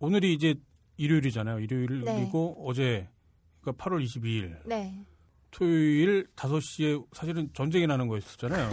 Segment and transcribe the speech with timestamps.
[0.00, 0.54] 오늘이 이제
[0.96, 1.60] 일요일이잖아요.
[1.60, 3.08] 일요일이고 어제
[3.60, 5.04] 그러니까 8월 22일 네.
[5.50, 8.70] 토요일 5시에 사실은 전쟁이 나는 거였었잖아요.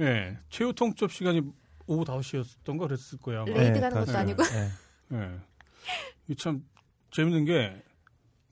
[0.00, 0.04] 예.
[0.04, 1.42] 네, 최후 통첩 시간이
[1.86, 3.42] 오후 5시였던 거 그랬을 거예요.
[3.42, 3.50] 아마.
[3.52, 4.16] raid 네, 가는 것도.
[4.18, 4.42] 아니고.
[4.44, 4.68] 네.
[5.12, 5.30] 예.
[6.26, 6.64] 이게 참
[7.10, 7.82] 재밌는 게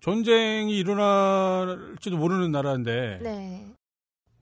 [0.00, 3.74] 전쟁이 일어날지도 모르는 나라인데 네.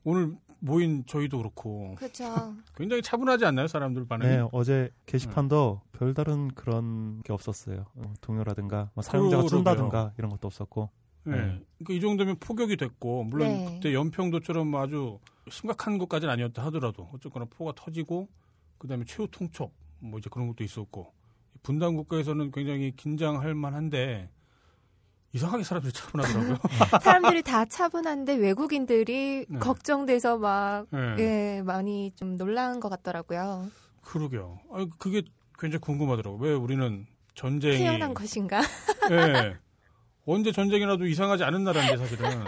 [0.04, 2.24] 오늘 모인 저희도 그렇고 그렇죠.
[2.76, 4.30] 굉장히 차분하지 않나요 사람들 반응이?
[4.30, 7.86] 네, 어제 게시판도 별다른 그런 게 없었어요.
[7.94, 9.48] 어, 동요라든가 뭐 사용자가 그러게요.
[9.48, 10.90] 준다든가 이런 것도 없었고.
[11.24, 11.36] 네.
[11.36, 11.38] 네.
[11.78, 13.74] 그러니까 이 정도면 포격이 됐고 물론 네.
[13.74, 15.18] 그때 연평도처럼 아주
[15.50, 18.28] 심각한 것까지는 아니었다 하더라도 어쨌거나 포가 터지고
[18.78, 21.12] 그다음에 최후 통첩 뭐 이제 그런 것도 있었고
[21.62, 24.30] 분단 국가에서는 굉장히 긴장할 만한데
[25.32, 26.58] 이상하게 사람들이 차분하더라고요.
[27.02, 29.58] 사람들이 다 차분한데 외국인들이 네.
[29.58, 31.16] 걱정돼서 막 네.
[31.18, 33.70] 예, 많이 좀 놀란 것 같더라고요.
[34.02, 34.60] 그러게요.
[34.72, 35.22] 아, 그게
[35.58, 36.40] 굉장히 궁금하더라고요.
[36.40, 38.60] 왜 우리는 전쟁이 태어난 것인가?
[39.10, 39.56] 예.
[40.24, 42.44] 언제 전쟁이 나도 이상하지 않은 나라인데 사실은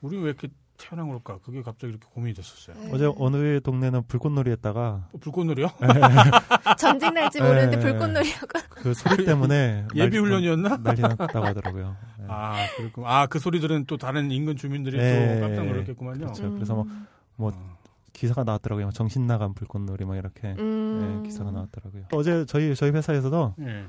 [0.00, 1.38] 우리 왜 이렇게 태어난 걸까?
[1.44, 2.76] 그게 갑자기 이렇게 고민이 됐었어요.
[2.80, 2.90] 네.
[2.92, 5.68] 어제 어느 동네는 불꽃놀이 했다가 어, 불꽃놀이요?
[6.78, 7.82] 전쟁 날지 모르는데 네.
[7.82, 10.78] 불꽃놀이하고 그 소리 때문에 예비 훈련이었나?
[10.82, 11.96] 난리 났다고 하더라고요.
[12.18, 12.24] 네.
[12.28, 13.04] 아, 그렇군.
[13.06, 15.34] 아, 그 소리 들은 또 다른 인근 주민들이 네.
[15.34, 16.20] 또 깜짝 놀랐겠구만요.
[16.20, 16.52] 그렇죠.
[16.52, 17.06] 그래서 뭐 음.
[17.36, 17.76] 뭐 어.
[18.12, 18.90] 기사가 나왔더라고요.
[18.92, 21.20] 정신 나간 불꽃놀이 막 이렇게 음.
[21.22, 22.04] 네, 기사가 나왔더라고요.
[22.12, 23.84] 어제 저희 저희 회사에서도 예.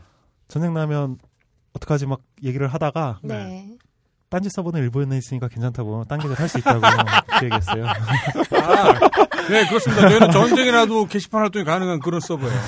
[0.49, 1.17] 전쟁 나면
[1.73, 3.77] 어떡하지 막 얘기를 하다가 네.
[4.29, 7.85] 딴지 서버는 일본에 있으니까 괜찮다고 딴 게들 할수 있다고 그 얘기했어요.
[7.87, 8.93] 아,
[9.49, 10.09] 네, 그렇습니다.
[10.09, 12.59] 저희는 전쟁이라도 게시판 활동이 가능한 그런 서버예요.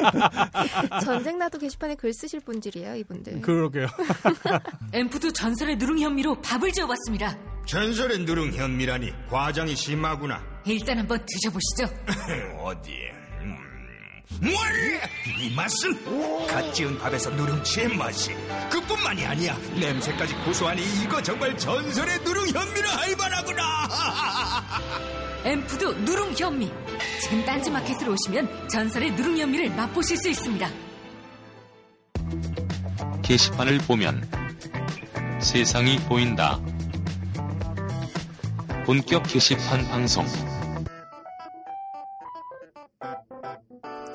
[1.04, 3.42] 전쟁 나도 게시판에 글 쓰실 분들이에요, 이분들.
[3.42, 3.86] 그러게요.
[4.94, 7.36] 엠프도 전설의 누룽 현미로 밥을 지어봤습니다.
[7.66, 10.42] 전설의 누룽 현미라니 과장이 심하구나.
[10.64, 11.84] 일단 한번 드셔보시죠.
[12.64, 12.90] 어디?
[13.12, 13.21] 음.
[14.40, 14.54] 뭘?
[15.38, 18.34] 이 맛은 갓 지은 밥에서 누룽지의 맛이
[18.70, 23.62] 그뿐만이 아니야 냄새까지 고소하니 이거 정말 전설의 누룽 할 만하구나
[25.44, 26.70] 엠푸드 누룽 현미.
[27.20, 30.68] 지금 딴지 마켓으로 오시면 전설의 누룽 현미를 맛보실 수 있습니다.
[33.22, 34.28] 게시판을 보면
[35.40, 36.60] 세상이 보인다.
[38.86, 40.24] 본격 게시판 방송.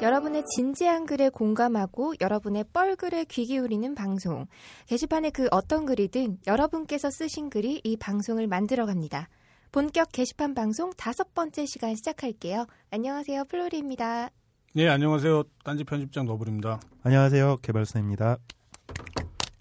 [0.01, 4.45] 여러분의 진지한 글에 공감하고 여러분의 뻘글에 귀 기울이는 방송.
[4.85, 9.27] 게시판에 그 어떤 글이든 여러분께서 쓰신 글이 이 방송을 만들어 갑니다.
[9.71, 12.67] 본격 게시판 방송 다섯 번째 시간 시작할게요.
[12.91, 14.29] 안녕하세요, 플로리입니다.
[14.75, 15.43] 네, 안녕하세요.
[15.63, 16.79] 딴지 편집장 너블입니다.
[17.03, 17.57] 안녕하세요.
[17.63, 18.37] 개발사입니다.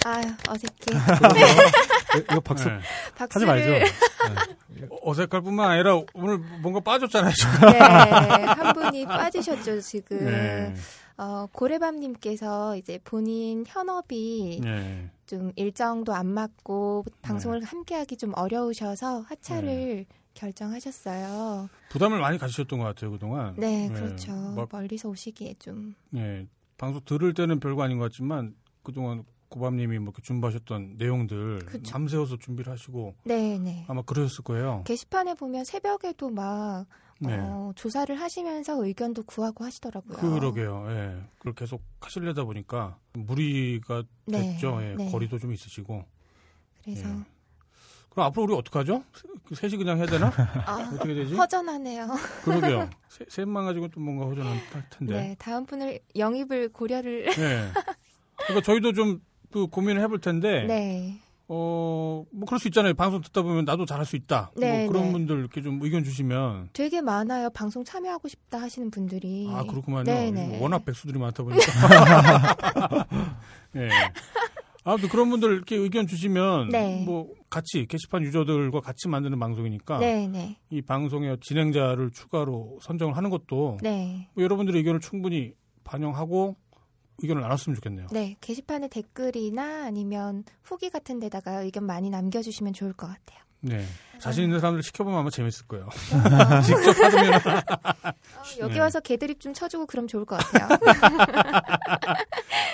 [0.06, 0.86] 아유, 어색해.
[2.22, 2.78] 이거 박수 네.
[3.16, 3.48] 박수를.
[3.48, 3.92] 하지 말죠.
[5.02, 7.32] 어색할 뿐만 아니라 오늘 뭔가 빠졌잖아요.
[7.72, 10.24] 네, 한 분이 빠지셨죠, 지금.
[10.24, 10.74] 네.
[11.18, 15.10] 어, 고래밤님께서 이제 본인 현업이 네.
[15.26, 21.68] 좀 일정도 안 맞고 방송을 함께하기 좀 어려우셔서 하차를 결정하셨어요.
[21.88, 23.54] 부담을 많이 가지셨던 것 같아요, 그동안.
[23.56, 24.32] 네, 그렇죠.
[24.32, 25.94] 막, 멀리서 오시기에 좀.
[26.10, 26.46] 네.
[26.78, 31.92] 방송 들을 때는 별거 아닌 것 같지만 그동안 고밤님이 뭐 이렇게 준비하셨던 내용들 그쵸.
[31.92, 33.84] 밤새워서 준비를 하시고 네, 네.
[33.88, 34.82] 아마 그러셨을 거예요.
[34.86, 36.86] 게시판에 보면 새벽에도 막
[37.18, 37.34] 네.
[37.38, 40.18] 어, 조사를 하시면서 의견도 구하고 하시더라고요.
[40.18, 40.84] 그러게요.
[40.90, 41.22] 예.
[41.38, 44.78] 그걸 계속 하시려다 보니까 무리가 네, 됐죠.
[44.82, 44.94] 예.
[44.96, 45.10] 네.
[45.10, 46.04] 거리도 좀 있으시고.
[46.84, 47.14] 그래서 예.
[48.10, 49.02] 그럼 앞으로 우리 어떡하죠?
[49.14, 50.26] 세- 셋이 그냥 해야 되나?
[50.66, 51.34] 아, 어떻게 되지?
[51.34, 52.08] 허전하네요.
[52.44, 52.90] 그러게요.
[53.08, 54.58] 세- 셋만 가지고 또 뭔가 허전할
[54.90, 55.14] 텐데.
[55.14, 57.26] 네, 다음 분을 영입을 고려를.
[57.30, 57.70] 네.
[58.36, 59.20] 그러니까 저희도 좀
[59.56, 60.66] 그 고민을 해볼 텐데.
[60.66, 61.18] 네.
[61.48, 62.92] 어, 뭐 그럴 수 있잖아요.
[62.92, 64.50] 방송 듣다 보면 나도 잘할 수 있다.
[64.54, 65.12] 네, 뭐 그런 네.
[65.12, 67.48] 분들 이렇게 좀 의견 주시면 되게 많아요.
[67.48, 69.48] 방송 참여하고 싶다 하시는 분들이.
[69.50, 70.04] 아 그렇구만요.
[70.04, 70.60] 네네.
[70.60, 73.06] 워낙 백수들이 많다 보니까.
[73.76, 73.88] 예.
[74.84, 77.02] 아무튼 그런 분들 이렇게 의견 주시면 네.
[77.06, 80.58] 뭐 같이 게시판 유저들과 같이 만드는 방송이니까 네, 네.
[80.68, 84.28] 이 방송의 진행자를 추가로 선정을 하는 것도 네.
[84.34, 86.56] 뭐 여러분들의 의견을 충분히 반영하고
[87.22, 88.06] 의견을 나눴으면 좋겠네요.
[88.12, 93.40] 네, 게시판에 댓글이나 아니면 후기 같은 데다가 의견 많이 남겨주시면 좋을 것 같아요.
[93.60, 93.84] 네.
[94.18, 95.86] 자신 있는 사람들 시켜보면 아마 재밌을 거예요.
[95.86, 97.40] 어, 직접 하면
[98.60, 98.80] 여기 네.
[98.80, 100.68] 와서 개드립 좀 쳐주고 그럼 좋을 것 같아요.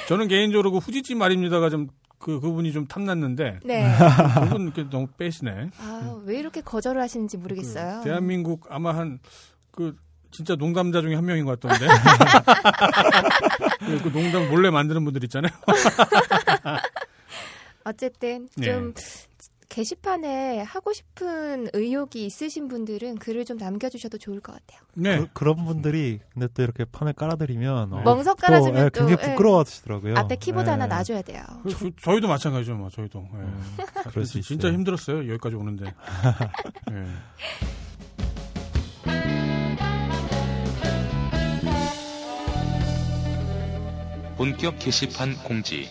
[0.09, 1.89] 저는 개인적으로 그 후지지 말입니다가 좀
[2.23, 3.97] 그 그분이 좀 탐났는데 네.
[4.45, 5.71] 그분 이렇게 너무 빼시네.
[5.79, 7.99] 아, 왜 이렇게 거절을 하시는지 모르겠어요.
[7.99, 9.19] 그 대한민국 아마 한
[9.73, 9.97] 그
[10.33, 11.87] 진짜 농담자 중에 한 명인 것 같던데.
[14.03, 15.53] 그 농담 몰래 만드는 분들 있잖아요.
[17.85, 18.67] 어쨌든 네.
[18.67, 18.95] 좀
[19.69, 24.81] 게시판에 하고 싶은 의욕이 있으신 분들은 글을 좀 남겨주셔도 좋을 것 같아요.
[24.95, 25.27] 네.
[25.33, 29.23] 그, 런 분들이 근데 또 이렇게 판을 깔아드리면 어, 멍석 또, 깔아주면 예, 또, 굉장히
[29.23, 29.31] 예.
[29.31, 30.15] 부끄러워하시더라고요.
[30.17, 30.71] 앞에 키보드 예.
[30.73, 31.43] 하나 놔줘야 돼요.
[31.71, 33.27] 저, 저희도 마찬가지죠, 뭐 저희도.
[33.33, 33.37] 예.
[33.39, 33.77] 음,
[34.11, 34.77] 그럴 수 진짜 있어요.
[34.79, 35.87] 힘들었어요 여기까지 오는데.
[36.93, 37.07] 예.
[44.37, 45.87] 본격 게시판 공지.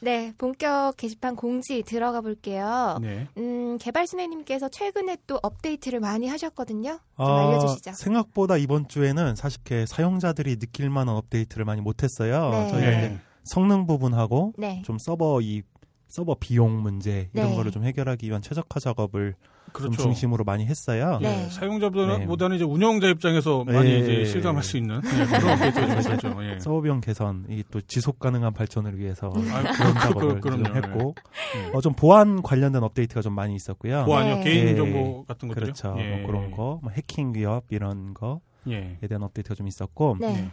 [0.00, 2.98] 네, 본격 게시판 공지 들어가 볼게요.
[3.00, 3.28] 네.
[3.36, 6.98] 음, 개발순애님께서 최근에 또 업데이트를 많이 하셨거든요.
[7.16, 7.92] 좀 아, 알려주시죠.
[7.92, 12.50] 생각보다 이번 주에는 사실 사용자들이 느낄 만한 업데이트를 많이 못했어요.
[12.50, 12.70] 네.
[12.70, 12.98] 저희가 예.
[12.98, 14.82] 이제 성능 부분하고 네.
[14.84, 15.62] 좀 서버 이
[16.08, 17.56] 서버 비용 문제 이런 네.
[17.56, 19.34] 거를 좀 해결하기 위한 최적화 작업을
[19.72, 19.94] 그렇죠.
[19.96, 21.18] 좀 중심으로 많이 했어요.
[21.22, 21.44] 네.
[21.46, 22.56] 예, 사용자보다는 네.
[22.56, 23.98] 이제 운영자 입장에서 많이 예.
[24.00, 26.44] 이제 실감할 수 있는 예, 그런 업데이트가 좀 있었죠.
[26.44, 26.58] 예.
[26.60, 30.76] 서버 비용 개선, 이 또 지속 가능한 발전을 위해서 아, 그런 작업을 그- 좀.
[30.76, 31.14] 했고
[31.56, 31.70] 예.
[31.76, 34.04] 어, 좀 보안 관련된 업데이트가 좀 많이 있었고요.
[34.04, 34.44] 보안요, 네.
[34.44, 34.76] 개인 예.
[34.76, 35.64] 정보 같은 것들요.
[35.64, 35.94] 그렇죠.
[35.98, 36.16] 예.
[36.18, 38.36] 뭐 그런 거, 뭐 해킹 위협 이런 거에
[38.68, 38.98] 예.
[39.08, 40.50] 대한 업데이트가 좀 있었고, 네.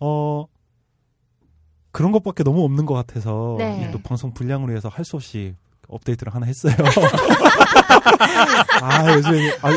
[0.00, 0.44] 어
[1.90, 3.90] 그런 것밖에 너무 없는 것 같아서 네.
[3.92, 5.54] 또 방송 분량을 위해서 할 수 없이
[5.88, 6.74] 업데이트를 하나 했어요.
[8.82, 9.70] 아 요즘에 아,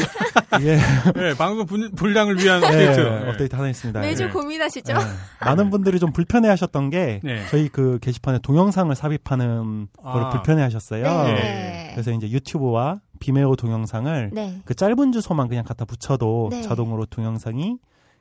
[0.59, 0.77] 이게
[1.17, 2.99] 예, 방송 분, 분량을 위한 네, 업데이트.
[2.99, 3.29] 예.
[3.29, 3.99] 업데이트 하나 했습니다.
[4.01, 4.29] 매주 네.
[4.29, 4.93] 고민하시죠?
[4.93, 4.99] 네.
[5.39, 7.45] 많은 분들이 좀 불편해 하셨던 게 네.
[7.49, 10.29] 저희 그 게시판에 동영상을 삽입하는 걸 아.
[10.29, 11.03] 불편해 하셨어요.
[11.03, 11.87] 네.
[11.89, 11.93] 예.
[11.93, 14.61] 그래서 이제 유튜브와 비메오 동영상을 네.
[14.65, 16.61] 그 짧은 주소만 그냥 갖다 붙여도 네.
[16.61, 17.77] 자동으로 동영상이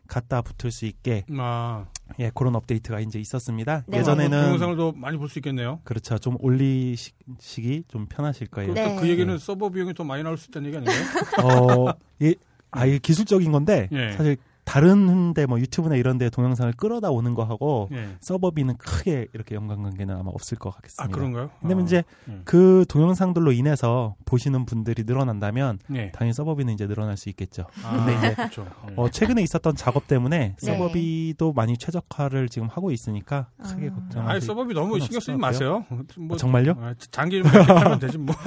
[0.06, 1.84] 갖다 붙을 수 있게 아,
[2.18, 3.84] 예 그런 업데이트가 이제 있었습니다.
[3.86, 3.98] 네.
[3.98, 5.80] 예전에는 동영상을 더 많이 볼 수 있겠네요.
[5.84, 8.74] 그렇죠 좀 올리시기 좀 편하실 거예요.
[8.74, 8.96] 네.
[9.00, 11.04] 그 얘기는 서버 비용이 더 많이 나올 수 있다는 얘기 아닌가요?
[11.88, 12.34] 어, 이,
[12.72, 14.12] 아, 이게 기술적인 건데, 예.
[14.12, 14.36] 사실
[14.70, 18.11] 다른데 뭐 유튜브나 이런 데 동영상을 끌어다 오는 거하고 예.
[18.20, 21.02] 서버비는 크게 이렇게 연관관계는 아마 없을 것 같겠습니다.
[21.02, 21.50] 아, 그런가요?
[21.61, 22.40] 왜냐면 아, 이제 예.
[22.44, 26.12] 그 동영상들로 인해서 보시는 분들이 늘어난다면 예.
[26.12, 27.67] 당연히 서버비는 이제 늘어날 수 있겠죠.
[27.82, 28.64] 아, 근데 이제 그렇죠.
[28.90, 28.94] 예.
[28.94, 30.67] 어, 최근에 있었던 작업 때문에 네.
[30.73, 33.94] 서버비도 많이 최적화를 지금 하고 있으니까 크게 아.
[33.94, 34.31] 걱정하지.
[34.31, 35.84] 아니 서버비 너무 신경 쓰지 마세요.
[36.16, 36.75] 뭐, 아, 정말요?
[36.78, 38.37] 아, 장기 좀 하면 되지 뭐.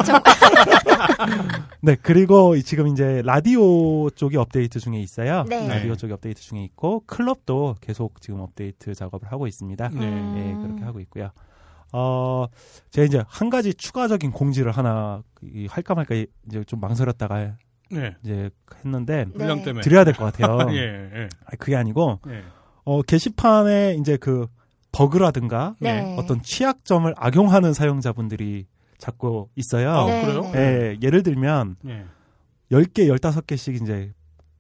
[1.81, 5.43] 네, 그리고 이- 지금 이제 라디오 쪽이 업데이트 중에 있어요.
[5.49, 5.67] 네.
[5.67, 5.97] 라디오 네.
[5.97, 9.89] 쪽이 업데이트 중에 있고 클럽도 계속 지금 업데이트 작업을 하고 있습니다.
[9.89, 9.95] 네.
[9.99, 10.35] 음.
[10.37, 11.31] 예, 그렇게 하고 있고요.
[11.91, 12.47] 어,
[12.89, 16.15] 제가 이제 한 가지 추가적인 공지를 하나 이- 할까 말까
[16.47, 17.57] 이제 좀 망설였다가
[17.91, 18.15] 네.
[18.23, 18.49] 이제
[18.83, 19.63] 했는데 분량 네.
[19.65, 19.81] 때문에.
[19.83, 20.57] 드려야 될 것 같아요.
[20.73, 20.77] 예,
[21.13, 22.43] 예, 아니, 그게 아니고 예.
[22.85, 24.47] 어, 게시판에 이제 그
[24.91, 26.15] 버그라든가 네.
[26.17, 28.67] 어떤 취약점을 악용하는 사용자분들이
[28.97, 29.91] 자꾸 있어요.
[29.91, 30.41] 아, 네, 그래요?
[30.51, 30.59] 네.
[30.59, 32.05] 예, 예를 들면 예.
[32.71, 34.13] 10개, 15개씩 이제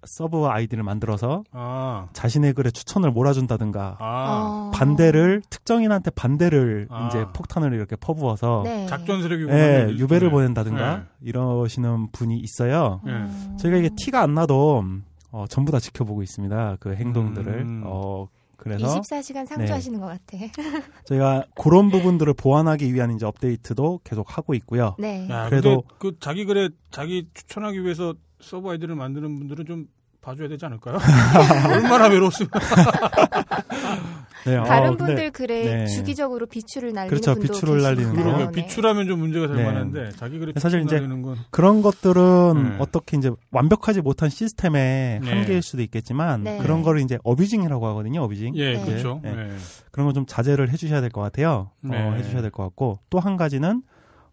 [0.05, 4.71] 서버 아이디를 만들어서 아, 자신의 글에 추천을 몰아준다든가 아, 어.
[4.73, 7.07] 반대를 특정인한테 반대를 아.
[7.07, 8.85] 이제 폭탄을 이렇게 퍼부어서 네.
[8.87, 10.31] 작전 세력이 예, 유배를 네.
[10.31, 11.03] 보낸다든가 네.
[11.21, 13.01] 이러시는 분이 있어요.
[13.07, 13.11] 예.
[13.11, 13.57] 음.
[13.59, 14.83] 저희가 이게 티가 안 나도
[15.31, 16.77] 어, 전부 다 지켜보고 있습니다.
[16.79, 17.53] 그 행동들을.
[17.61, 17.83] 음.
[17.85, 20.37] 어, 그래서 24시간 상주하시는 것 같아.
[21.05, 24.95] 저희가 그런 부분들을 보완하기 위한 이제 업데이트도 계속 하고 있고요.
[24.99, 25.27] 네.
[25.29, 28.13] 야, 그래도- 그래도 그 자기 글에 자기 추천하기 위해서
[28.43, 29.87] 서버 아이디를 만드는 분들은 좀
[30.21, 30.97] 봐줘야 되지 않을까요?
[31.69, 32.49] 얼마나 외로웠으면.
[34.45, 35.87] 네, 어, 다른 근데 분들 글에 네.
[35.87, 37.81] 주기적으로 비추를 날리는 그렇죠, 분도 비추를.
[37.81, 38.21] 날리는 거.
[38.23, 38.61] 그러면 네.
[38.61, 39.63] 비추라면 좀 문제가 될 네.
[39.65, 42.75] 만한데 자기 글에 사실 이제 날리는 건 그런 것들은 네.
[42.79, 45.29] 어떻게 이제 완벽하지 못한 시스템의 네.
[45.29, 46.57] 한계일 수도 있겠지만 네.
[46.57, 48.21] 그런 거를 이제 어뷰징이라고 하거든요.
[48.23, 48.53] 어뷰징.
[48.57, 48.83] 예, 네.
[48.85, 49.21] 그렇죠.
[49.91, 51.71] 그런 건 좀 자제를 해주셔야 될 것 같아요.
[51.81, 51.97] 네.
[51.97, 53.81] 어, 해주셔야 될 것 같고 또 한 가지는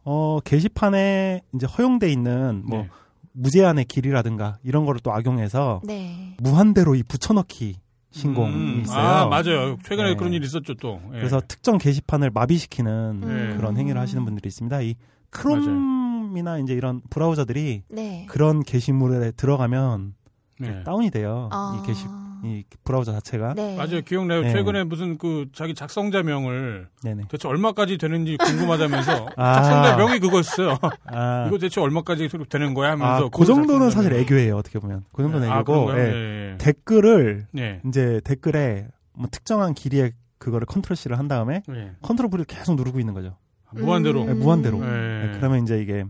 [0.05, 2.89] 어 게시판에 이제 허용돼 있는 뭐 네.
[3.33, 6.37] 무제한의 길이라든가 이런 거를 또 악용해서 네.
[6.39, 7.77] 무한대로 이 붙여넣기
[8.13, 8.99] 신공이 음, 있어요.
[8.99, 9.77] 아, 맞아요.
[9.85, 10.17] 최근에 네.
[10.17, 11.01] 그런 일이 있었죠, 또.
[11.13, 11.19] 예.
[11.19, 13.55] 그래서 특정 게시판을 마비시키는 음.
[13.57, 14.81] 그런 행위를 하시는 분들이 있습니다.
[14.81, 14.97] 이
[15.31, 18.27] 크롬이나 이제 이런 브라우저들이 네.
[18.29, 20.15] 그런 게시물에 들어가면
[20.59, 20.83] 네.
[20.85, 21.49] 다운이 돼요.
[21.53, 21.81] 아.
[21.81, 22.05] 이 게시
[22.45, 23.55] 이 브라우저 자체가.
[23.55, 23.77] 네.
[23.77, 24.01] 맞아요.
[24.03, 24.43] 기억나요.
[24.43, 24.53] 네.
[24.53, 27.25] 최근에 무슨 그 자기 작성자명을 네네.
[27.29, 29.55] 대체 얼마까지 되는지 궁금하다면서 아.
[29.55, 30.79] 작성자명이 그거였어요.
[31.07, 33.91] 아, 이거 대체 얼마까지 되는 거야 아, 하면서 그 정도는 작성자명.
[33.91, 34.57] 사실 애교예요.
[34.57, 35.99] 어떻게 보면 그 정도는 아, 애교고?
[35.99, 35.99] 예.
[35.99, 36.59] 예, 예.
[36.59, 37.81] 댓글을 네.
[37.87, 41.93] 이제 댓글에 뭐 특정한 길이의 그거를 컨트롤 C를 한 다음에 네.
[42.03, 43.37] 컨트롤 V를 계속 누르고 있는 거죠.
[43.73, 44.23] 무한대로.
[44.23, 44.27] 음.
[44.27, 44.79] 네, 무한대로.
[44.81, 44.87] 네.
[44.87, 46.05] 네, 그러면 이제 이게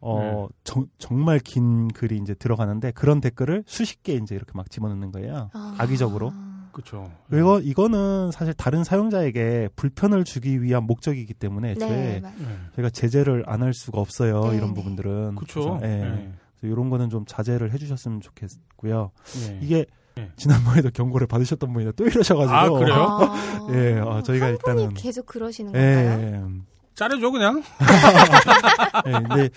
[0.00, 5.10] 어 정, 정말 긴 글이 이제 들어가는데 그런 댓글을 수십 개 이제 이렇게 막 집어넣는
[5.12, 5.50] 거예요.
[5.52, 5.74] 아.
[5.78, 6.32] 악의적으로.
[6.72, 7.10] 그렇죠.
[7.28, 11.78] 그리고 이거는 사실 다른 사용자에게 불편을 주기 위한 목적이기 때문에 네.
[11.80, 12.56] 저희 맞- 네.
[12.76, 14.42] 저희가 제재를 안 할 수가 없어요.
[14.50, 14.74] 네, 이런 네.
[14.74, 15.34] 부분들은.
[15.34, 15.80] 그렇죠.
[15.82, 15.86] 예.
[15.88, 16.32] 네.
[16.60, 19.10] 그래서 이런 거는 좀 자제를 해주셨으면 좋겠고요.
[19.46, 19.58] 네.
[19.60, 20.30] 이게 네.
[20.36, 22.54] 지난번에도 경고를 받으셨던 분이 또 이러셔가지고.
[22.54, 22.94] 아, 그래요?
[22.94, 23.68] 아.
[23.74, 26.20] 예, 어, 저희가 일단은 계속 그러시는 예, 건가요?
[26.22, 26.62] 예.
[26.94, 27.62] 자르죠 그냥.
[29.06, 29.50] 예, 근데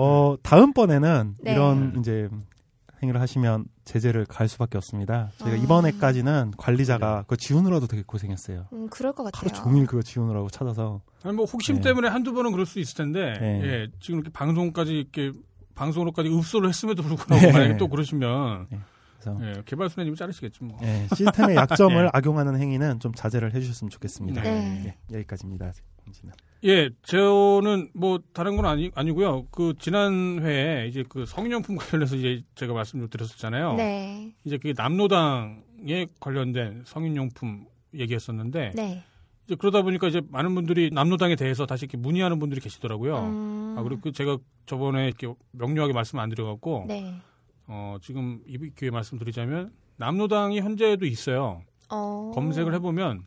[0.00, 1.52] 어, 다음번에는 네.
[1.52, 2.28] 이런 이제
[3.02, 5.30] 행위를 하시면 제재를 갈 수밖에 없습니다.
[5.38, 5.60] 저희가 아.
[5.60, 8.66] 이번에까지는 관리자가 그거 지우느라도 되게 고생했어요.
[8.72, 9.40] 음, 그럴 것 같아요.
[9.40, 11.00] 하루 종일 그거 지우느라고 찾아서.
[11.24, 11.80] 아니 뭐 혹심 네.
[11.82, 13.60] 때문에 한두 번은 그럴 수 있을 텐데 네.
[13.64, 15.32] 예, 지금 이렇게 방송까지 이렇게
[15.74, 17.52] 방송으로까지 읍소를 했음에도 불구하고 네.
[17.52, 18.68] 만약에 또 그러시면
[19.20, 20.78] 그래서 예, 개발소장님이 자르시겠지 뭐.
[20.82, 22.10] 예, 시스템의 약점을 네.
[22.14, 24.42] 악용하는 행위는 좀 자제를 해주셨으면 좋겠습니다.
[24.42, 24.96] 네.
[25.10, 25.72] 예, 여기까지입니다.
[26.64, 29.46] 예, 저는 뭐 다른 건 아니 아니고요.
[29.50, 33.74] 그 지난 회에 이제 그 성인용품 관련해서 이제 제가 말씀을 드렸었잖아요.
[33.74, 34.32] 네.
[34.44, 39.04] 이제 그 남노당에 관련된 성인용품 얘기했었는데 네.
[39.46, 43.18] 이제 그러다 보니까 이제 많은 분들이 남노당에 대해서 다시 이렇게 문의하는 분들이 계시더라고요.
[43.18, 47.14] 음, 아 그리고 그 제가 저번에 이렇게 명료하게 말씀 안 드려갖고 네.
[47.68, 51.62] 어 지금 이 기회에 말씀드리자면 남노당이 현재도 있어요.
[51.88, 52.32] 어.
[52.34, 53.26] 검색을 해보면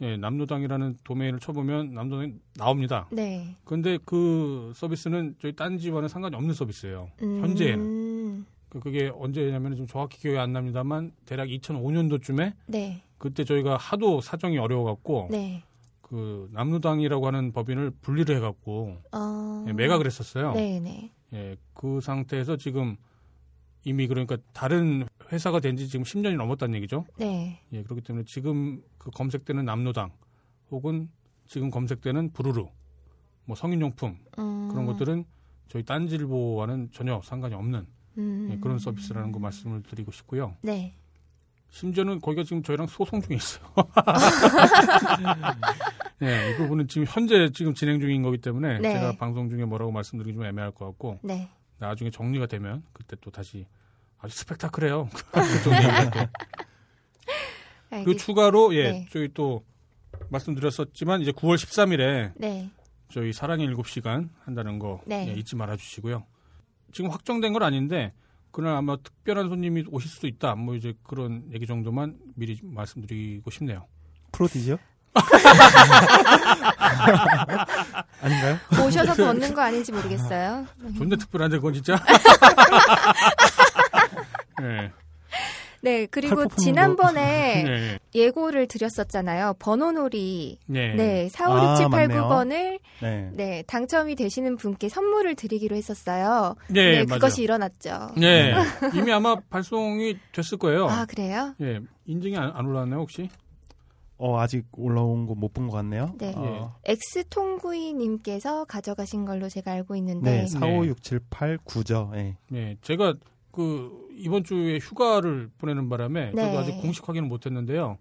[0.00, 3.06] 예, 남노당이라는 도메인을 쳐보면 남노당이 나옵니다.
[3.12, 3.54] 네.
[3.64, 7.10] 근데 그 서비스는 저희 딴지와는 상관이 없는 서비스예요.
[7.22, 8.46] 음, 현재에는.
[8.68, 13.02] 그- 그게 언제냐면 좀 정확히 기억이 안 납니다만 대략 2005년도쯤에 네.
[13.18, 15.62] 그때 저희가 하도 사정이 어려워갖고 네.
[16.02, 19.64] 그 남노당이라고 하는 법인을 분리를 해갖고 어.
[19.68, 20.52] 예, 매각을 했었어요.
[20.54, 21.12] 네, 네.
[21.34, 22.96] 예, 그 상태에서 지금
[23.84, 27.04] 이미 그러니까 다른 회사가 된 지 지금 10년이 넘었다는 얘기죠.
[27.18, 27.60] 네.
[27.72, 30.10] 예, 그렇기 때문에 지금 그 검색되는 남노당
[30.70, 31.08] 혹은
[31.46, 32.64] 지금 검색되는 부르르
[33.46, 34.68] 뭐 성인용품 음.
[34.70, 35.24] 그런 것들은
[35.68, 37.86] 저희 딴질보와는 전혀 상관이 없는
[38.18, 38.48] 음.
[38.50, 40.56] 예, 그런 서비스라는 거 말씀을 드리고 싶고요.
[40.62, 40.94] 네.
[41.70, 43.64] 심지어는 거기가 지금 저희랑 소송 중에 있어요.
[46.22, 48.92] 예, 이 부분은 지금 현재 지금 진행 중인 거기 때문에 네.
[48.94, 51.48] 제가 방송 중에 뭐라고 말씀드리기 좀 애매할 것 같고 네.
[51.78, 53.66] 나중에 정리가 되면 그때 또 다시
[54.24, 55.08] 아주 스펙타클해요.
[55.64, 55.70] 또.
[57.90, 58.16] 그리고.
[58.16, 59.06] 추가로 예, 네.
[59.12, 59.62] 저희 또
[60.30, 62.70] 말씀드렸었지만 이제 9월 13일에 네.
[63.12, 65.28] 저희 사랑의 7시간 한다는 거 네.
[65.28, 66.24] 예, 잊지 말아 주시고요.
[66.92, 68.14] 지금 확정된 건 아닌데
[68.50, 70.54] 그날 아마 특별한 손님이 오실 수도 있다.
[70.54, 73.86] 뭐 이제 그런 얘기 정도만 미리 말씀드리고 싶네요.
[74.32, 74.78] 프로디지요?
[78.20, 78.58] 아닌가요?
[78.84, 80.66] 오셔서 걷는 거 아닌지 모르겠어요.
[80.96, 82.02] 존나 특별한데 그건 진짜.
[84.64, 84.90] 예.
[85.82, 87.98] 네, 그리고 지난번에 네.
[88.14, 89.56] 예고를 드렸었잖아요.
[89.58, 90.58] 번호놀이.
[90.66, 90.94] 네.
[90.94, 91.78] 네, 아, 맞네요.
[91.88, 93.30] 456789번을 네.
[93.34, 96.56] 네, 당첨이 되시는 분께 선물을 드리기로 했었어요.
[96.68, 97.06] 네, 네, 맞아요.
[97.20, 98.12] 그것이 일어났죠.
[98.16, 98.54] 네.
[98.96, 100.86] 이미 아마 발송이 됐을 거예요.
[100.88, 101.54] 아, 그래요?
[101.60, 101.80] 예.
[102.06, 103.28] 인증이 안, 안 올라왔나요, 혹시?
[104.16, 106.14] 어, 아직 올라온 거 못 본 것 같네요.
[106.18, 106.32] 네.
[106.34, 110.42] 어, 엑스통구이님께서 가져가신 걸로 제가 알고 있는데.
[110.42, 112.10] 네, 45678구죠.
[112.12, 112.36] 네.
[112.48, 112.76] 네.
[112.82, 113.14] 제가
[113.52, 116.44] 그 이번 주에 휴가를 보내는 바람에 네.
[116.46, 117.98] 저도 아직 공식 확인을 못 했는데요.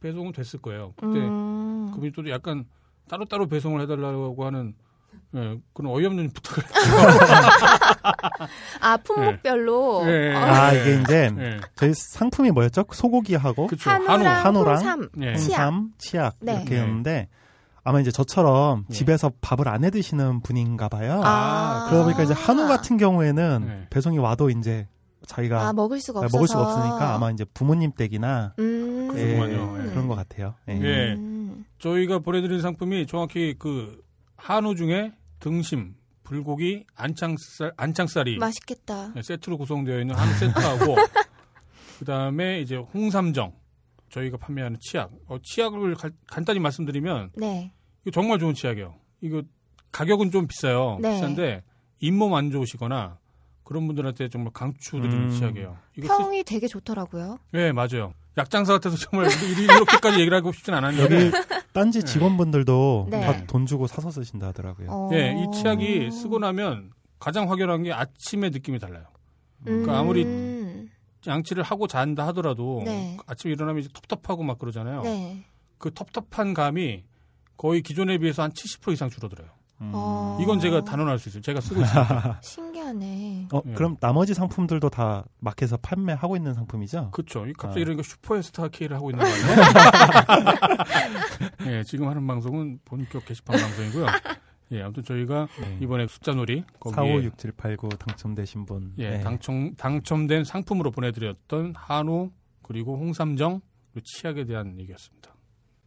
[0.00, 0.92] 배송은 됐을 거예요.
[0.96, 2.64] 그때 음, 그분이 또 약간
[3.08, 4.74] 따로따로 배송을 해달라고 하는
[5.36, 6.64] 예, 그런 어이없는 부탁을
[8.80, 10.04] 아, 품목별로.
[10.04, 10.34] 네.
[10.34, 10.80] 어, 아, 네.
[10.80, 11.60] 이게 이제 예.
[11.76, 12.84] 저희 상품이 뭐였죠?
[12.92, 13.90] 소고기하고 그쵸.
[13.90, 15.08] 한우랑, 한우랑 홍삼.
[15.22, 15.36] 예.
[15.36, 15.66] 치약.
[15.66, 16.56] 홍삼, 치약 네.
[16.56, 17.28] 이렇게였는데
[17.84, 18.94] 아마 이제 저처럼 네.
[18.94, 21.20] 집에서 밥을 안 해 드시는 분인가 봐요.
[21.24, 23.86] 아, 그러다 보니까 이제 한우 같은 경우에는 네.
[23.90, 24.88] 배송이 와도 이제
[25.26, 26.36] 자기가 아, 먹을 수가 없어서.
[26.36, 29.10] 먹을 수가 없으니까 아마 이제 부모님 댁이나 음.
[29.16, 29.38] 예.
[29.40, 29.90] 예.
[29.90, 30.54] 그런 것 같아요.
[30.68, 30.74] 예.
[30.80, 31.12] 예.
[31.14, 31.64] 음.
[31.78, 34.02] 저희가 보내드린 상품이 정확히 그
[34.36, 39.12] 한우 중에 등심, 불고기, 안창살, 안창살이 맛있겠다.
[39.14, 40.96] 네, 세트로 구성되어 있는 한우 세트하고
[41.98, 43.52] 그 다음에 이제 홍삼정
[44.10, 45.10] 저희가 판매하는 치약.
[45.26, 47.72] 어, 치약을 가- 간단히 말씀드리면 네.
[48.02, 48.94] 이거 정말 좋은 치약이에요.
[49.20, 49.42] 이거
[49.92, 50.98] 가격은 좀 비싸요.
[51.00, 51.14] 네.
[51.14, 51.62] 비싼데
[52.00, 53.18] 잇몸 안 좋으시거나
[53.64, 55.30] 그런 분들한테 정말 강추드리는 음.
[55.30, 55.76] 치약이에요.
[55.96, 57.38] 이거 쓰- 평이 되게 좋더라고요.
[57.52, 58.12] 네 맞아요.
[58.36, 61.36] 약장사 같아서 정말 이- 이렇게까지 얘기를 하고 싶진 않았는데 여기
[61.72, 62.04] 딴지 네.
[62.04, 63.20] 직원분들도 네.
[63.20, 64.88] 다돈 주고 사서 쓰신다 하더라고요.
[64.90, 65.10] 어.
[65.14, 69.04] 예, 이 치약이 쓰고 나면 가장 확연한 게 아침의 느낌이 달라요.
[69.60, 69.64] 음.
[69.64, 70.88] 그러니까 아무리
[71.26, 73.16] 양치를 하고 잔다 하더라도 네.
[73.26, 75.02] 아침에 일어나면 이제 텁텁하고 막 그러잖아요.
[75.02, 75.42] 네.
[75.78, 77.04] 그 텁텁한 감이
[77.56, 79.48] 거의 기존에 비해서 한 70% 이상 줄어들어요.
[79.80, 79.90] 음.
[79.92, 80.38] 어.
[80.40, 81.42] 이건 제가 단언할 수 있어요.
[81.42, 82.38] 제가 쓰고 있으니까.
[82.42, 83.48] 신기하네.
[83.52, 83.72] 어, 예.
[83.72, 87.10] 그럼 나머지 상품들도 다 마켓에서 판매하고 있는 상품이죠?
[87.10, 87.44] 그렇죠.
[87.58, 87.82] 갑자기 아.
[87.82, 89.36] 이러니까 슈퍼스타 K를 하고 있는 거예요.
[91.66, 94.06] 예, 지금 하는 방송은 본격 게시판 방송이고요.
[94.72, 95.78] 예, 아무튼 저희가 네.
[95.82, 98.92] 이번에 숫자놀이 거기에 456789 당첨되신 분.
[98.98, 99.20] 예, 네.
[99.20, 102.30] 당첨 당첨된 상품으로 보내 드렸던 한우
[102.62, 103.60] 그리고 홍삼정
[103.92, 105.33] 그리고 치약에 대한 얘기였습니다.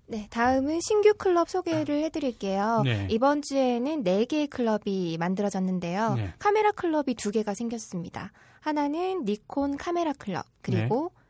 [0.10, 2.82] 네, 다음은 신규 클럽 소개를 해드릴게요.
[2.86, 3.08] 네.
[3.12, 6.14] 이번 주에는 4개의 클럽이 만들어졌는데요.
[6.16, 6.34] 네.
[6.40, 8.32] 카메라 클럽이 2개가 생겼습니다.
[8.62, 11.24] 하나는 니콘 카메라 클럽, 그리고 네.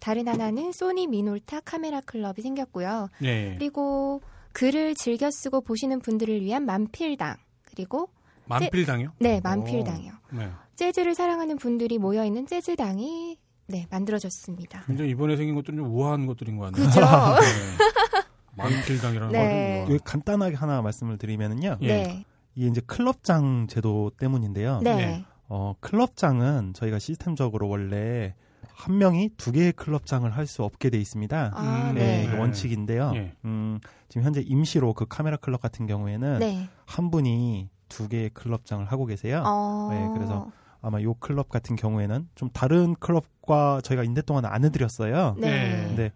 [0.00, 3.08] 다른 하나는 소니 미놀타 카메라 클럽이 생겼고요.
[3.20, 4.20] 네, 그리고
[4.52, 8.08] 글을 즐겨 쓰고 보시는 분들을 위한 만필당, 그리고
[8.46, 9.12] 만필당이요?
[9.20, 10.12] 네, 만필당이요.
[10.12, 10.50] 오, 네.
[10.74, 14.82] 재즈를 사랑하는 분들이 모여 있는 재즈당이 네 만들어졌습니다.
[14.86, 16.86] 굉장히 이번에 생긴 것들은 좀 우아한 것들인 것 같네요.
[16.86, 17.00] 그죠?
[18.56, 18.62] 네.
[18.64, 19.84] 만필당이라는 네.
[19.86, 19.92] 거.
[19.92, 21.78] 그 간단하게 하나 말씀을 드리면은요.
[21.82, 21.86] 예.
[21.86, 24.80] 네, 이게 이제 클럽장 제도 때문인데요.
[24.82, 25.24] 네, 네.
[25.48, 28.34] 어, 클럽장은 저희가 시스템적으로 원래
[28.72, 31.52] 한 명이 두 개의 클럽장을 할 수 없게 돼 있습니다.
[31.54, 33.12] 아, 음, 네, 네, 이게 원칙인데요.
[33.14, 33.32] 예.
[33.44, 36.68] 음, 지금 현재 임시로 그 카메라 클럽 같은 경우에는 네.
[36.86, 39.42] 한 분이 두 개의 클럽장을 하고 계세요.
[39.46, 44.64] 어, 네, 그래서 아마 요 클럽 같은 경우에는 좀 다른 클럽과 저희가 인대 동안 안
[44.64, 45.36] 해드렸어요.
[45.38, 45.50] 네.
[45.50, 45.84] 네.
[45.86, 46.12] 근데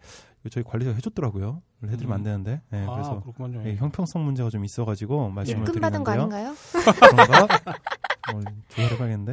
[0.51, 1.63] 저희 관리자가 해줬더라고요.
[1.81, 2.61] 원래 해드리면 안 되는데.
[2.71, 3.63] 네, 아, 그래서 그렇군요.
[3.65, 6.49] 예, 형평성 문제가 좀 있어가지고 말씀을 입금 받은 거 드리는데요.
[6.49, 6.57] 아닌가요?
[7.01, 7.45] 그런가?
[8.35, 9.33] 어, 조사해봐야겠는데.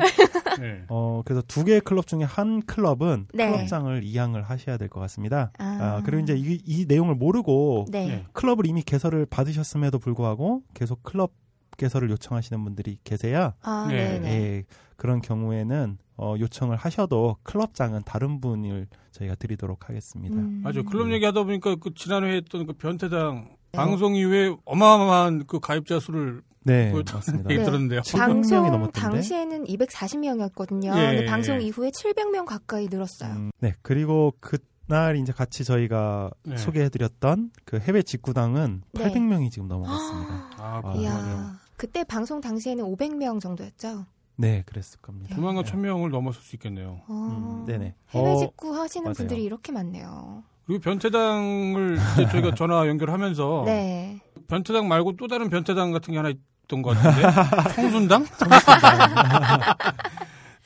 [0.59, 0.83] 네.
[0.87, 3.51] 어, 그래서 두 개의 클럽 중에 한 클럽은 네.
[3.51, 5.51] 클럽장을 이양을 하셔야 될 것 같습니다.
[5.57, 8.07] 아, 아, 그리고 이제 이, 이 내용을 모르고 네.
[8.07, 8.25] 네.
[8.33, 11.31] 클럽을 이미 개설을 받으셨음에도 불구하고 계속 클럽
[11.77, 13.53] 개설을 요청하시는 분들이 계세요.
[13.61, 13.95] 아, 네.
[13.95, 14.29] 네, 네.
[14.29, 14.63] 예,
[14.95, 20.35] 그런 경우에는 어, 요청을 하셔도 클럽장은 다른 분을 저희가 드리도록 하겠습니다.
[20.35, 20.61] 음.
[20.63, 20.83] 맞아요.
[20.85, 26.91] 클럽 얘기하다 보니까 그 지난해 했던 그 변태당 방송 이후에 어마어마한 그 가입자 수를 네,
[26.93, 27.49] 맞습니다.
[27.51, 27.65] 얘기 네.
[27.65, 28.01] 들었는데요.
[28.01, 28.99] 700명이 방송 넘었던데.
[28.99, 30.97] 당시에는 240명이었거든요.
[30.97, 31.65] 예, 근데 방송 예.
[31.65, 33.31] 이후에 700명 가까이 늘었어요.
[33.33, 36.57] 음, 네, 그리고 그날 이제 같이 저희가 네.
[36.57, 39.03] 소개해드렸던 그 해외 직구당은 네.
[39.11, 40.33] 800명이 지금 넘어갔습니다.
[40.57, 40.93] 아, 아.
[40.95, 44.05] 이야, 그때 방송 당시에는 500명 정도였죠.
[44.37, 45.35] 네, 그랬을 겁니다.
[45.35, 45.71] 조만간 네.
[45.71, 47.01] 천 명을 넘었을 수 있겠네요.
[47.07, 47.95] 어, 음, 네네.
[48.09, 49.13] 해외 어, 직구 하시는 맞아요.
[49.13, 50.43] 분들이 이렇게 많네요.
[50.65, 54.19] 그리고 변태당을 이제 저희가 전화 연결하면서 네.
[54.47, 57.21] 변태당 말고 또 다른 변태당 같은 게 하나 있던 것 같은데
[57.75, 58.25] 청순당?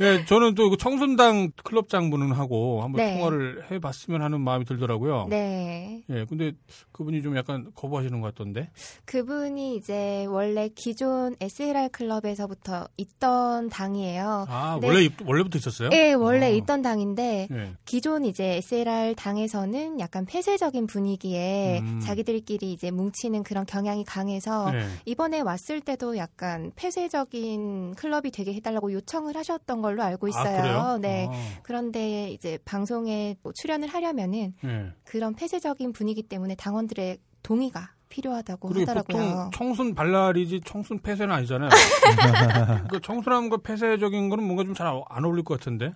[0.02, 3.18] 예, 저는 또그 청순당 클럽장 분은 하고 한번 네.
[3.18, 5.28] 통화를 해봤으면 하는 마음이 들더라고요.
[5.30, 6.04] 네.
[6.10, 6.54] 예, 근데
[6.94, 8.70] 그분이 좀 약간 거부하시는 것 같던데.
[9.04, 14.46] 그분이 이제 원래 기존 SLR 클럽에서부터 있던 당이에요.
[14.48, 14.88] 아, 네.
[14.88, 15.90] 원래 입- 원래부터 있었어요?
[15.92, 16.56] 예, 원래 어.
[16.56, 17.72] 있던 당인데 예.
[17.84, 22.00] 기존 이제 SLR 당에서는 약간 폐쇄적인 분위기에 음.
[22.00, 24.86] 자기들끼리 이제 뭉치는 그런 경향이 강해서 예.
[25.06, 30.62] 이번에 왔을 때도 약간 폐쇄적인 클럽이 되게 해달라고 요청을 하셨던 걸로 알고 아, 있어요.
[30.62, 30.98] 그래요?
[31.02, 31.28] 네.
[31.32, 34.94] 아, 그런데 이제 방송에 뭐 출연을 하려면은 예.
[35.04, 39.04] 그런 폐쇄적인 분위기 때문에 당원들의 동의가 필요하다고 하더라고요.
[39.04, 41.70] 보통 청순 발랄이지 청순 폐쇄는 아니잖아요.
[42.90, 45.92] 그 청순함과 폐쇄적인 거는 뭔가 좀 잘 안 어울릴 것 같은데.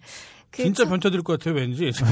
[0.51, 1.91] 그 진짜 청- 변태될 것 같아요, 왠지.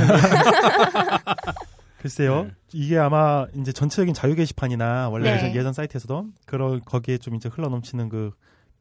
[1.99, 2.51] 글쎄요, 네.
[2.73, 5.37] 이게 아마 이제 전체적인 자유 게시판이나 원래 네.
[5.37, 8.31] 예전, 예전 사이트에서도 그런 거기에 좀 이제 흘러 넘치는 그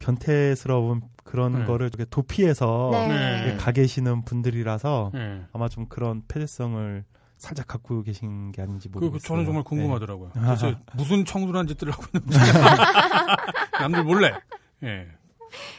[0.00, 1.64] 변태스러운 그런 네.
[1.64, 3.08] 거를 도피해서 네.
[3.46, 3.56] 네.
[3.56, 5.42] 가 계시는 분들이라서 예.
[5.52, 7.04] 아마 좀 그런 폐쇄성을
[7.36, 9.20] 살짝 갖고 계신 게 아닌지 그, 모르겠어요.
[9.20, 9.68] 그 저는 정말 네.
[9.68, 10.30] 궁금하더라고요.
[10.34, 12.38] 그래서 무슨 청순한 짓들을 하고 있는지
[13.78, 14.32] 남들 몰래.
[14.82, 15.06] 예.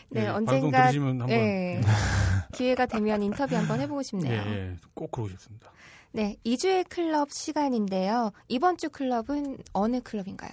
[0.09, 1.81] 네, 예, 방송 언젠가 들으시면 한번 예,
[2.53, 4.41] 기회가 되면 인터뷰 한번 해보고 예, 싶네요.
[4.41, 5.71] 예, 꼭 그러고 싶습니다.
[6.11, 8.31] 네, 이주의 클럽 시간인데요.
[8.49, 10.51] 이번 주 클럽은 어느 클럽인가요?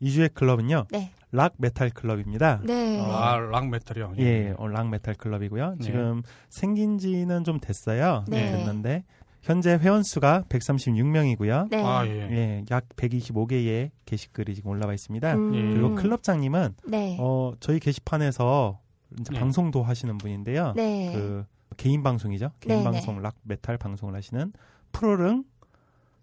[0.00, 1.12] 이주의 클럽은요, 네.
[1.32, 2.60] 락 메탈 클럽입니다.
[2.64, 3.00] 네.
[3.00, 4.14] 아, 락 메탈이요.
[4.18, 5.76] 예, 어, 락 메탈 클럽이고요.
[5.78, 5.84] 네.
[5.84, 8.24] 지금 생긴 지는 좀 됐어요.
[8.28, 8.52] 네.
[8.52, 9.04] 됐는데
[9.42, 11.68] 현재 회원 수가 136명이고요.
[11.70, 11.82] 네.
[11.84, 12.10] 아, 예.
[12.10, 15.34] 예, 약 125개의 게시글이 지금 올라와 있습니다.
[15.34, 15.62] 음, 예.
[15.74, 17.16] 그리고 클럽장님은 네.
[17.20, 18.80] 어, 저희 게시판에서
[19.20, 19.38] 이제 네.
[19.38, 20.72] 방송도 하시는 분인데요.
[20.76, 21.12] 네.
[21.14, 21.44] 그
[21.76, 22.50] 개인 방송이죠.
[22.60, 24.52] 개인 네, 방송 락 메탈 방송을 하시는
[24.92, 25.44] 푸르릉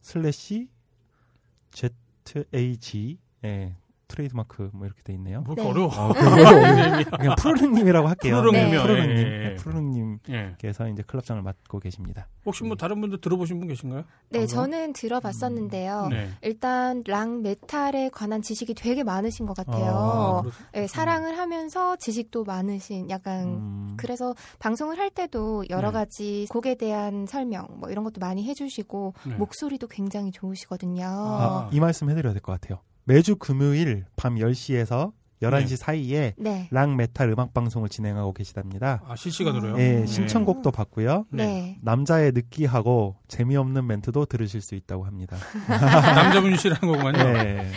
[0.02, 0.68] 슬래시
[1.74, 3.76] ZAG 예,
[4.08, 5.42] 트레이드마크 뭐 이렇게 돼 있네요.
[5.42, 5.68] 뭐 네.
[5.68, 5.88] 어려워.
[5.88, 8.36] 어, 그거 그냥 푸르릉님이라고 할게요.
[8.38, 8.82] 푸르릉님이요.
[8.82, 9.56] 푸르릉님, 예, 예, 네, 예.
[9.56, 10.92] 푸르릉님께서 예.
[10.92, 12.28] 이제 클럽장을 맡고 계십니다.
[12.46, 14.04] 혹시 뭐 다른 분들 들어보신 분 계신가요?
[14.30, 14.56] 네, 방송?
[14.64, 16.08] 저는 들어봤었는데요.
[16.10, 16.30] 네.
[16.42, 20.44] 일단 락 메탈에 관한 지식이 되게 많으신 것 같아요.
[20.46, 25.94] 아, 네, 사랑을 하면서 지식도 많으신 약간 음, 그래서 방송을 할 때도 여러 네.
[25.94, 29.36] 가지 곡에 대한 설명 뭐 이런 것도 많이 해주시고 네.
[29.36, 31.06] 목소리도 굉장히 좋으시거든요.
[31.08, 32.80] 아, 이 말씀 해드려야 될 것 같아요.
[33.06, 36.68] 매주 금요일 밤 10시에서 11시 사이에 네.
[36.72, 39.04] 락 메탈 음악 방송을 진행하고 계시답니다.
[39.06, 39.78] 아, 실시간으로요?
[39.78, 40.06] 예, 네.
[40.08, 41.26] 신청곡도 받고요.
[41.30, 41.78] 네.
[41.84, 45.38] 남자의 느끼하고 재미없는 멘트도 들으실 수 있다고 합니다.
[45.70, 47.24] 남자분이시라는 거구만요.
[47.34, 47.72] 네.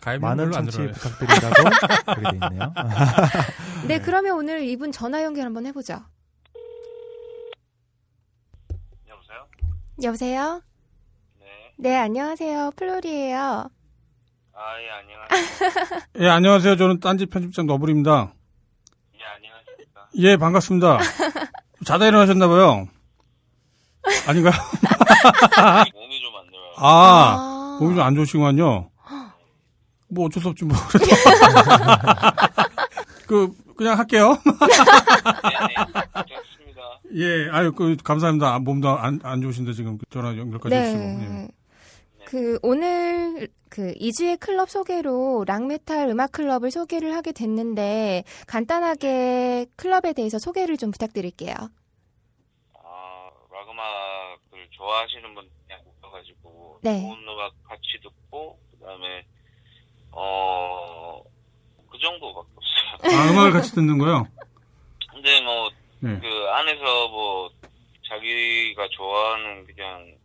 [0.00, 0.78] 가입 많은 청취.
[0.78, 1.54] 부탁드린다고
[2.14, 2.72] 그렇게 돼 있네요.
[3.86, 6.00] 네, 그러면 오늘 이분 전화 연결 한번 해보죠.
[9.10, 9.46] 여보세요?
[10.02, 10.62] 여보세요?
[11.38, 11.46] 네.
[11.76, 12.70] 네, 안녕하세요.
[12.76, 13.68] 플로리예요.
[14.62, 16.02] 아, 예, 안녕하세요.
[16.20, 16.76] 예, 안녕하세요.
[16.76, 18.34] 저는 딴지 편집장 너블입니다.
[19.14, 20.08] 예, 안녕하십니까.
[20.18, 20.98] 예, 반갑습니다.
[21.86, 22.86] 자다 일어나셨나봐요.
[24.26, 24.52] 아닌가요?
[25.94, 26.72] 몸이 좀 안 좋아요.
[26.76, 28.90] 아, 몸이 좀 안 좋으시구만요.
[30.12, 30.76] 뭐 어쩔 수 없지 뭐.
[33.26, 34.36] 그 그냥 할게요.
[34.44, 34.58] 네네.
[36.26, 37.00] 괜찮습니다.
[37.14, 38.54] 예, 아유, 그, 감사합니다.
[38.54, 41.02] 아, 몸도 안, 안 좋으신데 지금 전화 연결까지 해주시고.
[41.02, 41.48] 예.
[42.30, 42.36] 네.
[42.36, 50.38] 그 오늘 그 이주의 클럽 소개로 락메탈 음악 클럽을 소개를 하게 됐는데 간단하게 클럽에 대해서
[50.38, 51.54] 소개를 좀 부탁드릴게요.
[51.54, 57.00] 아, 락 음악을 좋아하시는 분 그냥 오셔가지고 네.
[57.00, 59.26] 좋은 음악 같이 듣고 그다음에
[60.12, 61.22] 어.
[61.90, 63.18] 그 정도밖에 없어요.
[63.20, 64.26] 아, 음악을 같이 듣는 거요?
[65.10, 66.48] 근데 뭐그 예.
[66.50, 67.50] 안에서 뭐
[68.08, 70.19] 자기가 좋아하는 그냥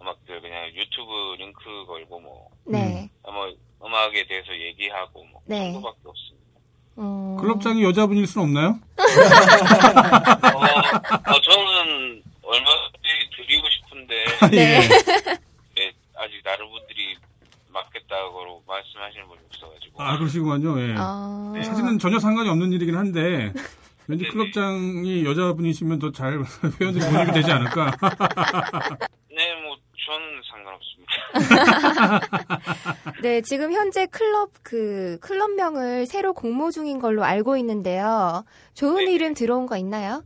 [0.00, 3.08] 음악들 그냥 유튜브 링크 걸고 뭐, 네.
[3.22, 3.52] 뭐
[3.84, 5.72] 음악에 대해서 얘기하고 뭐그 네.
[5.72, 6.40] 정도밖에 없습니다.
[6.96, 8.78] 어, 클럽장이 여자분일 순 없나요?
[8.98, 9.02] 어,
[11.32, 14.80] 어, 저는 얼마든지 드리고 싶은데 네.
[15.76, 17.16] 네, 아직 다른 분들이
[17.68, 20.80] 맞겠다고 말씀하시는 분이 없어가지고 아, 그러시구만요.
[20.80, 20.94] 예.
[20.98, 23.52] 어, 사실은 전혀 상관이 없는 일이긴 한데,
[24.08, 24.32] 왠지 네네.
[24.32, 26.32] 클럽장이 여자분이시면 더 잘
[26.80, 27.96] 회원들이 모집이 되지 않을까.
[29.30, 31.12] 네, 뭐 저는 상관없습니다.
[33.22, 38.44] 네, 지금 현재 클럽 그 클럽명을 새로 공모 중인 걸로 알고 있는데요.
[38.74, 39.12] 좋은 네.
[39.12, 40.24] 이름 들어온 거 있나요?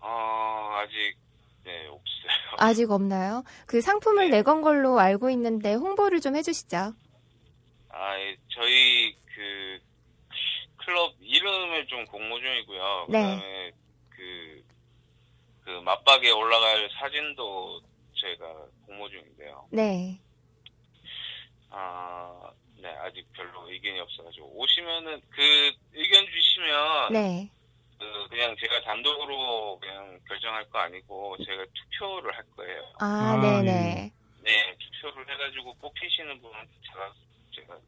[0.00, 1.16] 어, 아직
[1.64, 2.56] 네 없어요.
[2.58, 3.44] 아직 없나요?
[3.66, 4.38] 그 상품을 네.
[4.38, 6.94] 내건 걸로 알고 있는데 홍보를 좀 해주시죠.
[7.90, 9.78] 아, 예, 저희 그
[10.78, 13.06] 클럽 이름을 좀 공모 중이고요.
[13.10, 13.22] 네.
[13.22, 13.72] 그다음에
[14.10, 14.64] 그,
[15.64, 17.80] 그 맞박에 올라갈 사진도
[18.22, 18.46] 저희가
[18.86, 19.66] 공모 중인데요.
[19.70, 20.18] 네.
[21.70, 27.50] 아, 네, 아직 별로 의견이 없어가지고 오시면은 그 의견 주시면 네.
[27.98, 32.82] 그 그냥 제가 단독으로 그냥 결정할 거 아니고 제가 투표를 할 거예요.
[33.00, 34.12] 아, 아, 네네.
[34.42, 37.12] 네, 투표를 해가지고 뽑히시는 분한테 제가
[37.54, 37.78] 제가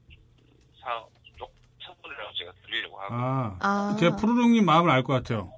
[0.80, 1.04] 사,
[1.38, 1.52] 쪽
[1.84, 3.14] 선물이라고 제가 드리려고 하고.
[3.14, 3.96] 아, 아.
[3.98, 5.52] 제가 푸르릉님 마음을 알 것 같아요.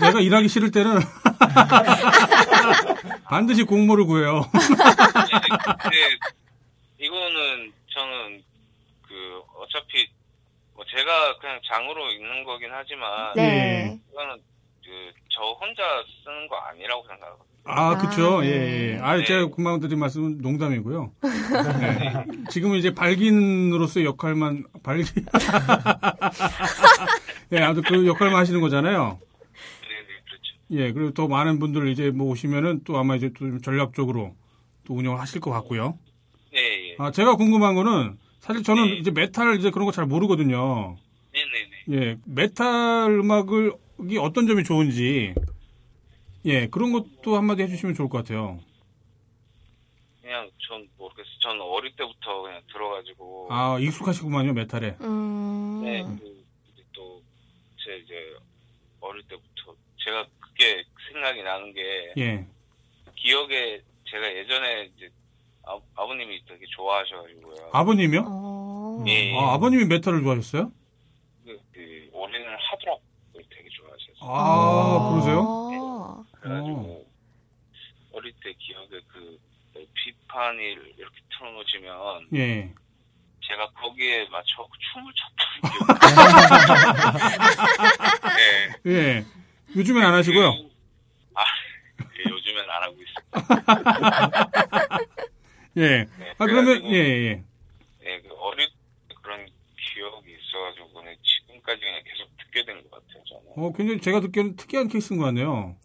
[0.00, 0.98] 내가 일하기 싫을 때는
[3.24, 4.42] 반드시 공모를 구해요.
[4.52, 5.96] 근데
[6.98, 8.42] 이거는 저는
[9.06, 10.08] 그 어차피
[10.74, 13.98] 뭐 제가 그냥 장으로 읽는 거긴 하지만 네.
[14.12, 14.36] 이거는
[14.84, 15.82] 그 저 혼자
[16.22, 17.49] 쓰는 거 아니라고 생각하거든요.
[17.64, 18.40] 아, 그쵸.
[18.40, 18.92] 아, 예, 네.
[18.94, 18.98] 예.
[19.00, 19.24] 아, 네.
[19.24, 21.12] 제가 금방 드린 말씀은 농담이고요.
[21.22, 22.24] 네.
[22.50, 25.10] 지금은 이제 발기인으로서의 역할만, 발기.
[27.52, 29.18] 예, 아무튼 그 역할만 하시는 거잖아요.
[29.20, 29.96] 네, 네,
[30.26, 30.54] 그렇죠.
[30.70, 34.34] 예, 그리고 더 많은 분들 이제 뭐 오시면은 또 아마 이제 또 전략적으로
[34.84, 35.98] 또 운영을 하실 것 같고요.
[36.52, 36.96] 네, 예.
[36.98, 38.96] 아, 제가 궁금한 거는 사실 저는 네.
[38.98, 40.96] 이제 메탈 이제 그런 거 잘 모르거든요.
[41.32, 42.06] 네, 네, 네.
[42.06, 43.72] 예, 메탈 음악을
[44.08, 45.34] 이 어떤 점이 좋은지
[46.46, 48.58] 예, 그런 것도 한마디 해주시면 좋을 것 같아요.
[50.22, 51.38] 그냥 전 모르겠어요.
[51.40, 54.96] 전 어릴 때부터 그냥 들어가지고 아, 익숙하시구만요, 메탈에.
[55.00, 55.80] 음.
[55.84, 56.44] 네, 그,
[56.92, 57.22] 또,
[57.84, 58.14] 제 이제,
[59.00, 59.74] 어릴 때부터,
[60.04, 62.46] 제가 그게 생각이 나는 게, 예.
[63.16, 65.10] 기억에, 제가 예전에 이제,
[65.66, 67.70] 아, 아버님이 되게 좋아하셔가지고요.
[67.72, 68.24] 아버님이요?
[68.26, 69.04] 어.
[69.08, 69.36] 예.
[69.36, 70.72] 아, 아버님이 메탈을 좋아하셨어요?
[71.44, 74.18] 그, 그 올해는 하드락을 되게 좋아하셔서.
[74.20, 75.69] 아, 그러세요?
[76.40, 76.42] 어.
[76.42, 77.06] 그래가지고,
[78.12, 79.38] 어릴 때 기억에 그,
[79.94, 80.62] 비판이
[80.98, 82.72] 이렇게 틀어놓으시면, 예.
[83.46, 86.00] 제가 거기에 맞춰 춤을 췄던 기억이.
[88.84, 88.90] 네.
[88.92, 89.24] 예.
[89.76, 90.48] 요즘엔 안 하시고요.
[91.34, 91.44] 아,
[92.18, 93.24] 예, 요즘엔 안 하고 있어요.
[95.76, 96.04] 예.
[96.04, 97.44] 네, 아, 그러면, 예, 예.
[98.02, 98.66] 네, 그 어릴
[99.08, 99.46] 때 그런
[99.94, 103.44] 기억이 있어가지고 지금까지 그냥 계속 듣게 된 것 같아요, 저는.
[103.56, 105.76] 어, 굉장히 제가 듣기에는 특이한 케이스인 것 같네요.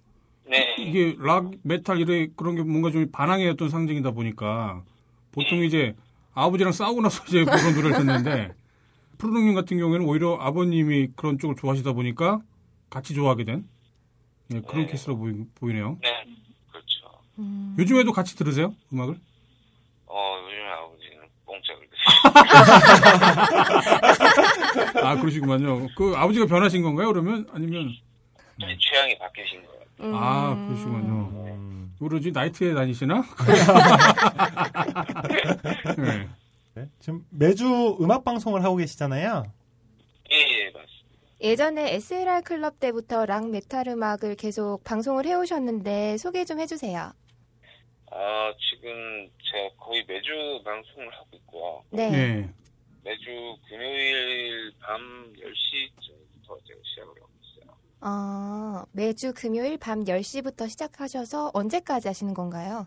[0.85, 4.83] 네, 이게 락, 메탈 이래 그런 게 뭔가 좀 반항의 어떤 상징이다 보니까
[5.31, 5.95] 보통 이제
[6.33, 8.53] 아버지랑 싸우고 나서 이제 그런 노래를 듣는데
[9.17, 12.41] 푸르릉님 같은 경우에는 오히려 아버님이 그런 쪽을 좋아하시다 보니까
[12.89, 13.67] 같이 좋아하게 된
[14.53, 14.87] 예, 그런 네.
[14.87, 15.97] 케이스로 보이, 보이 네요.
[16.01, 16.25] 네,
[16.71, 17.09] 그렇죠.
[17.39, 17.75] 음.
[17.79, 18.75] 요즘에도 같이 들으세요?
[18.93, 19.15] 음악을?
[20.05, 22.05] 어, 요즘에 아버지는 뽕짝을 들으시고
[25.07, 25.87] 아, 그러시구만요.
[25.97, 27.47] 그 아버지가 변하신 건가요, 그러면?
[27.51, 27.91] 아니면,
[28.59, 29.74] 취향이 바뀌신 거예요.
[30.01, 30.11] 음.
[30.13, 31.31] 아, 그러시군요.
[31.53, 33.23] 음, 그러지, 나이트에 다니시나?
[35.97, 36.27] 네.
[36.75, 36.89] 네.
[36.99, 39.45] 지금 매주 음악 방송을 하고 계시잖아요.
[40.31, 40.95] 예, 예, 맞습니다.
[41.41, 47.11] 예전에 SLR 클럽 때부터 락 메탈 음악을 계속 방송을 해오셨는데 소개 좀 해주세요.
[48.11, 51.83] 아, 지금 제가 거의 매주 방송을 하고 있고요.
[51.91, 52.11] 네.
[52.13, 52.49] 예.
[53.03, 54.99] 매주 금요일 밤
[55.33, 57.13] 10시쯤부터 제가 시작을
[58.01, 62.85] 어, 매주 금요일 밤 10시부터 시작하셔서 언제까지 하시는 건가요?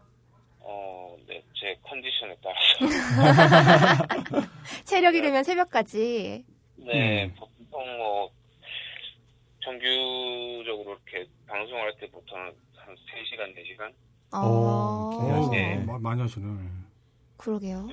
[0.61, 4.39] 어, 네, 제 컨디션에 따라서.
[4.85, 6.45] 체력이 되면 새벽까지.
[6.77, 7.35] 네, 네, 음.
[7.37, 8.31] 보통 뭐
[9.65, 12.55] 정규적으로 이렇게 방송할 때 보통 한
[12.95, 13.93] 3시간, 4시간?
[14.33, 15.77] 어, 오, 어, 네.
[15.85, 16.47] 마- 많이 하시네.
[17.39, 17.89] 그러게요.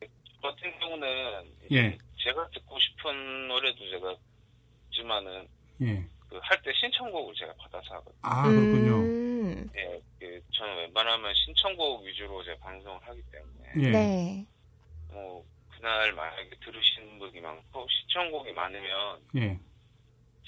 [0.00, 0.06] 저
[0.42, 1.06] 같은 경우는
[1.72, 1.96] 예.
[2.18, 4.14] 제가 듣고 싶은 노래도 제가
[4.90, 5.48] 있지만은
[5.82, 6.04] 예.
[6.28, 8.18] 그 할 때 신청곡을 제가 받아서 하거든요.
[8.22, 8.94] 아, 그렇군요.
[8.96, 13.90] 음, 예, 그 저는 웬만하면 신청곡 위주로 제가 방송을 하기 때문에 예.
[13.90, 14.46] 네.
[15.10, 19.58] 뭐 그날 만약에 들으시는 분이 많고 신청곡이 많으면 예.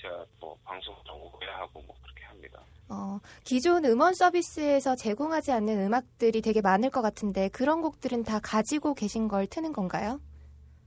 [0.00, 2.60] 제가 뭐 방송 좀 오해야 하고 뭐 그렇게 합니다.
[2.88, 8.94] 어, 기존 음원 서비스에서 제공하지 않는 음악들이 되게 많을 것 같은데 그런 곡들은 다 가지고
[8.94, 10.20] 계신 걸 트는 건가요?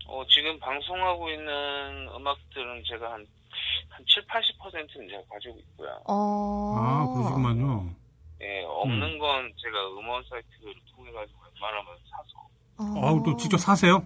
[0.07, 3.25] 어, 지금 방송하고 있는 음악들은 제가 한,
[3.89, 5.89] 한 7, 80%는 제가 가지고 있고요.
[6.05, 6.75] 어.
[6.77, 7.93] 아, 그러시구만요.
[8.41, 12.99] 예, 없는 건 제가 음원 사이트를 통해가지고 웬만하면 사서.
[12.99, 13.05] 어.
[13.19, 14.05] 아, 또 직접 사세요?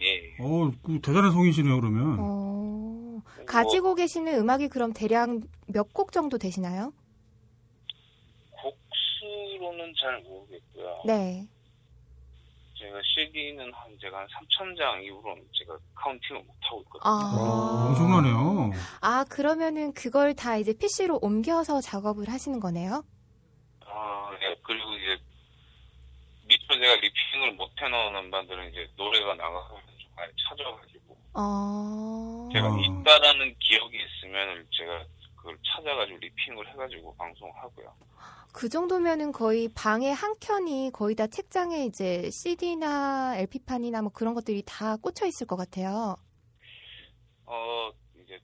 [0.00, 0.36] 예.
[0.40, 2.18] 어, 그 대단한 성이시네요, 그러면.
[2.20, 2.24] 어.
[2.24, 5.28] 뭐, 가지고 계시는 음악이 그럼 대략
[5.66, 6.92] 몇 곡 정도 되시나요?
[8.62, 11.02] 곡수로는 잘 모르겠고요.
[11.06, 11.46] 네.
[12.84, 17.10] 제가 CD는 한, 제가 한 3,000장 이후로는 제가 counting을 못 하고 있거든요.
[17.10, 17.86] 아.
[17.88, 18.72] 엄청나네요.
[19.00, 23.02] 아, 그러면은 그걸 다 이제 PC로 옮겨서 작업을 하시는 거네요?
[23.86, 24.54] 아, 예.
[24.62, 25.18] 그리고 이제,
[26.46, 32.50] 미처 제가 ripping을 못 해놓은 음반들은 이제 노래가 나가서 좀 많이 찾아가지고, 어.
[32.52, 32.78] 제가 어.
[32.78, 35.04] 있다라는 기억이 있으면 제가
[35.44, 37.86] 그걸 찾아가지고 ripping을 해가지고 방송하고요.
[38.54, 44.62] 그 정도면은 거의 방의 한 켠이 거의 다 책장에 이제 CD나 LP판이나 뭐 그런 것들이
[44.64, 46.16] 다 꽂혀 있을 것 같아요.
[47.44, 47.90] 어,
[48.24, 48.38] 이제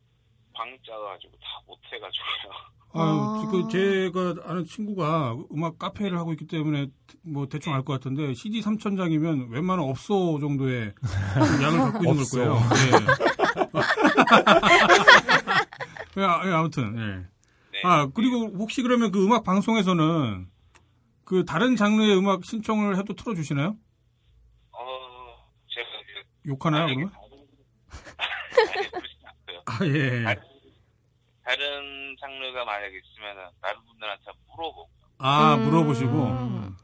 [0.53, 2.71] 방 짜가지고 다 못해가지고요.
[2.93, 3.49] 아유, 아.
[3.51, 6.89] 그 제가 아는 친구가 음악 카페를 하고 있기 때문에
[7.23, 10.93] 뭐 대충 알 것 같은데 CD 3,000장이면 웬만한 업소 정도의
[11.63, 12.49] 양을 갖고 있는 걸.
[12.49, 12.57] 거예요.
[12.57, 12.91] 예.
[16.17, 17.27] 예, 아, 예, 아무튼 예.
[17.73, 17.83] 네.
[17.85, 20.49] 아 그리고 혹시 그러면 그 음악 방송에서는
[21.25, 23.77] 그 다른 장르의 음악 신청을 해도 틀어주시나요?
[24.73, 27.15] 어, 제가 이제 욕하나요 만약에 그러면?
[28.75, 29.63] 아니, 그렇지 않고요.
[29.67, 30.25] 아 예.
[30.25, 30.43] 다른,
[31.45, 35.65] 다른 장르가 만약에 있으면은 다른 분들한테 물어보고, 아 음.
[35.65, 36.13] 물어보시고.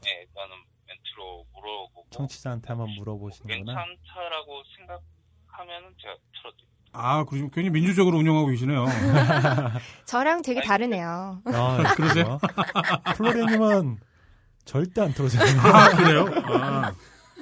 [0.03, 0.55] 네, 일단은
[0.87, 3.85] 멘트로 물어보고 청취자한테 한번 물어보시는구나.
[3.85, 6.76] 괜찮다라고 생각하면은 제가 틀어드립니다.
[6.93, 8.85] 아 그러시면 굉장히 민주적으로 운영하고 계시네요.
[10.05, 11.41] 저랑 되게 다르네요.
[11.45, 12.39] 아, 그러세요?
[13.15, 13.99] 플로리님은
[14.65, 15.59] 절대 안 틀어줘요.
[15.61, 16.25] 아 그래요?
[16.45, 16.93] 아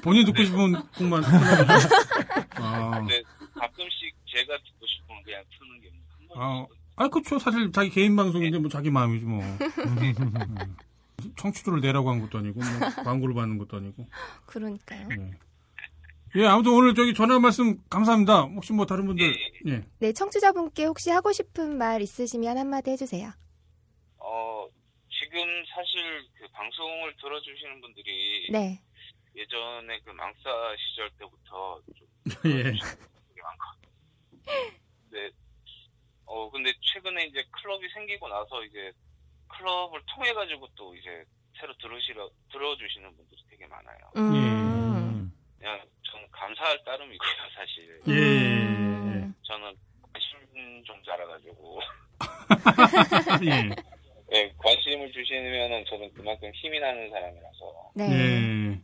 [0.02, 1.24] 본인 듣고 싶은 곡만.
[2.56, 2.92] 아.
[3.00, 3.24] 근데
[3.56, 5.96] 가끔씩 제가 듣고 싶으면 그냥 트는 게한
[6.38, 6.66] 아,
[6.98, 7.40] 아, 그쵸.
[7.40, 9.42] 사실 자기 개인 방송인데 뭐 자기 마음이지 뭐.
[9.44, 10.76] 음.
[11.38, 14.08] 청취도를 내라고 한 것도 아니고, 뭐 광고를 받는 것도 아니고.
[14.46, 15.08] 그러니까요.
[15.12, 15.32] 예.
[16.38, 18.41] 예, 아무튼 오늘 저기 전화 말씀 감사합니다.
[18.41, 19.84] 혹시 뭐 다른 분들, 예, 예.
[20.00, 23.32] 네, 청취자분께 혹시 하고 싶은 말 있으시면 한마디 해주세요.
[24.17, 24.67] 어,
[25.10, 25.39] 지금
[25.74, 28.82] 사실 그 방송을 들어주시는 분들이 네.
[29.34, 32.08] 예전에 그 망사 시절 때부터 좀
[32.52, 32.63] 예.
[35.10, 35.30] 근데
[36.26, 38.91] 어 근데 최근에 이제 클럽이 생기고 나서 이제
[39.48, 41.24] 클럽을 통해 가지고 또 이제
[41.58, 44.12] 새로 들으시러 들어주시는 분들이 되게 많아요.
[44.17, 44.85] 음.
[45.58, 48.02] 그냥 저는 감사할 따름이고요, 사실.
[48.08, 48.12] 예.
[48.12, 49.34] 음.
[49.44, 49.76] 저는
[50.12, 51.80] 관심 좀 자라가지고
[53.46, 53.70] 예.
[54.34, 58.06] 예, 관심을 주시면은 저는 그만큼 힘이 나는 사람이라서 네.
[58.12, 58.82] 예.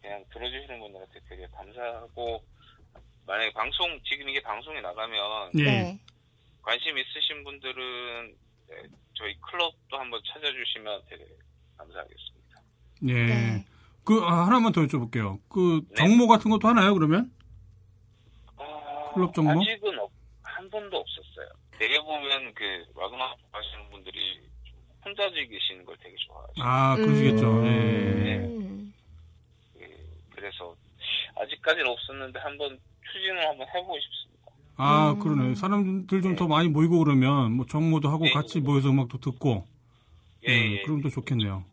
[0.00, 2.42] 그냥 들어주시는 분들한테 되게 감사하고
[3.26, 5.64] 만약에 방송 지금 이게 방송에 나가면 예.
[5.64, 5.98] 네.
[6.62, 8.36] 관심 있으신 분들은
[8.68, 8.76] 네,
[9.14, 11.26] 저희 클럽도 한번 찾아주시면 되게
[11.76, 12.62] 감사하겠습니다.
[13.08, 13.12] 예.
[13.12, 13.64] 네.
[14.04, 15.40] 그, 아, 하나만 더 여쭤볼게요.
[15.48, 15.94] 그, 네.
[15.96, 17.30] 정모 같은 것도 하나요, 그러면?
[18.56, 19.50] 어, 클럽 정보?
[19.52, 20.12] 아직은 없-
[20.42, 21.48] 한 번도 없었어요.
[21.78, 22.64] 되게 보면 그
[22.94, 26.52] 와그마 하시는 분들이 좀 혼자 즐기시는 걸 되게 좋아하죠.
[26.62, 27.66] 아, 그러시겠죠.
[27.66, 28.36] 예.
[28.44, 28.92] 음.
[29.80, 29.86] 예,
[30.34, 30.74] 그래서
[31.36, 32.78] 아직까지는 없었는데 한번
[33.12, 34.34] 추진을 한번 해보고 싶습니다.
[34.76, 35.18] 아, 음.
[35.18, 35.54] 그러네.
[35.54, 38.32] 사람들 좀 더 많이 모이고 그러면, 뭐, 정모도 하고 네.
[38.32, 39.66] 같이 모여서 음악도 듣고,
[40.48, 41.64] 예, 예, 예, 그럼 더 좋겠네요.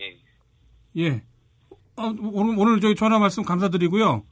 [0.00, 0.18] 예.
[0.96, 1.22] 예.
[1.98, 4.24] 아, 오늘, 오늘 저희 전화 말씀 감사드리고요.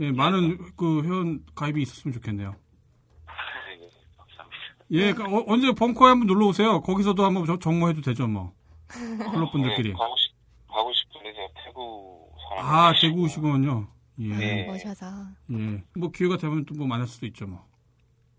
[0.00, 2.56] 예, 많은 그 회원 가입이 있었으면 좋겠네요.
[3.70, 4.86] 예, 감사합니다.
[4.90, 6.80] 예, 그 어, 언제 벙커에 한번 놀러 오세요.
[6.82, 8.52] 거기서도 한번 저- 정모해도 되죠, 뭐.
[8.88, 9.90] 클럽 분들끼리.
[9.90, 10.32] 예, 가고 싶
[10.68, 12.66] 가고 싶은데 제가 대구 사람.
[12.66, 13.88] 아, 대구 오시군요.
[14.20, 14.28] 예.
[14.36, 14.68] 네.
[14.70, 15.06] 오셔서.
[15.52, 15.82] 예.
[15.96, 17.64] 뭐 기회가 되면 또 뭐 만날 수도 있죠, 뭐.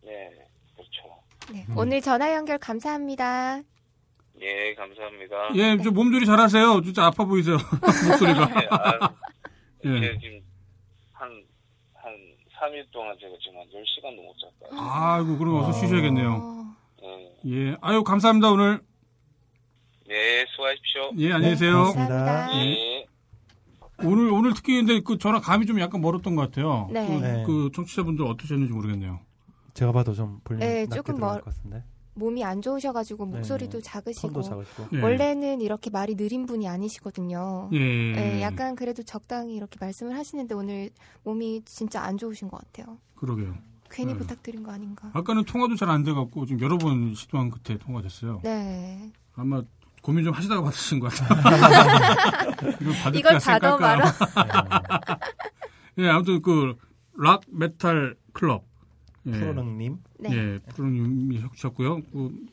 [0.03, 0.29] 네,
[0.75, 1.51] 그렇죠.
[1.53, 1.65] 네.
[1.69, 1.77] 음.
[1.77, 3.61] 오늘 전화 연결 감사합니다.
[4.41, 5.55] 예, 감사합니다.
[5.55, 6.81] 예, 좀 몸조리 잘하세요.
[6.81, 7.57] 진짜 아파 보이세요.
[8.09, 8.45] 목소리가.
[8.47, 9.13] 네, 아,
[9.85, 9.99] 예.
[10.01, 10.41] 제가 지금
[11.13, 11.29] 한,
[11.93, 12.11] 한
[12.59, 14.79] 3일 동안 제가 지금 한 10시간도 못 잤어요.
[14.81, 16.31] 아이고 그럼 어서 쉬셔야겠네요.
[16.33, 17.35] 어, 네.
[17.47, 18.81] 예, 아유 감사합니다 오늘.
[20.07, 21.11] 네, 수고하십시오.
[21.19, 21.71] 예, 안녕히 계세요.
[21.73, 22.07] 고맙습니다.
[22.25, 22.53] 감사합니다.
[22.65, 23.05] 네.
[24.03, 26.89] 오늘 오늘 특히 근데 그 저랑 감이 좀 약간 멀었던 것 같아요.
[26.91, 27.07] 네.
[27.07, 27.43] 그, 네.
[27.45, 29.19] 그 청취자분들 어떠셨는지 모르겠네요.
[29.75, 31.83] 제가 봐도 좀 볼륨 네, 조금 멀- 것 같은데.
[32.15, 33.31] 몸이 안 좋으셔가지고 네.
[33.37, 34.87] 목소리도 작으시고 손도 작으시고.
[34.97, 35.01] 예.
[35.01, 37.69] 원래는 이렇게 말이 느린 분이 아니시거든요.
[37.73, 37.79] 예.
[37.79, 40.89] 네, 약간 그래도 적당히 이렇게 말씀을 하시는데 오늘
[41.23, 42.97] 몸이 진짜 안 좋으신 것 같아요.
[43.15, 43.55] 그러게요.
[43.89, 44.19] 괜히 네.
[44.19, 45.09] 부탁드린 거 아닌가.
[45.13, 48.41] 아까는 통화도 잘 안 돼갖고 지금 여러 번 시도한 끝에 통화됐어요.
[48.43, 49.11] 네.
[49.35, 49.61] 아마
[50.01, 51.39] 고민 좀 하시다가 받으신 것 같아요.
[53.13, 53.77] 이걸 이걸 받아.
[53.77, 54.13] 말아.
[55.99, 56.75] 예, 아무튼 그
[57.15, 58.65] 락 메탈 클럽.
[59.27, 59.97] 예, 푸르릉님.
[60.19, 60.29] 네.
[60.31, 62.01] 예, 푸르릉님이 해주셨고요.
[62.11, 62.45] 그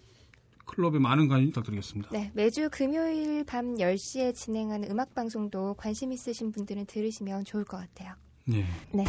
[0.67, 2.11] 클럽에 많은 관심 부탁드리겠습니다.
[2.13, 8.15] 네, 매주 금요일 밤 10시에 진행하는 음악 방송도 관심 있으신 분들은 들으시면 좋을 것 같아요.
[8.53, 8.65] 예.
[8.95, 9.05] 네.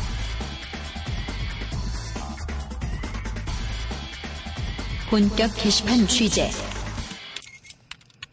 [5.10, 6.50] 본격 게시판 취재.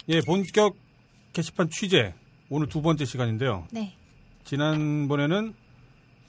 [0.08, 0.76] 예, 본격
[1.32, 2.14] 게시판 취재.
[2.48, 3.66] 오늘 두 번째 시간인데요.
[3.72, 3.94] 네.
[4.44, 5.54] 지난번에는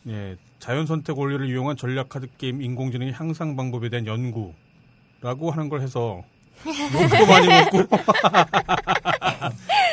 [0.07, 5.82] 예, 자연 선택 원리를 이용한 전략 카드 게임 인공지능의 향상 방법에 대한 연구라고 하는 걸
[5.82, 6.24] 해서
[6.65, 7.98] 욕도 많이 먹고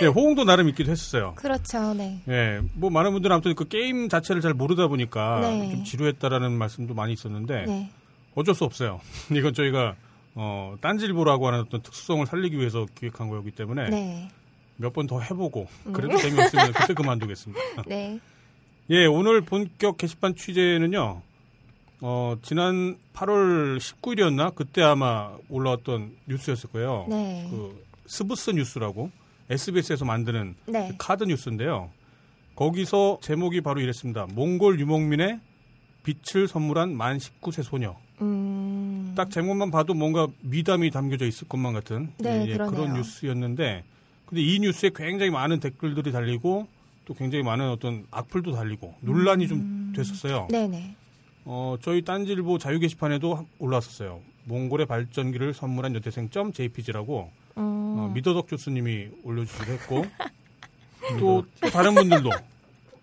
[0.02, 1.34] 예, 호응도 나름 있기도 했었어요.
[1.36, 1.94] 그렇죠.
[1.94, 2.20] 네.
[2.28, 5.70] 예, 뭐 많은 분들은 아무튼 그 게임 자체를 잘 모르다 보니까 네.
[5.70, 7.90] 좀 지루했다라는 말씀도 많이 있었는데 네.
[8.34, 9.00] 어쩔 수 없어요.
[9.30, 9.94] 이건 저희가
[10.34, 14.28] 어, 딴지일보라고 하는 어떤 특수성을 살리기 위해서 기획한 거였기 때문에 네.
[14.76, 15.92] 몇번 더 해보고 음.
[15.92, 17.82] 그래도 재미없으면 그때 그만두겠습니다.
[17.86, 18.18] 네.
[18.90, 21.22] 예, 오늘 본격 게시판 취재는요.
[22.02, 24.54] 어, 지난 8월 19일이었나?
[24.54, 27.06] 그때 아마 올라왔던 뉴스였을 거예요.
[27.08, 27.48] 네.
[27.50, 29.10] 그 스브스 뉴스라고
[29.50, 30.88] SBS에서 만드는 네.
[30.90, 31.90] 그 카드 뉴스인데요.
[32.54, 34.26] 거기서 제목이 바로 이랬습니다.
[34.32, 35.40] 몽골 유목민의
[36.04, 37.96] 빛을 선물한 만 19세 소녀.
[38.20, 39.12] 음.
[39.16, 42.70] 딱 제목만 봐도 뭔가 미담이 담겨져 있을 것만 같은 네, 예, 그러네요.
[42.70, 43.84] 그런 뉴스였는데
[44.26, 46.68] 근데 이 뉴스에 굉장히 많은 댓글들이 달리고
[47.06, 50.48] 또 굉장히 많은 어떤 악플도 달리고 논란이 좀 됐었어요.
[50.50, 50.52] 음.
[50.52, 50.96] 네네.
[51.44, 54.20] 어, 저희 딴질보 자유 게시판에도 올라왔었어요.
[54.44, 57.62] 몽골의 발전기를 선물한 여대생 .jpg라고 음.
[57.62, 60.04] 어, 미더덕 주스님이 올려주기도 했고
[61.20, 62.30] 또, 또 다른 분들도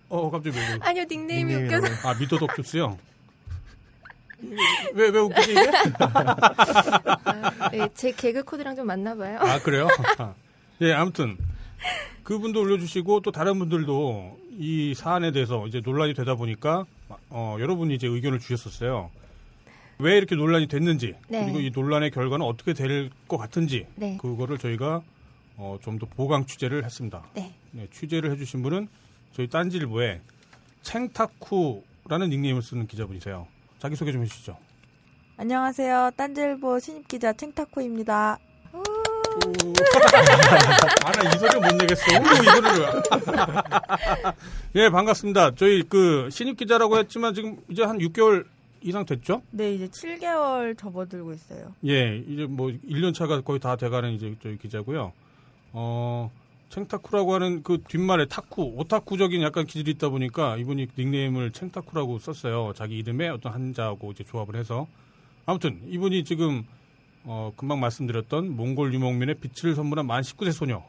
[0.09, 0.79] 어 갑자기 왜 그래?
[0.81, 1.85] 아니요, 닉네임이 닉네임이라고.
[1.85, 2.07] 웃겨서.
[2.09, 2.97] 아 미더덕 주스요?
[4.93, 5.71] 왜왜 웃기지 이게?
[5.99, 9.39] 아, 네, 제 개그 코드랑 좀 맞나 봐요.
[9.39, 9.87] 아 그래요?
[10.81, 11.37] 예 아무튼
[12.23, 16.85] 그분도 올려주시고 또 다른 분들도 이 사안에 대해서 이제 논란이 되다 보니까
[17.29, 19.11] 어, 여러분이 이제 의견을 주셨었어요.
[19.99, 21.43] 왜 이렇게 논란이 됐는지 네.
[21.43, 24.17] 그리고 이 논란의 결과는 어떻게 될 것 같은지 네.
[24.21, 25.01] 그거를 저희가
[25.57, 27.23] 어, 좀 더 보강 취재를 했습니다.
[27.35, 27.53] 네.
[27.71, 28.87] 네, 취재를 해주신 분은
[29.33, 30.21] 저희 딴질보에
[30.81, 33.47] 챙타쿠라는 닉네임을 쓰는 기자분이세요.
[33.79, 34.57] 자기 소개 좀 해주시죠.
[35.37, 36.11] 안녕하세요.
[36.15, 38.37] 딴질보 신입 기자 챙타코입니다.
[41.05, 42.01] 아나 이 소리 못 내겠어.
[42.11, 43.03] 우, 이 소리를.
[44.75, 45.55] 예 반갑습니다.
[45.55, 48.45] 저희 그 신입 기자라고 했지만 지금 이제 한 6개월
[48.81, 49.41] 이상 됐죠?
[49.51, 51.73] 네, 이제 7개월 접어들고 있어요.
[51.87, 55.13] 예 이제 뭐 1년 차가 거의 다 돼가는 이제 저희 기자고요.
[55.73, 56.31] 어
[56.69, 62.73] 챙타쿠라고 하는 그 뒷말에 타쿠 오타쿠적인 약간 기질이 있다 보니까 이분이 닉네임을 챙타쿠라고 썼어요.
[62.75, 64.87] 자기 이름에 어떤 한자하고 이제 조합을 해서
[65.45, 66.65] 아무튼 이분이 지금
[67.25, 70.83] 어, 금방 말씀드렸던 몽골 유목민의 빛을 선물한 만 19세 소녀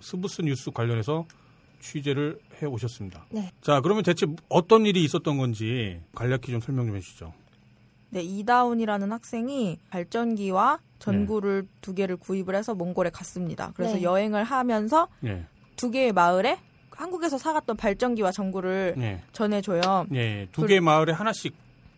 [0.00, 1.26] 스브스 뉴스 관련해서
[1.80, 3.26] 취재를 해 오셨습니다.
[3.30, 3.50] 네.
[3.60, 7.32] 자, 그러면 대체 어떤 일이 있었던 건지 간략히 좀 설명 좀 해주시죠.
[8.10, 11.68] 네, 이다운이라는 학생이 발전기와 전구를 네.
[11.80, 13.72] 두 개를 구입을 해서 몽골에 갔습니다.
[13.74, 14.02] 그래서 네.
[14.02, 15.44] 여행을 하면서 예,
[15.76, 16.58] 두 개의 마을에
[16.90, 20.06] 한국에서 사갔던 발전기와 전구를 예, 전해줘요.
[20.14, 21.54] 예, 두 개의 마을에 하나씩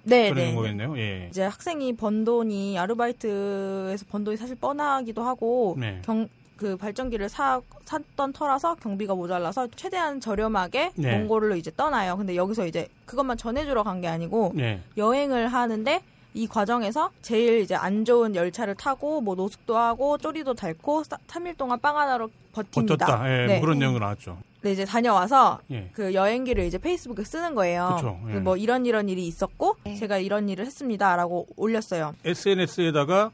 [0.07, 0.51] 네, 전하는 네.
[0.51, 0.55] 네.
[0.55, 0.99] 거겠네요.
[0.99, 6.01] 예, 이제 학생이 번 돈이 아르바이트에서 번 돈이 사실 뻔하기도 하고 네.
[6.05, 11.19] 경, 그 발전기를 사, 샀던 터라서 경비가 모자라서 최대한 저렴하게 네.
[11.19, 12.17] 몽골로 이제 떠나요.
[12.17, 16.01] 근데 여기서 이제 그것만 전해주러 간 게 아니고 예, 여행을 하는데
[16.37, 21.81] 이 과정에서 제일 이제 안 좋은 열차를 타고 뭐 노숙도 하고 쪼리도 닳고 3일 동안
[21.81, 23.07] 빵 하나로 버팁니다.
[23.07, 23.43] 버텼다.
[23.43, 23.61] 예, 네.
[23.61, 24.37] 그런 내용도 나왔죠.
[24.61, 27.95] 네, 이제 다녀와서 예, 그 여행기를 이제 페이스북에 쓰는 거예요.
[27.97, 28.33] 그쵸, 예.
[28.35, 29.95] 그뭐 이런 이런 일이 있었고 네.
[29.95, 32.15] 제가 이런 일을 했습니다라고 올렸어요.
[32.23, 33.31] SNS에다가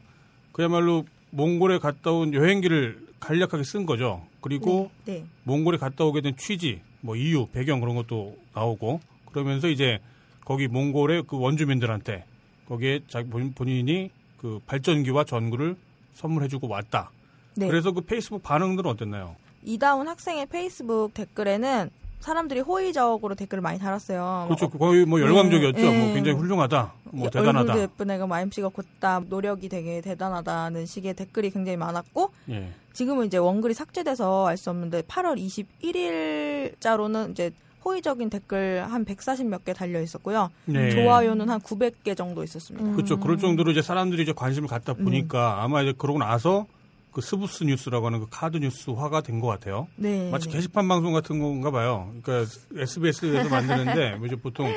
[0.53, 4.21] 그야말로 몽골에 갔다 온 여행기를 간략하게 쓴 거죠.
[4.39, 5.25] 그리고 네.
[5.43, 9.01] 몽골에 갔다 오게 된 취지, 뭐 이유, 배경 그런 것도 나오고
[9.33, 9.99] 그러면서 이제
[10.45, 12.25] 거기 몽골의 그 원주민들한테
[12.73, 15.75] 거기에 자기 본- 본인이 그 발전기와 전구를
[16.15, 17.11] 선물해주고 왔다.
[17.55, 17.67] 네.
[17.67, 19.35] 그래서 그 페이스북 반응들은 어땠나요?
[19.63, 24.45] 이다운 학생의 페이스북 댓글에는 사람들이 호의적으로 댓글을 많이 달았어요.
[24.47, 24.69] 그렇죠.
[24.69, 25.77] 거의 뭐 열광적이었죠.
[25.81, 25.99] 네.
[26.05, 26.93] 뭐 굉장히 훌륭하다.
[27.11, 27.59] 뭐 어, 대단하다.
[27.59, 32.69] 얼굴도 예쁜 애가 뭐 MC가 곧다 노력이 되게 대단하다는 식의 댓글이 굉장히 많았고 예.
[32.93, 37.51] 지금은 이제 원글이 삭제돼서 알 수 없는데 8월 21일자로는 이제
[37.83, 40.49] 호의적인 댓글 한 140 몇 개 달려 있었고요.
[40.65, 40.89] 네.
[40.91, 42.85] 좋아요는 한 900개 정도 있었습니다.
[42.85, 42.95] 음.
[42.95, 43.19] 그렇죠.
[43.19, 46.65] 그럴 정도로 이제 사람들이 이제 관심을 갖다 보니까 아마 이제 그러고 나서
[47.11, 49.87] 그 스브스 뉴스라고 하는 그 카드 뉴스화가 된 것 같아요.
[49.95, 50.29] 네.
[50.31, 50.55] 마치 네.
[50.55, 52.11] 게시판 방송 같은 건가 봐요.
[52.23, 54.71] 그러니까 SBS에서 만드는데 이제 보통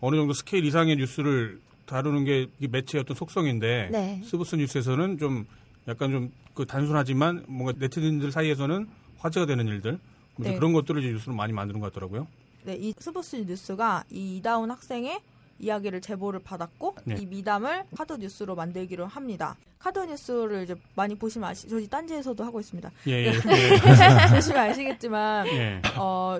[0.00, 4.20] 어느 정도 스케일 이상의 뉴스를 다루는 게 매체의 어떤 속성인데 네.
[4.24, 5.46] 스브스 뉴스에서는 좀
[5.88, 8.88] 약간 좀 그 단순하지만 뭔가 네티즌들 사이에서는
[9.18, 10.00] 화제가 되는 일들
[10.36, 10.56] 뭐 네.
[10.56, 12.26] 그런 것들을 이제 뉴스로 많이 만드는 것 같더라고요.
[12.68, 15.20] 네, 이 스브스 뉴스가 이 이다운 학생의
[15.58, 17.16] 이야기를 제보를 받았고 네.
[17.18, 19.56] 이 미담을 카드 뉴스로 만들기로 합니다.
[19.78, 22.90] 카드 뉴스를 이제 많이 보시면 아시, 저희 딴지에서도 하고 있습니다.
[23.06, 23.32] 예, 예,
[24.34, 25.52] 보시면 아시겠지만 예.
[25.52, 25.82] 예.
[25.96, 26.38] 어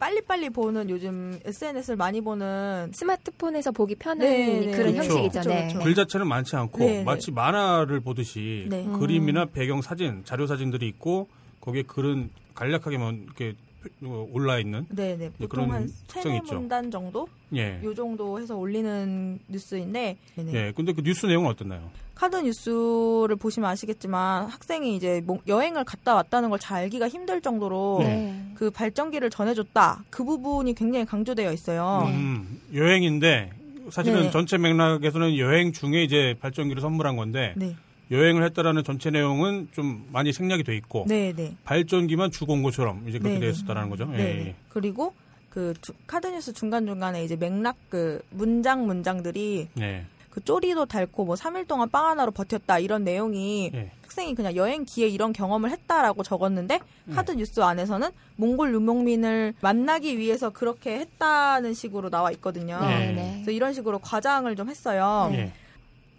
[0.00, 4.72] 빨리빨리 보는 요즘 SNS를 많이 보는 스마트폰에서 보기 편한 네, 네.
[4.72, 5.14] 그런 그렇죠.
[5.14, 5.48] 형식이죠.
[5.48, 5.68] 네.
[5.68, 7.04] 그렇죠, 글 자체는 많지 않고 네, 네.
[7.04, 8.84] 마치 만화를 보듯이 네.
[8.84, 8.98] 음.
[8.98, 11.28] 그림이나 배경 사진, 자료 사진들이 있고
[11.60, 13.54] 거기에 글은 간략하게만 이렇게
[14.02, 16.40] 올라 있는 네네 예, 보통 그런 한 세네.
[16.52, 17.80] 문단 정도 예.
[17.82, 20.52] 요 정도 해서 올리는 뉴스인데 네네.
[20.54, 20.72] 예.
[20.74, 21.90] 근데 그 뉴스 내용은 어땠나요?
[22.14, 27.98] 카드 뉴스를 보시면 아시겠지만 학생이 이제 뭐 여행을 갔다 왔다는 걸 잘 알기가 힘들 정도로
[28.02, 28.52] 네.
[28.54, 32.04] 그 발전기를 전해줬다 그 부분이 굉장히 강조되어 있어요.
[32.08, 33.50] 음, 여행인데
[33.88, 34.30] 사실은 네.
[34.30, 37.74] 전체 맥락에서는 여행 중에 이제 발전기를 선물한 건데 네,
[38.10, 43.08] 여행을 했다라는 전체 내용은 좀 많이 생략이 돼 있고 네, 네, 발전기만 주고 온 것처럼
[43.08, 43.56] 이제 그렇게 네, 되어 네.
[43.56, 44.06] 있었다라는 거죠.
[44.06, 44.18] 네.
[44.18, 44.54] 예, 네.
[44.68, 45.14] 그리고
[45.48, 49.82] 그 주- 카드 뉴스 중간 중간에 이제 맥락 그 문장 문장들이 예.
[49.82, 50.04] 예.
[50.30, 53.90] 그 쪼리도 닳고 뭐 3일 동안 빵 하나로 버텼다 이런 내용이 예.
[54.02, 57.14] 학생이 그냥 여행 기에 이런 경험을 했다라고 적었는데 네.
[57.14, 62.80] 카드 뉴스 안에서는 몽골 유목민을 만나기 위해서 그렇게 했다는 식으로 나와 있거든요.
[62.80, 63.06] 네.
[63.06, 63.12] 네.
[63.12, 63.30] 네.
[63.36, 65.30] 그래서 이런 식으로 과장을 좀 했어요.
[65.32, 65.52] 예.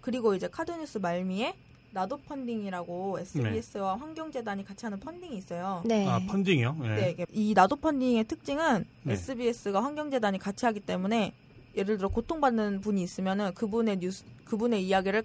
[0.01, 1.53] 그리고 이제 카드 뉴스 말미에
[1.93, 5.81] 나도 펀딩이라고 SBS와 환경재단이 같이 하는 펀딩이 있어요.
[5.85, 6.07] 네.
[6.07, 6.77] 아, 펀딩이요?
[6.83, 6.87] 예.
[6.87, 9.13] 네, 이게 이 나도 펀딩의 특징은 네.
[9.13, 11.33] SBS가 환경재단이 같이 하기 때문에
[11.75, 15.23] 예를 들어 고통받는 분이 있으면은 그분의 뉴스 그분의 이야기를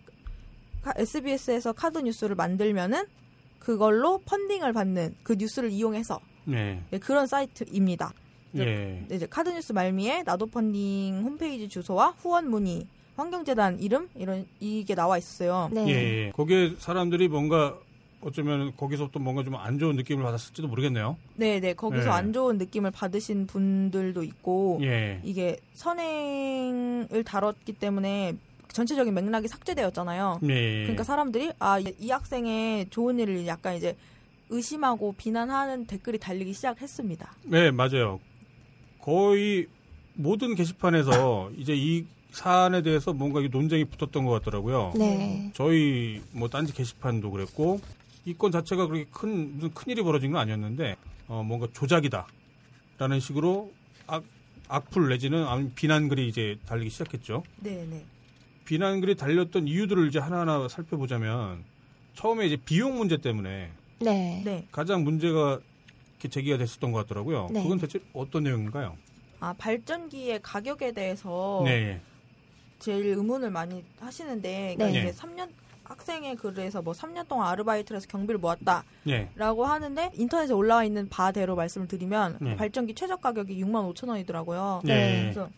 [0.97, 3.05] SBS에서 카드 뉴스를 만들면은
[3.59, 6.81] 그걸로 펀딩을 받는 그 뉴스를 이용해서 예.
[6.91, 8.13] 네, 그런 사이트입니다.
[8.55, 8.65] 예.
[8.65, 12.87] 네, 이제 카드 뉴스 말미에 나도 펀딩 홈페이지 주소와 후원 문의,
[13.17, 15.69] 환경재단 이름 이런 이게 나와 있어요.
[15.73, 15.87] 네.
[15.89, 16.33] 예, 예.
[16.33, 17.77] 거기에 사람들이 뭔가
[18.21, 21.17] 어쩌면 거기서부터 뭔가 좀 안 좋은 느낌을 받았을지도 모르겠네요.
[21.37, 22.11] 네, 네 거기서 네.
[22.11, 25.21] 안 좋은 느낌을 받으신 분들도 있고 예.
[25.25, 28.35] 이게 선행을 다뤘기 때문에
[28.73, 30.41] 전체적인 맥락이 삭제되었잖아요.
[30.43, 30.83] 예.
[30.83, 33.97] 그러니까 사람들이 아 이 학생의 좋은 일을 약간 이제
[34.51, 37.37] 의심하고 비난하는 댓글이 달리기 시작했습니다.
[37.45, 38.21] 네, 맞아요.
[39.01, 39.67] 거의
[40.15, 42.05] 모든 게시판에서 이제 이
[42.41, 44.93] 사안에 대해서 뭔가 이 논쟁이 붙었던 것 같더라고요.
[44.95, 45.51] 네.
[45.55, 47.81] 저희 뭐 딴지 게시판도 그랬고
[48.27, 50.97] 이 건 자체가 그렇게 큰 무슨 큰 일이 벌어진 건 아니었는데
[51.29, 53.73] 어 뭔가 조작이다라는 식으로
[54.07, 54.23] 악
[54.69, 57.43] 악플 내지는 아니면 비난 글이 이제 달리기 시작했죠.
[57.61, 58.05] 네, 네.
[58.67, 61.65] 비난 글이 달렸던 이유들을 이제 하나하나 살펴보자면
[62.15, 63.71] 처음에 이제 비용 문제 때문에
[64.01, 64.43] 네.
[64.45, 64.67] 네.
[64.73, 65.61] 가장 문제가
[66.15, 67.49] 이렇게 제기가 됐었던 것 같더라고요.
[67.53, 67.63] 네.
[67.63, 68.95] 그건 대체 어떤 내용인가요?
[69.41, 72.01] 아 발전기의 가격에 대해서 네.
[72.79, 75.01] 제일 의문을 많이 하시는데 그러니까 네.
[75.01, 75.49] 이게 3년
[75.85, 79.29] 학생의 글에서 뭐 3년 동안 아르바이트를 해서 경비를 모았다라고 네.
[79.39, 82.57] 하는데 인터넷에 올라와 있는 바대로 말씀을 드리면 네.
[82.57, 84.83] 발전기 최저 가격이 6만 5천 원이더라고요.
[84.85, 85.23] 네.
[85.23, 85.49] 그래서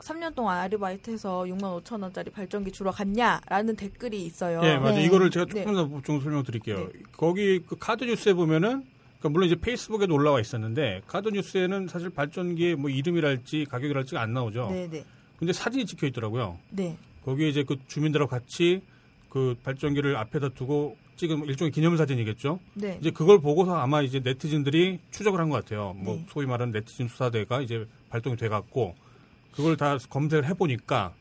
[0.00, 4.60] 3년 동안 아르바이트해서 6만 5천 원짜리 발전기 주러 갔냐라는 댓글이 있어요.
[4.62, 4.96] 예, 맞아요.
[4.96, 5.04] 네.
[5.04, 5.62] 이거를 제가 네.
[5.62, 6.76] 조금 더 보충 설명드릴게요.
[6.76, 6.88] 네.
[7.16, 8.84] 거기 그 카드 뉴스에 보면은
[9.18, 14.68] 그러니까 물론 이제 페이스북에도 올라와 있었는데 카드 뉴스에는 사실 발전기의 뭐 이름이랄지 가격이랄지가 안 나오죠.
[14.70, 15.04] 네, 네.
[15.38, 16.58] 근데 사진이 찍혀 있더라고요.
[16.70, 16.96] 네.
[17.24, 18.82] 거기에 이제 그 주민들하고 같이
[19.28, 22.60] 그 발전기를 앞에다 두고 찍은 일종의 기념사진이겠죠.
[22.74, 22.98] 네.
[23.00, 25.94] 이제 그걸 보고서 아마 이제 네티즌들이 추적을 한 것 같아요.
[25.96, 26.26] 뭐 네.
[26.28, 28.94] 소위 말하는 네티즌 수사대가 이제 발동이 돼갖고
[29.52, 31.14] 그걸 다 검색을 해보니까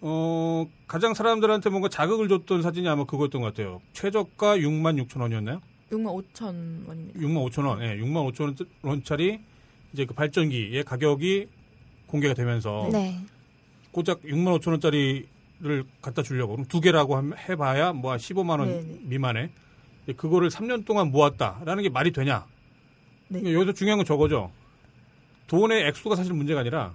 [0.00, 3.80] 어 가장 사람들한테 뭔가 자극을 줬던 사진이 아마 그거였던 것 같아요.
[3.92, 5.60] 최저가 6만 6천 원이었나요?
[5.90, 7.20] 6만 5천 원입니다.
[7.20, 9.40] 6만 5천 원, 예, 6만 5천 원짜리
[9.92, 11.48] 이제 그 발전기의 가격이
[12.06, 13.18] 공개가 되면서 네.
[13.92, 18.68] 고작 6만 5천 원짜리를 갖다 주려고 그럼 두 개라고 함- 해봐야 뭐 한 15만 원
[18.68, 18.98] 네네.
[19.02, 19.50] 미만에
[20.16, 22.46] 그거를 3년 동안 모았다라는 게 말이 되냐?
[23.28, 23.40] 네.
[23.40, 24.52] 그러니까 여기서 중요한 건 저거죠.
[25.48, 26.92] 돈의 액수가 사실 문제가 아니라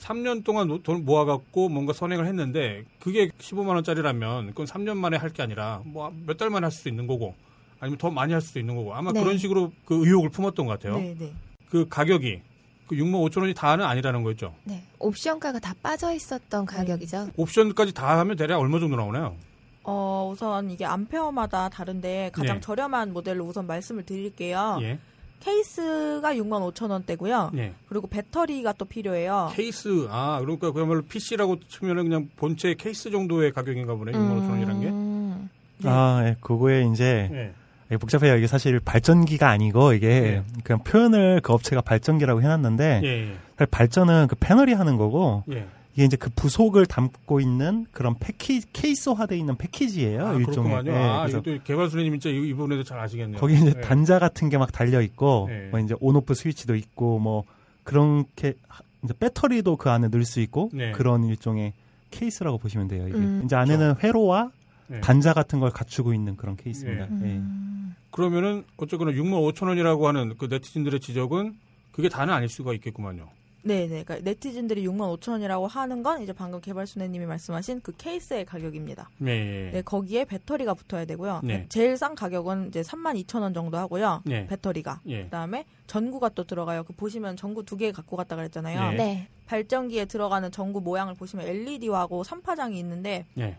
[0.00, 5.30] 3년 동안 노- 돈 모아갖고 뭔가 선행을 했는데 그게 15만 원짜리라면 그건 3년 만에 할
[5.30, 7.34] 게 아니라 뭐 몇 달 만에 할 수도 있는 거고
[7.80, 9.20] 아니면 더 많이 할 수도 있는 거고 아마 네.
[9.22, 10.98] 그런 식으로 그 의혹을 품었던 것 같아요.
[10.98, 11.32] 네, 네.
[11.68, 12.40] 그 가격이
[12.86, 14.54] 그 6만 5천 원이 다는 아니라는 거였죠.
[14.64, 14.82] 네.
[14.98, 17.30] 옵션가가 다 빠져 있었던 가격이죠.
[17.36, 19.36] 옵션까지 다 하면 대략 얼마 정도 나오나요?
[19.84, 22.60] 어, 우선 이게 암페어마다 다른데 가장 네.
[22.60, 24.78] 저렴한 모델로 우선 말씀을 드릴게요.
[24.82, 24.98] 예.
[25.40, 27.52] 케이스가 6만 5천 원대고요.
[27.56, 27.74] 예.
[27.86, 29.50] 그리고 배터리가 또 필요해요.
[29.52, 34.80] 케이스 아 그러니까 그야말로 PC라고 치면은 그냥 본체 케이스 정도의 가격인가 보네 6만 5천 원이란
[34.80, 34.88] 게.
[34.88, 35.50] 음.
[35.78, 35.90] 네.
[35.90, 37.52] 아, 예, 그거에 이제 예.
[37.98, 38.36] 복잡해요.
[38.36, 40.42] 이게 사실 발전기가 아니고 이게 예.
[40.62, 43.34] 그냥 표현을 그 업체가 발전기라고 해놨는데 예.
[43.56, 45.66] 사실 발전은 그 패널이 하는 거고 예.
[45.94, 50.26] 이게 이제 그 부속을 담고 있는 그런 패키 케이스화돼 있는 패키지예요.
[50.26, 50.70] 아, 일종의.
[50.72, 50.90] 그렇구만요.
[50.90, 53.38] 예, 아, 그래서 이것도 개발수님 진짜 이, 이 부분에 대해서 잘 아시겠네요.
[53.40, 53.80] 거기 이제 예.
[53.80, 55.68] 단자 같은 게 막 달려 있고 예.
[55.70, 57.44] 뭐 이제 온오프 스위치도 있고 뭐
[57.84, 60.92] 그렇게 하- 이제 배터리도 그 안에 넣을 수 있고 네.
[60.92, 61.72] 그런 일종의
[62.10, 63.06] 케이스라고 보시면 돼요.
[63.08, 63.42] 이게 음.
[63.44, 64.50] 이제 안에는 회로와
[64.92, 65.00] 예.
[65.00, 67.06] 단자 같은 걸 갖추고 있는 그런 케이스입니다.
[67.06, 67.94] 음.
[68.10, 71.56] 그러면은 어쨌거나 6만 5천 원이라고 하는 그 네티즌들의 지적은
[71.92, 73.28] 그게 다는 아닐 수가 있겠구만요.
[73.66, 74.04] 네 네.
[74.04, 79.08] 그러니까 네티즌들이 6만 5천 원이라고 하는 건 이제 방금 개발순애님이 말씀하신 그 케이스의 가격입니다.
[79.16, 79.70] 네.
[79.72, 81.40] 네, 거기에 배터리가 붙어야 되고요.
[81.42, 81.64] 네.
[81.70, 84.20] 제일 싼 가격은 이제 3만 2천 원 정도 하고요.
[84.26, 84.46] 네.
[84.48, 85.00] 배터리가.
[85.06, 85.24] 예.
[85.24, 86.84] 그다음에 전구가 또 들어가요.
[86.84, 88.90] 그 보시면 전구 두 개 갖고 갔다 그랬잖아요.
[88.90, 88.96] 네.
[88.98, 89.28] 네.
[89.46, 93.56] 발전기에 들어가는 전구 모양을 보시면 LED하고 3파장이 있는데 예.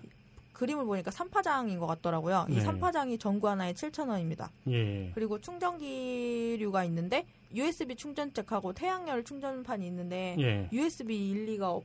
[0.56, 2.48] 그림을 보니까 3파장인 것 같더라고요.
[2.50, 2.64] 이 네.
[2.64, 4.50] 3파장이 전구 하나에 7,000원입니다.
[4.70, 5.12] 예.
[5.14, 10.70] 그리고 충전기류가 있는데 USB 충전잭하고 태양열 충전판이 있는데 예.
[10.72, 11.84] USB 1, 2가 없,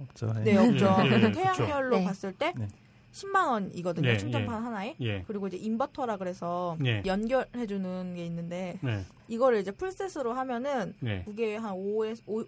[0.00, 0.32] 없죠.
[0.38, 0.42] 예.
[0.42, 0.96] 네, 없죠.
[1.00, 1.32] 예, 예, 그쵸.
[1.32, 2.04] 태양열로 네.
[2.04, 2.68] 봤을 때 네.
[3.12, 4.06] 10만 원이거든요.
[4.06, 4.96] 네, 충전판 하나에.
[5.00, 5.24] 예.
[5.26, 7.02] 그리고 이제 인버터라 그래서 예.
[7.06, 9.02] 연결해 주는 게 있는데 네.
[9.28, 11.22] 이거를 이제 풀셋으로 하면은 네.
[11.24, 12.44] 무게 한 5에 5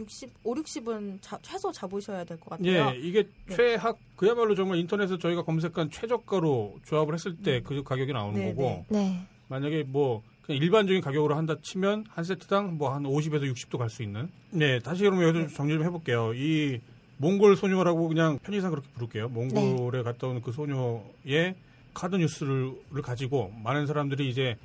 [0.00, 2.92] 60, 5, 60은 자- 최소 잡으셔야 될 것 같아요.
[2.94, 3.54] 예, 이게 네.
[3.54, 8.62] 최학 그야말로 정말 인터넷에서 저희가 검색한 최저가로 조합을 했을 때 그 가격이 나오는 네, 거고
[8.88, 8.98] 네.
[8.98, 9.26] 네.
[9.48, 14.02] 만약에 뭐 그냥 일반적인 가격으로 한다 치면 한 세트당 뭐 한 50에서 60도 갈 수
[14.02, 14.28] 있는.
[14.50, 16.32] 네, 다시 그러면 여기서 좀 정리 좀 해볼게요.
[16.34, 16.80] 이
[17.18, 19.28] 몽골 소녀라고 그냥 편의상 그렇게 부를게요.
[19.28, 21.54] 몽골에 갔다 온 그 소녀의
[21.92, 24.56] 카드 뉴스를 가지고 많은 사람들이 이제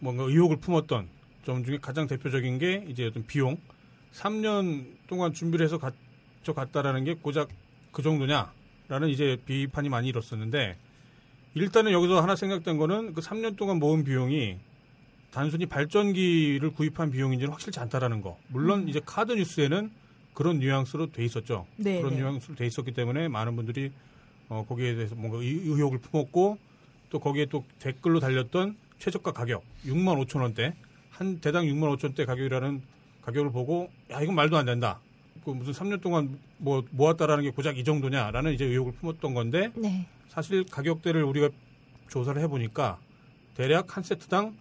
[0.00, 1.08] 뭔가 의혹을 품었던
[1.46, 3.56] 점 중에 가장 대표적인 게 이제 어떤 비용.
[4.14, 7.48] 3년 동안 준비를 해서 가져갔다라는 게 고작
[7.92, 10.76] 그 정도냐라는 이제 비판이 많이 일었었는데
[11.54, 14.56] 일단은 여기서 하나 생각된 거는 그 3년 동안 모은 비용이
[15.30, 18.38] 단순히 발전기를 구입한 비용인지는 확실치 않다라는 거.
[18.48, 19.90] 물론 이제 카드 뉴스에는
[20.32, 21.66] 그런 뉘앙스로 돼 있었죠.
[21.76, 22.20] 네, 그런 네.
[22.22, 23.90] 뉘앙스로 돼 있었기 때문에 많은 분들이
[24.48, 26.58] 어, 거기에 대해서 뭔가 의- 의혹을 품었고
[27.10, 30.74] 또 거기에 또 댓글로 달렸던 최저가 가격 6만 5천 원대
[31.10, 32.82] 한 대당 6만 5천 대 가격이라는
[33.24, 35.00] 가격을 보고 야 이건 말도 안 된다.
[35.44, 40.06] 그 무슨 3년 동안 뭐 모았다라는 게 고작 이 정도냐라는 이제 의혹을 품었던 건데 네.
[40.28, 41.48] 사실 가격대를 우리가
[42.08, 42.98] 조사를 해보니까
[43.54, 44.54] 대략 한 세트당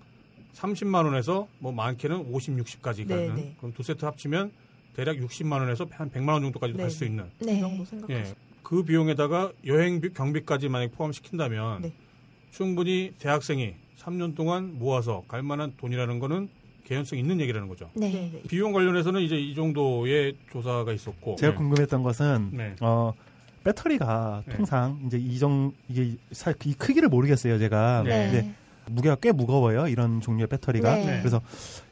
[0.53, 3.55] 30만 원에서 뭐 많게는 50, 60까지 네, 가는 네.
[3.57, 4.51] 그럼 두 세트 합치면
[4.95, 7.05] 대략 60만 원에서 한 100만 원 정도까지 네, 갈수 네.
[7.07, 7.59] 있는 이 네.
[7.59, 8.35] 정도 생각하시면 예.
[8.61, 11.93] 그 비용에다가 여행 경비까지 만약 포함시킨다면 네.
[12.51, 16.49] 충분히 대학생이 3년 동안 모아서 갈 만한 돈이라는 거는
[16.85, 17.89] 개연성 있는 얘기라는 거죠.
[17.95, 18.09] 네.
[18.11, 18.41] 네, 네.
[18.47, 21.57] 비용 관련해서는 이제 이 정도의 조사가 있었고 제가 네.
[21.57, 22.75] 궁금했던 것은 네.
[22.81, 23.13] 어
[23.63, 24.55] 배터리가 네.
[24.55, 28.29] 통상 이제 이정 이게 사- 이 크기를 모르겠어요 제가 네.
[28.31, 28.53] 근데
[28.91, 31.19] 무게가 꽤 무거워요 이런 종류의 배터리가 네.
[31.19, 31.41] 그래서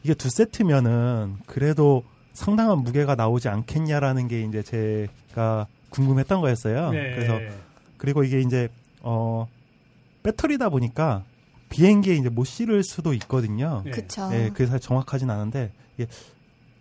[0.03, 7.15] 이게 두 세트면은 그래도 상당한 무게가 나오지 않겠냐라는 게 이제 제가 궁금했던 거였어요 네.
[7.15, 7.39] 그래서
[7.97, 8.67] 그리고 이게 이제
[9.01, 9.47] 어
[10.23, 11.23] 배터리다 보니까
[11.71, 13.91] 비행기에 이제 못 실을 수도 있거든요 네.
[13.91, 14.29] 그쵸.
[14.33, 16.07] 예, 그게 사실 정확하진 않은데 이게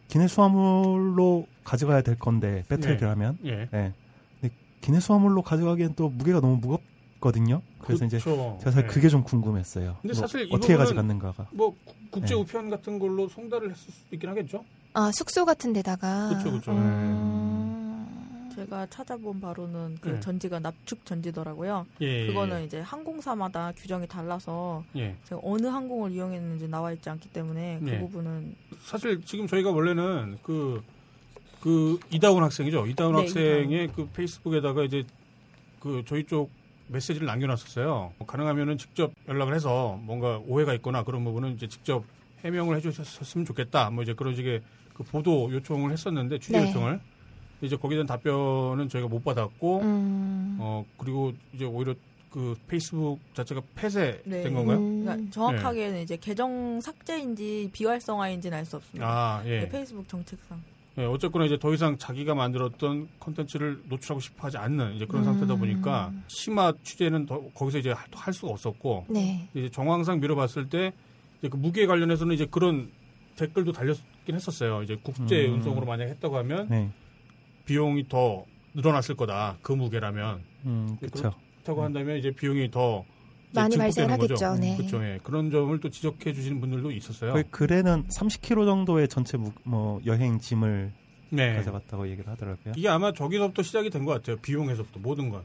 [0.09, 3.68] 기내 수화물로 가져가야 될 건데 배터리라면 예.
[3.72, 3.93] 예.
[4.41, 6.82] 근데 기내 수화물로 가져가기엔 또 무게가 너무 무겁
[7.20, 7.61] 거든요.
[7.80, 8.57] 그래서 이제 그렇죠.
[8.61, 8.88] 제가 사실 네.
[8.88, 9.97] 그게 좀 궁금했어요.
[10.01, 11.49] 근데 뭐 사실 이 어떻게 가져갔는가가.
[11.53, 12.41] 뭐 국- 국제 네.
[12.41, 14.64] 우편 같은 걸로 송달을 했을 수도 있긴 하겠죠.
[14.95, 16.30] 아, 숙소 같은 데다가.
[16.30, 16.72] 그쵸, 그쵸.
[16.72, 17.49] 음.
[18.61, 20.20] 제가 찾아본 바로는 그 네.
[20.20, 21.86] 전지가 납축 전지더라고요.
[22.02, 22.26] 예.
[22.26, 25.16] 그거는 이제 항공사마다 규정이 달라서 예.
[25.24, 27.98] 제가 어느 항공을 이용했는지 나와 있지 않기 때문에 그 네.
[28.00, 30.82] 부분은 사실 지금 저희가 원래는 그,
[31.62, 32.86] 그 이다운 학생이죠.
[32.86, 35.04] 이다운 네, 학생의 그 페이스북에다가 이제
[35.78, 36.50] 그 저희 쪽
[36.88, 38.12] 메시지를 남겨놨었어요.
[38.26, 42.04] 가능하면은 직접 연락을 해서 뭔가 오해가 있거나 그런 부분은 이제 직접
[42.44, 43.88] 해명을 해주셨으면 좋겠다.
[43.90, 44.61] 뭐 이제 그런 식의
[44.92, 46.68] 그 보도 요청을 했었는데 취재 네.
[46.68, 47.00] 요청을
[47.62, 50.56] 이제 거기에 대한 답변은 저희가 못 받았고 음.
[50.61, 51.94] 어 그리고 이제 오히려
[52.30, 54.50] 그 페이스북 자체가 폐쇄된 네.
[54.50, 54.78] 건가요?
[54.78, 55.04] 음.
[55.04, 59.06] 그러니까 정확하게는 이제 계정 삭제인지 비활성화인지는 알 수 없습니다.
[59.06, 59.61] 아 예.
[59.61, 60.62] 네, 페이스북 정책상.
[60.98, 65.24] 예, 어쨌거나 이제 더 이상 자기가 만들었던 컨텐츠를 노출하고 싶어 하지 않는 이제 그런 음.
[65.24, 69.48] 상태다 보니까 심화 취재는 더 거기서 이제 할, 할 수가 없었고 네.
[69.54, 70.92] 이제 정황상 미뤄봤을 때
[71.38, 72.90] 이제 그 무게 관련해서는 이제 그런
[73.36, 74.82] 댓글도 달렸긴 했었어요.
[74.82, 75.54] 이제 국제 음.
[75.54, 76.90] 운송으로 만약 했다고 하면 네.
[77.71, 78.45] 비용이 더
[78.75, 79.57] 늘어났을 거다.
[79.62, 81.37] 그 무게라면 음, 네, 그렇죠.
[81.55, 83.05] 그렇다고 한다면 이제 비용이 더
[83.55, 84.35] 많이 발생하겠죠.
[84.35, 84.55] 거죠.
[84.57, 84.77] 네.
[84.77, 85.01] 그렇죠.
[85.05, 85.21] 예.
[85.23, 87.33] 그런 점을 또 지적해 주시는 분들도 있었어요.
[87.33, 90.91] 거의 글에는 30kg 정도의 전체 무, 뭐 여행 짐을
[91.29, 91.55] 네.
[91.55, 92.75] 가져갔다고 얘기를 하더라고요.
[92.77, 94.37] 이게 아마 저기서부터 시작이 된 것 같아요.
[94.39, 95.43] 비용에서부터 모든 건.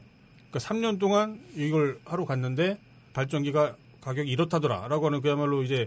[0.50, 2.76] 그러니까 3년 동안 이걸 하러 갔는데
[3.12, 5.86] 발전기가 가격이 이렇다더라라고 하는 그야말로 이제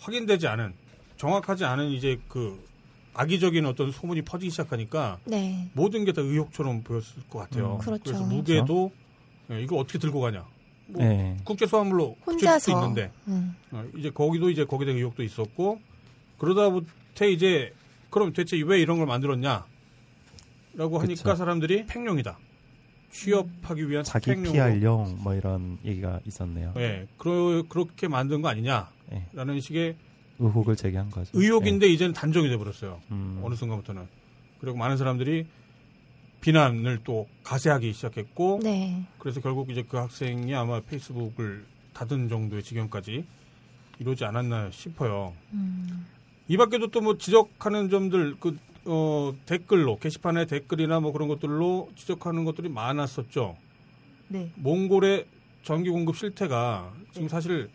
[0.00, 0.74] 확인되지 않은
[1.16, 2.60] 정확하지 않은 이제 그
[3.14, 5.68] 악의적인 어떤 소문이 퍼지기 시작하니까 네.
[5.74, 7.74] 모든 게 다 의혹처럼 보였을 것 같아요.
[7.74, 7.78] 음.
[7.78, 8.12] 그렇죠.
[8.12, 8.90] 래서 무게도
[9.52, 10.44] 예, 이거 어떻게 들고 가냐.
[10.86, 11.36] 뭐 네.
[11.44, 12.72] 국제 수도 혼자서.
[12.72, 13.54] 있는데 음.
[13.72, 15.80] 어, 이제 거기도 이제 거기에 대한 의혹도 있었고
[16.38, 17.72] 그러다부터 이제
[18.10, 19.64] 그럼 대체 왜 이런 걸 만들었냐?
[20.74, 21.34] 라고 하니까 그쵸.
[21.36, 22.38] 사람들이 팽룡이다.
[23.12, 24.34] 취업하기 위한 자기.
[24.36, 26.74] PR용 뭐 이런 얘기가 있었네요.
[26.76, 29.60] 예, 그러, 그렇게 만든 거 아니냐라는 네.
[29.60, 29.96] 식의
[30.40, 31.30] 의혹을 제기한 거죠.
[31.34, 33.00] 의혹인데 이제는 단정이 돼버렸어요.
[33.08, 33.14] 네.
[33.14, 34.08] 음, 어느 순간부터는.
[34.60, 35.46] 그리고 많은 사람들이
[36.40, 39.04] 비난을 또 가세하기 시작했고 네.
[39.18, 43.24] 그래서 결국 이제 그 학생이 아마 페이스북을 닫은 정도의 지경까지
[43.98, 45.34] 이러지 않았나 싶어요.
[45.52, 46.06] 음.
[46.48, 52.44] 이 밖에도 또 뭐 지적하는 점들 그 어, 댓글로 게시판에 댓글이나 뭐 그런 것들로 지적하는
[52.44, 53.56] 것들이 많았었죠.
[54.28, 54.50] 네.
[54.56, 55.26] 몽골의
[55.62, 57.28] 전기 공급 실태가 지금 네.
[57.28, 57.68] 사실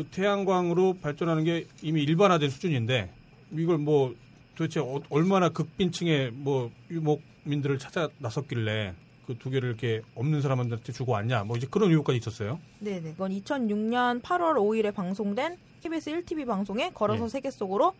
[0.00, 3.10] 그 태양광으로 발전하는 게 이미 일반화된 수준인데
[3.52, 4.14] 이걸 뭐
[4.54, 8.94] 도대체 어- 얼마나 극빈층의 뭐 유목민들을 찾아 나섰길래
[9.26, 12.58] 그 두 개를 이렇게 없는 사람한테 주고 왔냐 뭐 이제 그런 의혹까지 있었어요.
[12.80, 13.10] 네네.
[13.10, 17.28] 이건 2006년 8월 5일에 방송된 KBS 1TV 방송에 걸어서 예.
[17.28, 17.92] 세계 속으로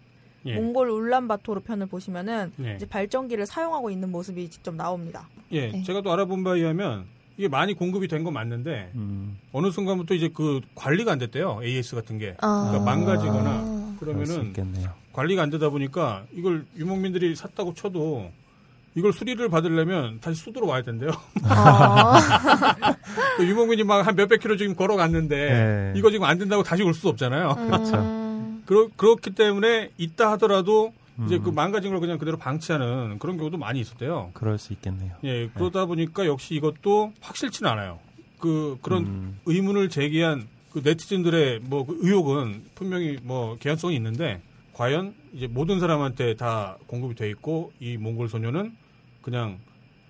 [0.47, 0.55] 예.
[0.55, 2.75] 몽골 울란바토르 편을 보시면은 예.
[2.77, 5.29] 이제 발전기를 사용하고 있는 모습이 직접 나옵니다.
[5.53, 5.83] 예, 네.
[5.83, 7.05] 제가 또 알아본 바에 의하면
[7.41, 11.61] 이게 많이 공급이 된 건 맞는데 음, 어느 순간부터 이제 그 관리가 안 됐대요.
[11.65, 12.37] AS 같은 게.
[12.43, 12.69] 아.
[12.69, 14.53] 그러니까 망가지거나 수 그러면은.
[15.15, 18.31] 관리가 안 되다 보니까 이걸 유목민들이 샀다고 쳐도
[18.95, 21.13] 이걸 수리를 받으려면 다시 수도로 와야 된대요.
[21.45, 22.19] 아.
[23.39, 25.93] 그 유목민이 막 한 몇백 킬로 지금 걸어갔는데 네.
[25.97, 27.55] 이거 지금 안 된다고 다시 올 수 없잖아요.
[27.55, 27.97] 그렇죠.
[27.97, 28.63] 음.
[28.67, 30.93] 그렇, 그렇기 때문에 있다 하더라도
[31.27, 34.31] 이제 음, 그 망가진 걸 그냥 그대로 방치하는 그런 경우도 많이 있었대요.
[34.35, 35.15] 그럴 수 있겠네요.
[35.25, 37.99] 예, 그러다 보니까 역시 이것도 확실치는 않아요.
[38.39, 44.41] 그 그런 음, 의문을 제기한 그 네티즌들의 뭐 그 의혹은 분명히 뭐 개연성이 있는데
[44.73, 48.75] 과연 이제 모든 사람한테 다 공급이 돼 있고 이 몽골 소녀는
[49.21, 49.59] 그냥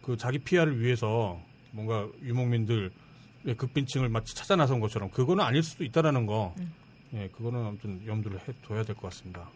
[0.03, 1.41] 그 자기 피해를 위해서
[1.73, 2.91] 뭔가 유목민들의
[3.57, 6.55] 극빈층을 마치 찾아 나선 것처럼 그거는 아닐 수도 있다라는 거.
[6.59, 6.73] 음.
[7.15, 9.49] 예, 그거는 아무튼 염두를 해 둬야 될 것 같습니다.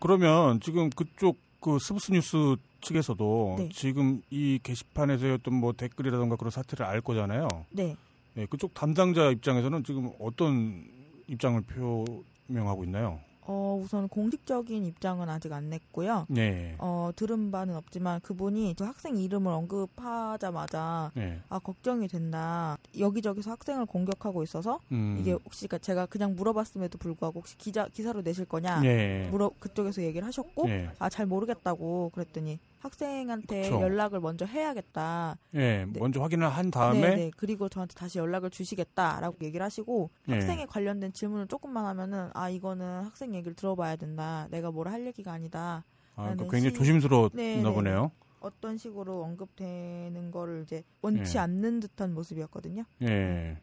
[0.00, 3.68] 그러면 지금 그쪽 그 스브스 뉴스 측에서도 네.
[3.72, 7.66] 지금 이 게시판에서의 어떤 뭐 댓글이라던가 그런 사태를 알 거잖아요.
[7.70, 7.96] 네.
[8.36, 10.84] 예, 그쪽 담당자 입장에서는 지금 어떤
[11.26, 13.20] 입장을 표명하고 있나요?
[13.48, 16.26] 어, 우선 공식적인 입장은 아직 안 냈고요.
[16.28, 16.74] 네.
[16.78, 21.40] 어, 들은 바는 없지만 그분이 저 학생 이름을 언급하자마자 네.
[21.48, 22.76] 아, 걱정이 된다.
[22.98, 25.16] 여기저기서 학생을 공격하고 있어서 음.
[25.20, 28.80] 이게 혹시 그러니까 제가 그냥 물어봤음에도 불구하고 혹시 기자 기사로 내실 거냐?
[28.80, 29.28] 네.
[29.30, 30.90] 물어 그쪽에서 얘기를 하셨고 네.
[30.98, 33.80] 아잘 모르겠다고 그랬더니 학생한테 그쵸.
[33.82, 35.36] 연락을 먼저 해야겠다.
[35.54, 35.98] 예, 네.
[36.00, 37.30] 먼저 확인을 한 다음에 네, 네.
[37.36, 40.34] 그리고 저한테 다시 연락을 주시겠다라고 얘기를 하시고 네.
[40.34, 44.46] 학생에 관련된 질문을 조금만 하면은 아 이거는 학생 얘기를 들어봐야 된다.
[44.50, 45.84] 내가 뭐라 할 얘기가 아니다.
[46.16, 48.10] 아, 그 굉장히 시- 조심스러웠나 네, 네, 보네요.
[48.40, 51.38] 어떤 식으로 언급되는 거를 이제 원치 네.
[51.40, 52.84] 않는 듯한 모습이었거든요.
[53.02, 53.58] 예.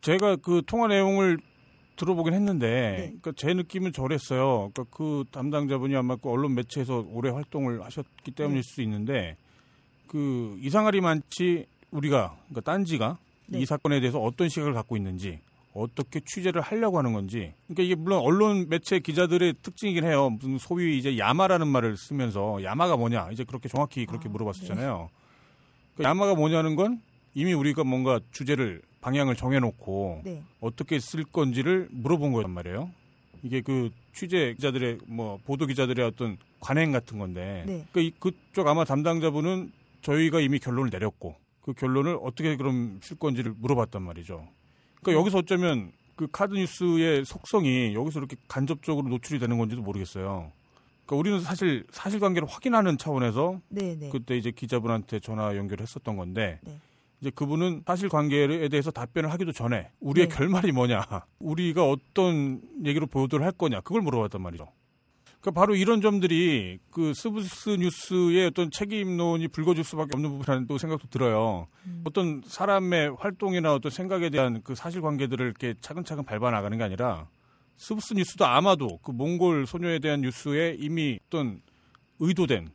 [0.00, 1.38] 제가 그 통화 내용을
[2.00, 2.96] 들어보긴 했는데, 네.
[3.20, 4.70] 그러니까 제 느낌은 저랬어요.
[4.72, 8.68] 그러니까 그 담당자분이 아마 그 언론 매체에서 오래 활동을 하셨기 때문일 네.
[8.68, 9.36] 수 있는데,
[10.06, 13.60] 그 이상하리 많지 우리가, 그러니까 딴지가 네.
[13.60, 15.38] 이 사건에 대해서 어떤 시각을 갖고 있는지,
[15.74, 17.52] 어떻게 취재를 하려고 하는 건지.
[17.66, 20.30] 그러니까 이게 물론 언론 매체 기자들의 특징이긴 해요.
[20.30, 25.10] 무슨 소위 이제 야마라는 말을 쓰면서 야마가 뭐냐, 이제 그렇게 정확히 그렇게 아, 물어봤었잖아요.
[25.96, 27.00] 그 야마가 뭐냐는 건
[27.34, 30.42] 이미 우리가 뭔가 주제를 방향을 정해놓고 네.
[30.60, 32.90] 어떻게 쓸 건지를 물어본 거란 말이에요.
[33.42, 37.86] 이게 그 취재 기자들의 뭐 보도 기자들의 어떤 관행 같은 건데, 네.
[37.90, 39.72] 그러니까 이 그쪽 아마 담당자분은
[40.02, 44.46] 저희가 이미 결론을 내렸고 그 결론을 어떻게 그럼 쓸 건지를 물어봤단 말이죠.
[45.00, 50.52] 그러니까 여기서 어쩌면 그 카드 뉴스의 속성이 여기서 이렇게 간접적으로 노출이 되는 건지도 모르겠어요.
[51.06, 54.10] 그러니까 우리는 사실 사실관계를 확인하는 차원에서 네, 네.
[54.10, 56.78] 그때 이제 기자분한테 전화 연결했었던 건데 네.
[57.20, 60.34] 이제 그분은 사실관계에 대해서 답변을 하기도 전에 우리의 네.
[60.34, 61.04] 결말이 뭐냐,
[61.38, 64.68] 우리가 어떤 얘기로 보도를 할 거냐 그걸 물어봤단 말이죠.
[65.40, 71.08] 그러니까 바로 이런 점들이 그 스브스 뉴스의 어떤 책임론이 불거질 수밖에 없는 부분이라는 또 생각도
[71.08, 71.66] 들어요.
[71.86, 72.02] 음.
[72.04, 77.28] 어떤 사람의 활동이나 어떤 생각에 대한 그 사실관계들을 이렇게 차근차근 밟아 나가는 게 아니라
[77.76, 81.62] 스브스 뉴스도 아마도 그 몽골 소녀에 대한 뉴스에 이미 어떤
[82.18, 82.68] 의도된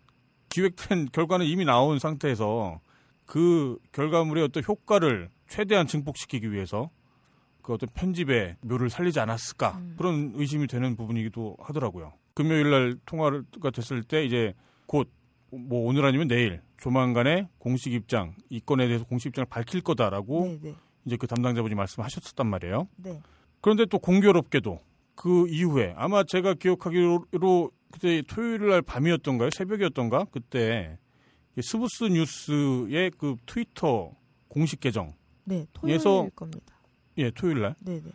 [0.49, 2.79] 기획된 결과는 이미 나온 상태에서
[3.25, 6.89] 그 결과물의 어떤 효과를 최대한 증폭시키기 위해서
[7.61, 9.95] 그 어떤 편집의 묘를 살리지 않았을까 음.
[9.97, 12.13] 그런 의심이 되는 부분이기도 하더라고요.
[12.33, 14.53] 금요일 날 통화가 됐을 때 이제
[14.85, 15.09] 곧
[15.55, 20.59] 뭐 오늘 아니면 내일 조만간에 공식 입장 이 건에 대해서 공식 입장을 밝힐 거다라고 네,
[20.61, 22.87] 네, 이제 그 담당자분이 말씀하셨었단 말이에요.
[22.97, 23.21] 네.
[23.61, 24.79] 그런데 또 공교롭게도
[25.15, 29.49] 그 이후에 아마 제가 기억하기로 그때 토요일 날 밤이었던가요?
[29.49, 30.25] 새벽이었던가?
[30.31, 31.04] 그때 이
[31.61, 34.11] 스브스 뉴스의 그 트위터
[34.47, 36.75] 공식 계정 네, 토요일 예서- 겁니다.
[37.17, 38.11] 예, 토요일 날 네, 네.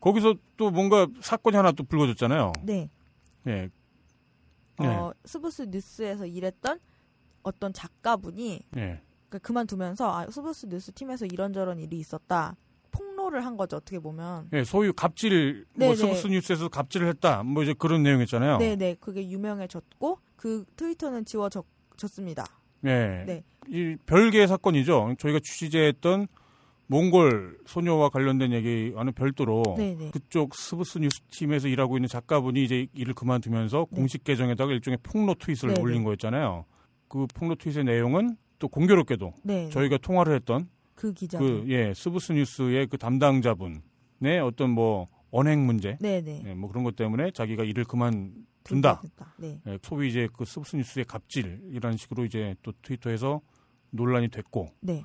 [0.00, 2.52] 거기서 또 뭔가 사건이 하나 또 불거졌잖아요.
[2.64, 2.88] 네.
[3.46, 3.70] 예.
[4.78, 4.86] 네.
[4.86, 6.78] 어, 스브스 뉴스에서 일했던
[7.42, 9.00] 어떤 작가분이 예.
[9.28, 12.56] 그 그만두면서 아, 스브스 뉴스 팀에서 이런저런 일이 있었다.
[12.90, 13.76] 폭로를 한 거죠.
[13.76, 14.48] 어떻게 보면.
[14.52, 15.94] 예, 소위 갑질 뭐.
[15.94, 17.42] 스브스 뉴스에서 갑질을 했다.
[17.44, 18.58] 뭐 이제 그런 내용이었잖아요.
[18.58, 18.96] 네, 네.
[18.98, 22.44] 그게 유명해졌고 그 트위터는 지워졌습니다.
[22.84, 23.24] 예.
[23.26, 23.42] 네.
[23.68, 25.14] 이 별개의 사건이죠.
[25.18, 26.26] 저희가 취재했던
[26.88, 30.10] 몽골 소녀와 관련된 얘기와는 별도로 네, 네.
[30.10, 33.96] 그쪽 스브스 뉴스 팀에서 일하고 있는 작가분이 이제 일을 그만두면서 네.
[33.96, 36.04] 공식 계정에다가 일종의 폭로 트윗을 네, 올린 네.
[36.04, 36.64] 거였잖아요.
[37.06, 39.68] 그 폭로 트윗의 내용은 또 공교롭게도 네.
[39.68, 41.38] 저희가 통화를 했던 그 기자.
[41.38, 46.42] 그 예 스브스 뉴스의 그 담당자분의 어떤 뭐 언행 문제, 네, 네.
[46.44, 49.02] 예, 뭐 그런 것 때문에 자기가 일을 그만뒀다.
[49.38, 49.60] 네.
[49.66, 53.40] 예, 소위 이제 그 스브스 뉴스의 갑질이라는 식으로 이제 또 트위터에서
[53.90, 55.04] 논란이 됐고, 네.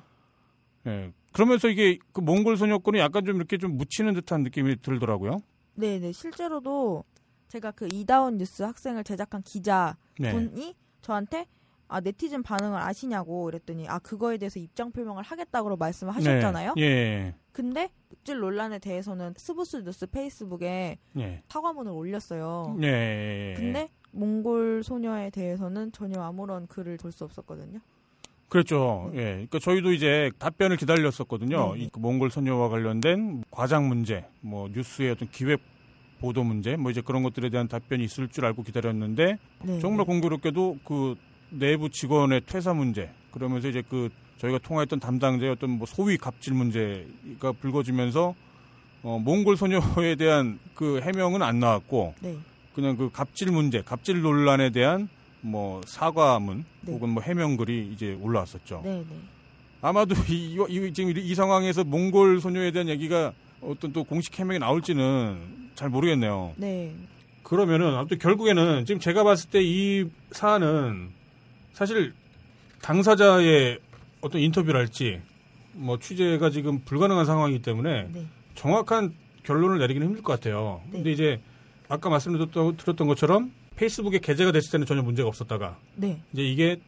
[0.86, 5.38] 예, 그러면서 이게 그 몽골 소녀 건이 약간 좀 이렇게 좀 묻히는 듯한 느낌이 들더라고요.
[5.74, 6.12] 네, 네.
[6.12, 7.04] 실제로도
[7.48, 10.32] 제가 그 이다운 뉴스 학생을 제작한 기자 네.
[10.32, 11.46] 분이 저한테
[11.88, 16.74] 아 네티즌 반응을 아시냐고 그랬더니 아 그거에 대해서 입장 표명을 하겠다고 말씀을 하셨잖아요.
[16.76, 16.82] 네.
[16.82, 22.76] 예, 근데 갑질 논란에 대해서는 스브스 뉴스 페이스북에 예, 사과문을 올렸어요.
[22.82, 23.54] 예, 예.
[23.56, 27.78] 근데 몽골 소녀에 대해서는 전혀 아무런 글을 볼 수 없었거든요.
[28.48, 29.10] 그렇죠.
[29.12, 29.18] 네.
[29.18, 31.74] 예, 그러니까 저희도 이제 답변을 기다렸었거든요.
[31.74, 31.84] 네, 네.
[31.84, 35.60] 이 그 몽골 소녀와 관련된 과장 문제, 뭐 뉴스의 어떤 기획
[36.20, 39.78] 보도 문제, 뭐 이제 그런 것들에 대한 답변이 있을 줄 알고 기다렸는데 네.
[39.80, 41.14] 정말 공교롭게도 그
[41.50, 47.52] 내부 직원의 퇴사 문제 그러면서 이제 그 저희가 통화했던 담당자의 어떤 뭐 소위 갑질 문제가
[47.52, 48.34] 불거지면서
[49.02, 52.36] 어, 몽골 소녀에 대한 그 해명은 안 나왔고 네.
[52.74, 55.08] 그냥 그 갑질 문제, 갑질 논란에 대한
[55.40, 56.92] 뭐 사과문 네.
[56.92, 58.82] 혹은 뭐 해명글이 이제 올라왔었죠.
[58.84, 59.16] 네, 네.
[59.80, 63.32] 아마도 이, 이- 지금 이, 이 상황에서 몽골 소녀에 대한 얘기가
[63.62, 66.52] 어떤 또 공식 해명이 나올지는 잘 모르겠네요.
[66.56, 66.92] 네.
[67.42, 71.10] 그러면은 아무튼 결국에는 지금 제가 봤을 때 이 사안은
[71.76, 72.14] 사실
[72.80, 73.78] 당사자의
[74.22, 75.20] 어떤 인터뷰랄지
[75.74, 78.26] 뭐 취재가 지금 불가능한 상황이기 때문에 네.
[78.54, 79.12] 정확한
[79.42, 80.80] 결론을 내리기는 힘들 것 같아요.
[80.86, 80.92] 네.
[80.92, 81.40] 근데 이제
[81.88, 86.22] 아까 말씀드렸던 드렸던 것처럼 페이스북에 게재가 됐을 때는 전혀 문제가 없었다가 네.
[86.32, 86.80] 이제 이게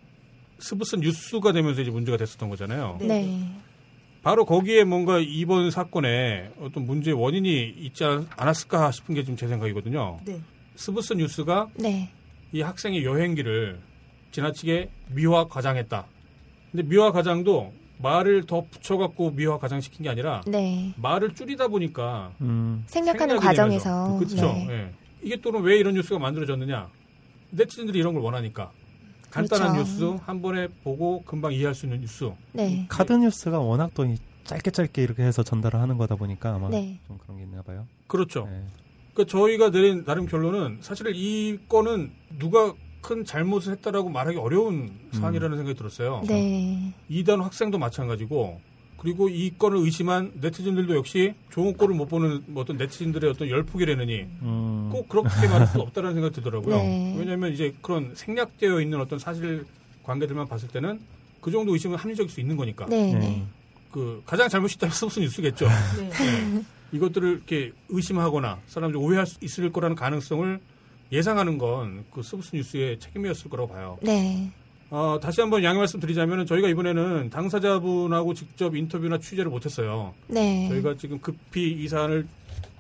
[0.58, 2.96] 스브스 뉴스가 되면서 이제 문제가 됐었던 거잖아요.
[3.02, 3.06] 네.
[3.06, 3.60] 네.
[4.22, 9.46] 바로 거기에 뭔가 이번 사건에 어떤 문제의 원인이 있지 않- 않았을까 싶은 게 지금 제
[9.48, 10.18] 생각이거든요.
[10.24, 10.40] 네.
[10.76, 12.10] 스브스 뉴스가 네.
[12.52, 13.78] 이 학생의 여행기를
[14.32, 16.06] 지나치게 미화 과장했다.
[16.72, 20.94] 근데 미화 과장도 말을 더 붙여갖고 미화 과장시킨 게 아니라 네.
[20.96, 24.16] 말을 줄이다 보니까 음, 생략하는 과정에서.
[24.18, 24.36] 그렇죠.
[24.36, 24.66] 네.
[24.70, 24.94] 예.
[25.22, 26.88] 이게 또는 왜 이런 뉴스가 만들어졌느냐?
[27.50, 28.70] 네티즌들이 이런 걸 원하니까
[29.30, 29.90] 간단한 그렇죠.
[29.90, 32.30] 뉴스 한 번에 보고 금방 이해할 수 있는 뉴스.
[32.52, 32.86] 네.
[32.88, 36.98] 카드 뉴스가 워낙 또 이- 짧게 짧게 이렇게 해서 전달을 하는 거다 보니까 아마 네.
[37.06, 37.86] 좀 그런 게 있나 봐요.
[38.06, 38.46] 그렇죠.
[38.50, 38.62] 네.
[39.12, 45.56] 그 저희가 내린 나름 결론은 사실 이 건은 누가 큰 잘못을 했다라고 말하기 어려운 사안이라는
[45.56, 46.22] 생각이 들었어요.
[46.26, 46.92] 네.
[47.08, 48.60] 이단 학생도 마찬가지고
[48.98, 54.26] 그리고 이 건을 의심한 네티즌들도 역시 좋은 꼴을 못 보는 뭐 어떤 네티즌들의 어떤 열폭이라느니
[54.42, 56.76] 음, 꼭 그렇게 말할 수 없다는 생각이 들더라고요.
[56.76, 57.14] 네.
[57.16, 59.64] 왜냐하면 이제 그런 생략되어 있는 어떤 사실
[60.02, 61.00] 관계들만 봤을 때는
[61.40, 62.86] 그 정도 의심은 합리적일 수 있는 거니까.
[62.86, 63.12] 네.
[63.12, 63.18] 네.
[63.18, 63.46] 네.
[63.92, 65.68] 그 가장 잘못이 있다면 스브스 뉴스겠죠.
[65.96, 66.10] 네.
[66.10, 66.64] 네.
[66.92, 70.60] 이것들을 이렇게 의심하거나 사람들이 오해할 수 있을 거라는 가능성을
[71.10, 73.98] 예상하는 건 그 스브스 뉴스의 책임이었을 거라고 봐요.
[74.02, 74.50] 네.
[74.90, 80.14] 어, 다시 한번 양해 말씀드리자면 저희가 이번에는 당사자분하고 직접 인터뷰나 취재를 못했어요.
[80.28, 80.68] 네.
[80.68, 82.26] 저희가 지금 급히 이 사안을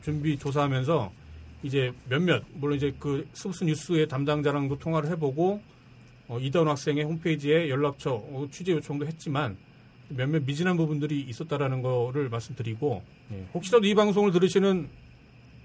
[0.02, 1.12] 준비 조사하면서
[1.62, 5.60] 이제 몇몇 물론 이제 그 스브스 뉴스의 담당자랑도 통화를 해보고
[6.28, 9.56] 어, 이다운 학생의 홈페이지에 연락처 어, 취재 요청도 했지만
[10.08, 13.02] 몇몇 미진한 부분들이 있었다라는 거를 말씀드리고
[13.32, 14.88] 예, 혹시라도 이 방송을 들으시는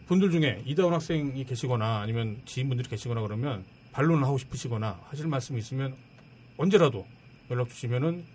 [0.07, 5.95] 분들 중에 이다운 학생이 계시거나 아니면 지인분들이 계시거나 그러면 반론을 하고 싶으시거나 하실 말씀이 있으면
[6.57, 7.05] 언제라도
[7.49, 8.25] 연락 주시면은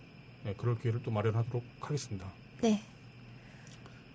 [0.46, 2.26] 예, 그럴 기회를 또 마련하도록 하겠습니다.
[2.62, 2.80] 네.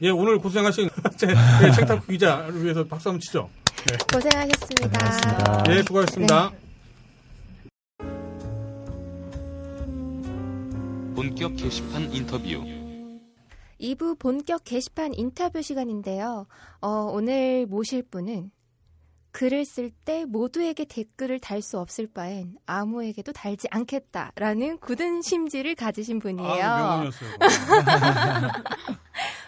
[0.02, 3.50] 예, 오늘 고생하신 제 예, 책탁 기자를 위해서 박수 한번 치죠.
[4.12, 4.88] 고생하셨습니다.
[4.88, 5.64] 고생하셨습니다.
[5.70, 6.52] 예, 수고하셨습니다.
[11.16, 12.83] 본격 게시판 인터뷰
[13.84, 16.48] 2부 본격 게시판 인터뷰 시간인데요.
[16.82, 18.50] 어, 오늘 모실 분은
[19.32, 26.20] 글을 쓸 때 모두에게 댓글을 달 수 없을 바엔 아무에게도 달지 않겠다라는 굳은 심지를 가지신
[26.20, 26.64] 분이에요.
[26.64, 27.04] 아.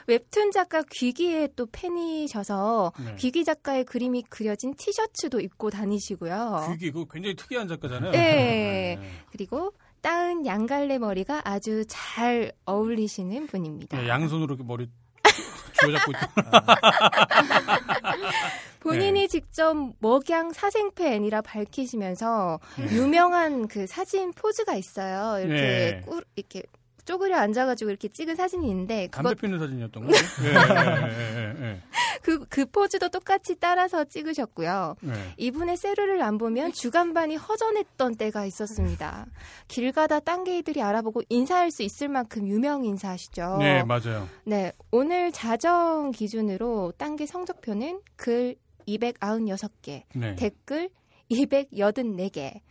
[0.07, 3.15] 웹툰 작가 귀기의 또 팬이셔서 네.
[3.15, 6.67] 귀기 작가의 그림이 그려진 티셔츠도 입고 다니시고요.
[6.71, 8.11] 귀기 그 굉장히 특이한 작가잖아요.
[8.11, 8.99] 네.
[9.31, 9.71] 그리고
[10.05, 14.03] 따은 양갈래 머리가 아주 잘 어울리시는 분입니다.
[14.03, 14.87] 예, 양손으로 이렇게 머리
[15.81, 16.65] 쥐어잡고 있다.
[18.81, 19.27] 본인이 네.
[19.27, 22.95] 직접 먹양 사생팬이라 밝히시면서 네.
[22.95, 25.43] 유명한 그 사진 포즈가 있어요.
[25.43, 26.01] 이렇게 네.
[26.05, 26.61] 꾸, 이렇게
[27.05, 30.25] 쪼그려 앉아가지고 이렇게 찍은 사진이 있는데 담배 그것 피는 사진이었던 거죠?
[30.43, 31.81] 예, 예, 예, 예,
[32.21, 34.95] 그, 그 포즈도 똑같이 따라서 찍으셨고요.
[35.05, 35.09] 예.
[35.09, 35.33] 예.
[35.37, 39.27] 이분의 세르를 안 보면 주간반이 허전했던 때가 있었습니다.
[39.67, 43.57] 길 가다 딴게이들이 알아보고 인사할 수 있을 만큼 유명 인사시죠.
[43.59, 44.27] 네, 맞아요.
[44.43, 48.55] 네, 오늘 자정 기준으로 딴게 성적표는 글
[48.87, 50.35] 296개, 네.
[50.35, 50.89] 댓글
[51.31, 52.61] 284개.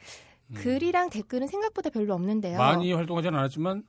[0.49, 0.55] 음.
[0.55, 2.59] 글이랑 댓글은 생각보다 별로 없는데요.
[2.59, 3.83] 많이 활동하지는 않았지만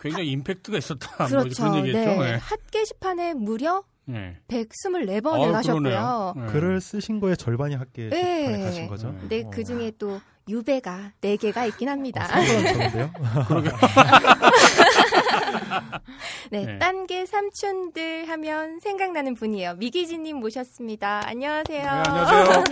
[0.00, 1.10] 굉장히 임팩트가 있었다.
[1.18, 1.62] 뭐 그렇죠.
[1.62, 2.22] 그런 얘기했죠.
[2.22, 2.30] 네.
[2.30, 2.34] 예.
[2.36, 4.38] 핫 게시판에 무려 예.
[4.48, 6.34] 124번을 어, 하셨고요.
[6.36, 6.52] 예.
[6.52, 8.44] 글을 쓰신 거에 절반이 학계 네.
[8.44, 9.12] 판에 가신 거죠.
[9.12, 9.18] 네.
[9.20, 12.26] 근데 그 중에 또 유배가 4개가 있긴 합니다.
[12.26, 13.10] 적은데요?
[16.50, 16.78] 네, 네.
[16.78, 19.74] 딴게 삼촌들 하면 생각나는 분이에요.
[19.74, 21.22] 미기진님 모셨습니다.
[21.26, 21.82] 안녕하세요.
[21.82, 22.64] 네, 안녕하세요.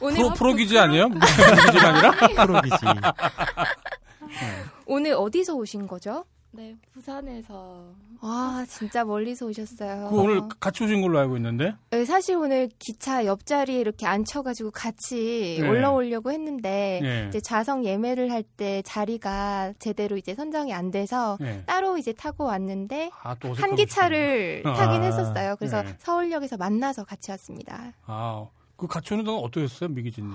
[0.00, 1.08] 오늘 프로, 프로기지 아니에요?
[1.66, 2.10] 기지가 아니라?
[2.44, 2.76] 프로기지.
[4.86, 6.24] 오늘 어디서 오신 거죠?
[6.56, 7.84] 네, 부산에서
[8.20, 10.08] 와, 진짜 멀리서 오셨어요.
[10.08, 11.74] 그 오늘 같이 오신 걸로 알고 있는데.
[11.90, 15.68] 네, 사실 오늘 기차 옆자리에 이렇게 앉혀가지고 같이 네.
[15.68, 17.26] 올라오려고 했는데 예.
[17.28, 21.64] 이제 좌석 예매를 할 때 자리가 제대로 이제 선정이 안 돼서 예.
[21.66, 24.74] 따로 이제 타고 왔는데 아, 한 기차를 싶네.
[24.76, 25.56] 타긴 아, 했었어요.
[25.58, 25.96] 그래서 네.
[25.98, 27.92] 서울역에서 만나서 같이 왔습니다.
[28.06, 30.32] 아, 그 같이 오는 동안 어떠셨어요, 미기진님?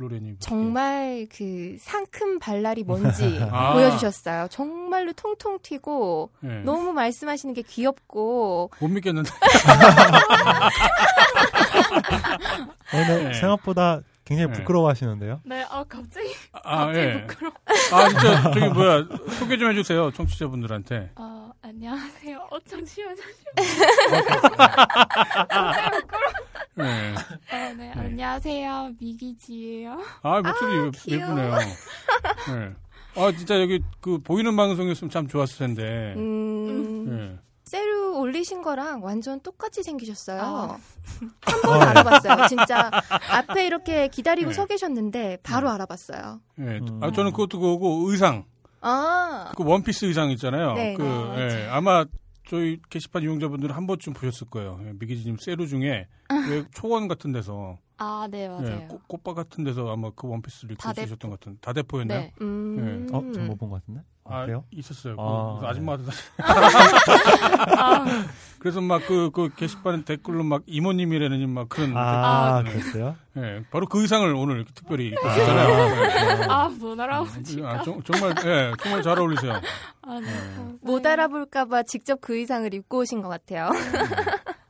[0.00, 0.36] 플로레님.
[0.40, 3.74] 정말 그 상큼 발랄이 뭔지 아.
[3.74, 4.46] 보여주셨어요.
[4.50, 6.48] 정말로 통통 튀고 예.
[6.64, 9.30] 너무 말씀하시는 게 귀엽고 못 믿겠는데.
[12.94, 13.34] 오늘 네.
[13.34, 14.00] 생각보다
[14.30, 14.58] 굉장히 네.
[14.58, 15.40] 부끄러워하시는데요.
[15.44, 17.26] 네, 아 갑자기 아, 갑자기 예.
[17.26, 17.54] 부끄러워.
[17.92, 19.04] 아, 진짜, 저기 뭐야.
[19.40, 21.10] 소개 좀 해주세요, 청취자분들한테.
[21.16, 22.38] 어, 안녕하세요.
[22.48, 23.66] 어, 잠시만, 잠시만.
[26.78, 27.14] 예.
[27.56, 28.92] 어, 네, 안녕하세요.
[29.00, 30.00] 미기지예요.
[30.22, 31.22] 아, 목소리 예- 귀여워.
[31.40, 31.54] 예쁘네요.
[32.50, 33.20] 예.
[33.20, 36.14] 아, 진짜 여기 그 보이는 방송이었으면 참 좋았을 텐데.
[36.16, 37.49] 음, 예.
[37.70, 40.40] 세루 올리신 거랑 완전 똑같이 생기셨어요.
[40.42, 40.78] 아.
[41.42, 42.48] 한번 알아봤어요.
[42.48, 42.90] 진짜
[43.30, 44.54] 앞에 이렇게 기다리고 네.
[44.54, 46.40] 서 계셨는데 바로 알아봤어요.
[46.58, 46.62] 예.
[46.62, 47.00] 음.
[47.00, 48.44] 아, 저는 그것도 그거고 의상.
[48.80, 50.74] 아, 그 원피스 의상 있잖아요.
[50.74, 50.94] 네.
[50.94, 51.68] 그, 아, 예.
[51.70, 52.04] 아마
[52.48, 54.80] 저희 게시판 이용자분들은 한 번쯤 보셨을 거예요.
[54.86, 56.08] 예, 미기지님 세루 중에
[56.50, 58.66] 왜 초원 같은 데서 아, 네, 맞아요.
[58.82, 61.06] 예, 꽃, 꽃밭 같은 데서 아마 그 원피스를 입고 다대포.
[61.06, 62.18] 쓰셨던 것 같은 다대포였나요?
[62.20, 62.32] 네.
[62.40, 63.08] 음.
[63.12, 64.00] 어, 좀못본 것 같은데?
[64.24, 64.64] 아, 그래요?
[64.70, 65.16] 있었어요.
[65.18, 66.04] 아, 그 아줌마들
[66.38, 68.04] 아,
[68.60, 73.16] 그래서 막 그 그 게시판 댓글로 막 이모님이라는 막 그런 아, 댓글이 그랬어요?
[73.38, 76.46] 예, 바로 그 의상을 오늘 특별히 입고 오셨잖아요.
[76.52, 77.62] 아, 못 알아보지.
[77.64, 79.52] 아, 정, 정말 예, 정말 잘 어울리세요.
[80.02, 80.26] 아, 네.
[80.26, 80.78] 감사해요.
[80.82, 83.70] 못 알아볼까봐 직접 그 의상을 입고 오신 것 같아요.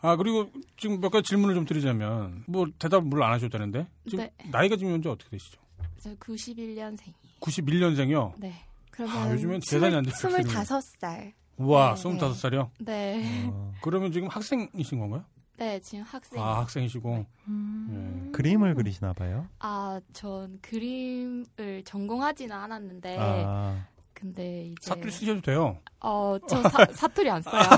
[0.03, 4.51] 아 그리고 지금 몇 가지 질문을 좀 드리자면 뭐 대답 물론 안 하셨다는데 지금 네.
[4.51, 5.61] 나이가 지금 현재 어떻게 되시죠?
[6.01, 7.15] 저 91년생이에요.
[7.41, 8.33] 91년생이요.
[8.39, 8.55] 네.
[8.91, 11.33] 그러면 아, 요즘엔 계산이 안 돼요, 스물다섯 살.
[11.57, 12.03] 우와, 네.
[12.03, 12.71] 25살이요?
[12.81, 13.49] 네.
[13.53, 15.25] 어, 그러면 지금 학생이신 건가요?
[15.59, 16.43] 네, 지금 학생.
[16.43, 17.27] 아, 학생이시고.
[17.49, 18.27] 음.
[18.29, 18.33] 예.
[18.33, 19.47] 그림을 그리시나 봐요?
[19.59, 23.87] 아, 전 그림을 전공하지는 않았는데, 아,
[24.21, 24.75] 근데 이제.
[24.83, 25.79] 사투리 쓰셔도 돼요.
[26.01, 27.63] 어, 저 사, 사투리 안 써요.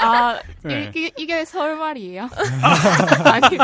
[0.00, 0.84] 아, 네.
[0.88, 2.22] 이게, 이게 서울 말이에요.
[3.24, 3.58] 아니,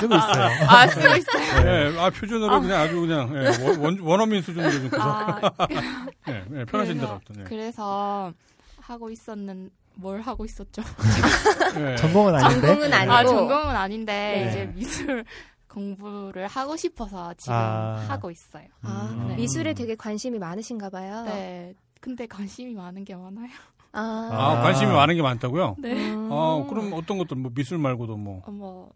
[0.00, 0.48] 쓰고 있어요.
[0.68, 1.66] 아, 쓰고 있어요.
[1.66, 5.04] 예, 아, 표준어로 그냥 아주 그냥, 예, 원, 원- 원어민 수준으로 좀 그래서.
[5.04, 5.40] 아,
[6.28, 7.20] 예, 예, 편하신 대로.
[7.38, 7.42] 예.
[7.44, 8.32] 그래서
[8.80, 10.82] 하고 있었는, 뭘 하고 있었죠?
[11.76, 11.96] 예.
[11.96, 12.66] 전공은 아닌데?
[12.66, 13.12] 전공은 아니고.
[13.12, 14.48] 아, 전공은 아닌데, 네.
[14.48, 15.24] 이제 미술
[15.78, 18.04] 공부를 하고 싶어서 지금 아.
[18.08, 18.66] 하고 있어요.
[18.82, 19.36] 아, 음.
[19.36, 21.24] 미술에 되게 관심이 많으신가 봐요.
[21.24, 21.74] 네.
[22.00, 23.48] 근데 관심이 많은 게 많아요.
[23.92, 25.76] 아, 아, 관심이 많은 게 많다고요?
[25.78, 25.92] 네.
[26.14, 26.28] 음.
[26.32, 28.42] 아, 그럼 어떤 것들, 뭐 미술 말고도 뭐.
[28.44, 28.92] 어, 뭐,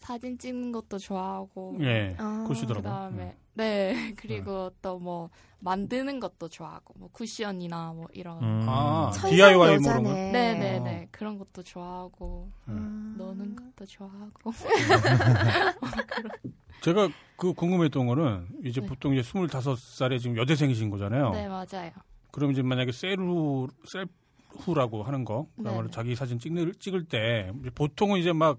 [0.00, 1.78] 사진 찍는 것도 좋아하고.
[1.82, 2.82] 예, 아, 그러시더라고요.
[2.82, 5.30] 그다음에 네 그리고 또뭐
[5.60, 8.42] 만드는 것도 좋아하고 뭐 쿠션이나 뭐 이런.
[8.42, 8.62] 음.
[8.66, 10.12] 아, DIY 뭐.
[10.12, 13.14] 네네네 그런 것도 좋아하고 음.
[13.18, 14.52] 노는 것도 좋아하고.
[16.82, 18.86] 제가 그 궁금했던 거는 이제 네.
[18.86, 21.30] 보통 이제 25살에 지금 여대생이신 거잖아요.
[21.30, 21.90] 네 맞아요.
[22.30, 24.06] 그럼 이제 만약에 셀후 셀
[24.48, 25.92] 후라고 하는 거 그야말로 네네.
[25.92, 28.58] 자기 사진 찍는 찍을 때 보통은 이제 막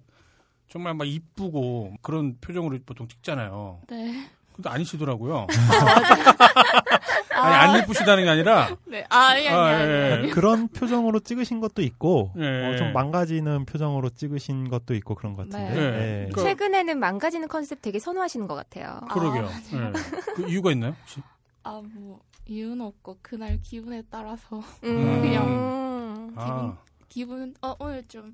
[0.72, 3.82] 정말 막 이쁘고 그런 표정으로 보통 찍잖아요.
[3.90, 4.26] 네.
[4.56, 5.48] 근데 아니시더라고요.
[7.34, 9.04] 아니 안 예쁘시다는 게 아니라 네.
[9.10, 9.92] 아, 아니, 아니, 아, 아니.
[9.92, 10.14] 예.
[10.20, 10.30] 아니.
[10.30, 12.66] 그런 표정으로 찍으신 것도 있고 예.
[12.74, 15.74] 어, 좀 망가지는 표정으로 찍으신 것도 있고 그런 것 같은데.
[15.74, 15.82] 네.
[15.82, 16.30] 예.
[16.32, 19.00] 그러니까- 최근에는 망가지는 컨셉 되게 선호하시는 것 같아요.
[19.12, 19.50] 그러게요.
[19.74, 19.92] 예.
[20.36, 20.96] 그 이유가 있나요?
[21.02, 21.22] 혹시?
[21.64, 24.62] 아, 뭐, 이유는 없고, 그날 기분에 따라서.
[24.84, 25.22] 음.
[25.22, 26.76] 그냥 아,
[27.12, 28.34] 기분, 어, 오늘 좀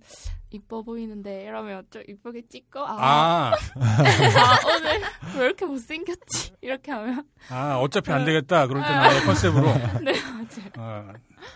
[0.52, 5.02] 이뻐 보이는데, 이러면 좀 이쁘게 찍고, 아, 아, 아, 오늘
[5.36, 6.54] 왜 이렇게 못생겼지?
[6.62, 7.26] 이렇게 하면.
[7.50, 8.68] 아, 어차피 안 되겠다.
[8.68, 9.66] 그럴 때 나의 컨셉으로.
[10.06, 10.70] 네, 맞아요.
[10.76, 11.14] 아,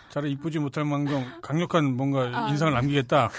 [0.10, 3.30] 차라리 이쁘지 못할 망정 강력한 뭔가 아, 인상을 남기겠다.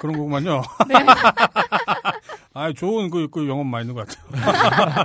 [0.00, 0.62] 그런 거구만요.
[0.88, 0.94] 네.
[2.52, 5.04] 아, 좋은 그, 그 영업 많이 있는 것 같아요.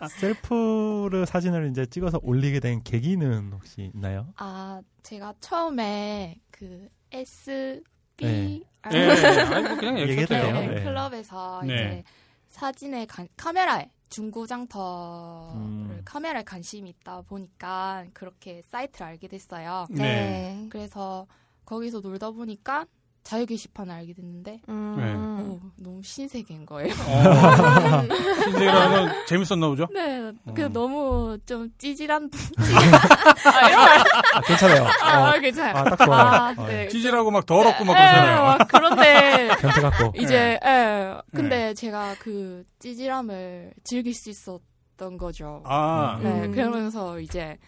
[0.10, 4.26] 셀프를 사진을 이제 찍어서 올리게 된 계기는 혹시 있나요?
[4.36, 7.82] 아, 제가 처음에 그 S,
[8.16, 8.60] B, 네.
[8.82, 9.40] R, 예, 예.
[9.54, 10.52] 아니, 뭐 그냥 얘기해도 돼요.
[10.52, 10.84] 네, 네.
[10.84, 11.74] 클럽에서 네.
[11.74, 12.04] 이제
[12.48, 16.02] 사진에 관- 카메라에 중고장터를 음.
[16.04, 19.86] 카메라에 관심이 있다 보니까 그렇게 사이트를 알게 됐어요.
[19.90, 20.02] 네.
[20.02, 20.66] 네.
[20.70, 21.26] 그래서
[21.64, 22.86] 거기서 놀다 보니까
[23.26, 25.58] 자유 게시판을 알게 됐는데 음.
[25.60, 26.94] 오, 너무 신세계인 거예요.
[26.94, 28.02] 어,
[28.44, 29.88] 신세계라는 재밌었나 보죠?
[29.92, 30.72] 네, 그 음.
[30.72, 33.48] 너무 좀 찌질한 아,
[34.38, 34.86] 아, 괜찮아요.
[35.02, 35.74] 아, 어, 괜찮아요.
[35.74, 36.20] 아, 딱 좋아요.
[36.22, 36.86] 아, 어, 네.
[36.86, 38.42] 찌질하고 막 더럽고 막 예, 그러잖아요.
[38.44, 40.12] 막 그런데 변태 같고.
[40.14, 41.14] 이제 예.
[41.34, 45.64] 근데 제가 그 찌질함을 즐길 수 있었던 거죠.
[45.66, 46.52] 아, 네, 음.
[46.52, 47.58] 그러면서 이제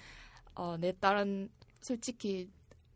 [0.54, 1.48] 어, 내 딸은
[1.80, 2.48] 솔직히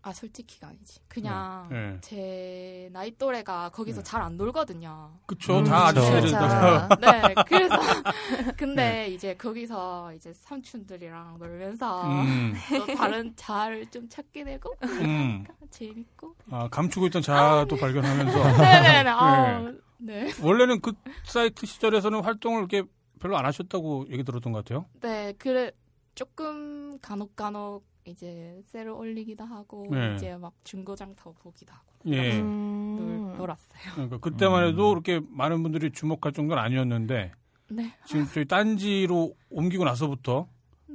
[0.04, 0.98] 아 솔직히가 아니지.
[1.06, 1.96] 그냥 네.
[2.00, 4.04] 제 나이 또래가 거기서 네.
[4.04, 5.12] 잘안 놀거든요.
[5.26, 5.58] 그쵸.
[5.58, 6.00] 음, 다 그쵸.
[6.00, 6.88] 아저씨들이 다.
[6.88, 7.00] 그렇죠.
[7.00, 7.76] 네, 그래서
[8.58, 15.44] 근데 이제 거기서 이제 삼촌들이랑 놀면서 음, 또 다른 자아를 좀 찾게 되고 음.
[15.70, 16.34] 재밌고.
[16.50, 18.58] 아, 감추고 있던 자아도 발견하면서.
[18.60, 19.10] 네네네.
[19.10, 20.30] 아, 네.
[20.42, 20.92] 원래는 그
[21.24, 22.82] 사이트 시절에서는 활동을 이렇게
[23.20, 24.86] 별로 안 하셨다고 얘기 들었던 것 같아요.
[25.00, 25.70] 네, 그래
[26.16, 30.16] 조금 간혹 간혹 이제 셀을 올리기도 하고 네.
[30.16, 32.40] 이제 막 중고장터 보기도 하고 예.
[32.40, 32.96] 음.
[32.98, 33.92] 놀, 놀았어요.
[33.94, 34.68] 그러니까 그때만 음.
[34.68, 37.32] 해도 그렇게 많은 분들이 주목할 정도는 아니었는데
[37.70, 37.94] 네.
[38.06, 40.48] 지금 저희 딴지로 옮기고 나서부터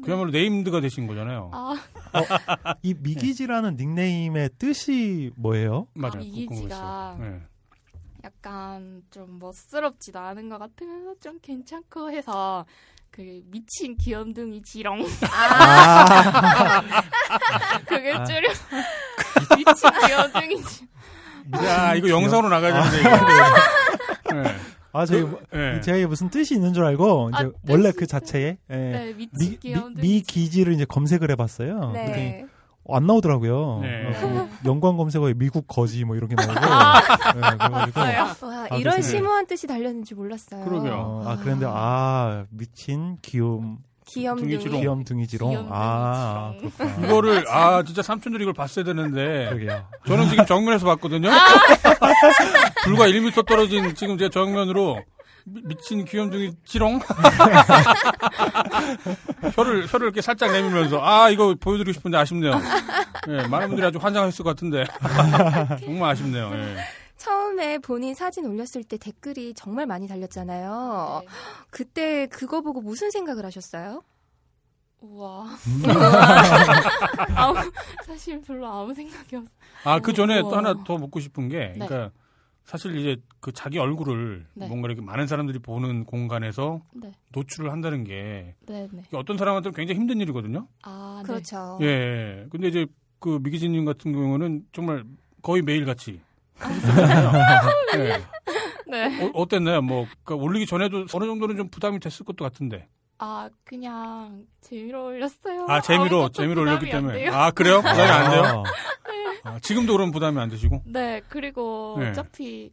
[0.04, 1.50] 그야말로 네임드가 되신 거잖아요.
[1.54, 1.76] 아,
[2.84, 5.88] 이 미기지라는 닉네임의 뜻이 뭐예요?
[5.94, 6.20] 맞아요.
[6.20, 7.18] 미기지가 궁금했어요.
[7.20, 7.42] 네.
[8.24, 12.66] 약간 좀 멋스럽지도 않은 것 같으면서 좀 괜찮고 해서
[13.18, 16.84] 그 미친 귀염둥이 지렁 아,
[17.90, 18.24] 그게 아.
[18.24, 18.48] 줄여
[19.58, 24.44] 미친 귀염둥이 지렁 야, 이거 영상으로 나가야 되는데 이게.
[24.44, 24.56] 네.
[24.94, 25.82] 아, 저희 네.
[25.82, 28.76] 제가 이게 무슨 뜻이 있는 줄 알고 이제 아, 원래 뜻이 그 자체에 예.
[28.76, 31.94] 네 미, 미친 미, 귀염둥이 미기지를 이제 검색을 해봤어요.
[31.94, 32.46] 네.
[32.90, 33.80] 안 나오더라고요.
[33.82, 34.06] 네.
[34.08, 36.54] 어, 그 연관 검색어에 미국 거지 뭐 이렇게 나오고.
[36.54, 37.02] 아,
[37.34, 37.40] 네,
[37.96, 38.24] 맞아요.
[38.42, 40.64] 와, 아, 이런 심오한 뜻이 달렸는지 몰랐어요.
[40.64, 40.94] 그러게요.
[40.94, 44.50] 어, 아 그런데 아 미친 귀염 귀염둥이.
[44.52, 44.80] 둥이지롱.
[44.82, 45.50] 귀염둥이지롱.
[45.52, 45.68] 귀염둥이지롱.
[45.70, 47.08] 아 그렇구나.
[47.08, 49.84] 이거를 아 진짜 삼촌들이 이걸 봤어야 되는데 그러게요.
[50.08, 51.30] 저는 지금 정면에서 봤거든요.
[52.86, 55.04] 불과 1m 떨어진 지금 제 정면으로
[55.50, 57.00] 미, 미친 귀염둥이 지롱
[59.54, 62.54] 혀를 혀를 이렇게 살짝 내밀면서 아 이거 보여드리고 싶은데 아쉽네요.
[63.30, 64.86] 예, 많은 분들이 아주 환장했을 것 같은데
[65.86, 66.52] 정말 아쉽네요.
[66.54, 66.76] 예.
[67.16, 71.22] 처음에 본인 사진 올렸을 때 댓글이 정말 많이 달렸잖아요.
[71.24, 71.28] 네.
[71.72, 74.04] 그때 그거 보고 무슨 생각을 하셨어요?
[75.02, 75.46] 우와.
[75.46, 75.84] 음.
[77.36, 77.72] 아무,
[78.06, 79.46] 사실 별로 아무 생각이 없.
[79.84, 80.56] 아그 전에 또.
[80.56, 81.86] 하나 더 묻고 싶은 게 네.
[81.88, 82.12] 그러니까
[82.68, 84.68] 사실 이제 그 자기 얼굴을 네.
[84.68, 89.04] 뭔가 이렇게 많은 사람들이 보는 공간에서 네, 노출을 한다는 게 네, 네.
[89.14, 90.68] 어떤 사람한테는 굉장히 힘든 일이거든요.
[90.84, 91.32] 아, 네.
[91.32, 91.80] 그렇죠.
[91.82, 92.46] 예.
[92.50, 92.86] 근데 이제
[93.20, 95.06] 그 미기진님 같은 경우는 정말
[95.42, 96.20] 거의 매일 같이
[96.58, 97.32] 하셨잖아요.
[98.00, 98.18] 예.
[98.86, 99.24] 네.
[99.24, 99.82] 어, 어땠나요?
[99.82, 102.90] 뭐 그러니까 올리기 전에도 어느 정도는 좀 부담이 됐을 것도 같은데.
[103.20, 105.66] 아, 그냥 재미로 올렸어요.
[105.70, 107.14] 아 재미로 재미로 올렸기 안 때문에.
[107.20, 107.34] 돼요.
[107.34, 107.78] 아 그래요?
[107.82, 108.64] 부담이 안 돼요?
[109.44, 110.84] 아, 아, 지금도 그런 부담이 안 되시고?
[110.86, 112.10] 네, 그리고 네.
[112.10, 112.72] 어차피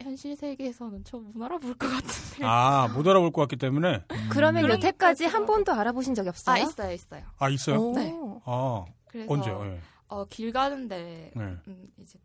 [0.00, 2.44] 현실 세계에서는 저 못 알아볼 것 같은데.
[2.44, 4.04] 아못 알아볼 것 같기 때문에.
[4.30, 6.54] 그러면 그런 여태까지 한 번도 알아보신 적이 없어요?
[6.54, 7.22] 아, 있어요, 있어요.
[7.38, 7.78] 아 있어요?
[7.80, 7.92] 오.
[7.94, 8.14] 네.
[8.44, 9.62] 아 그래서 언제요?
[9.66, 9.80] 예.
[10.08, 11.42] 어, 길 가는데 네.
[11.68, 12.18] 음, 이제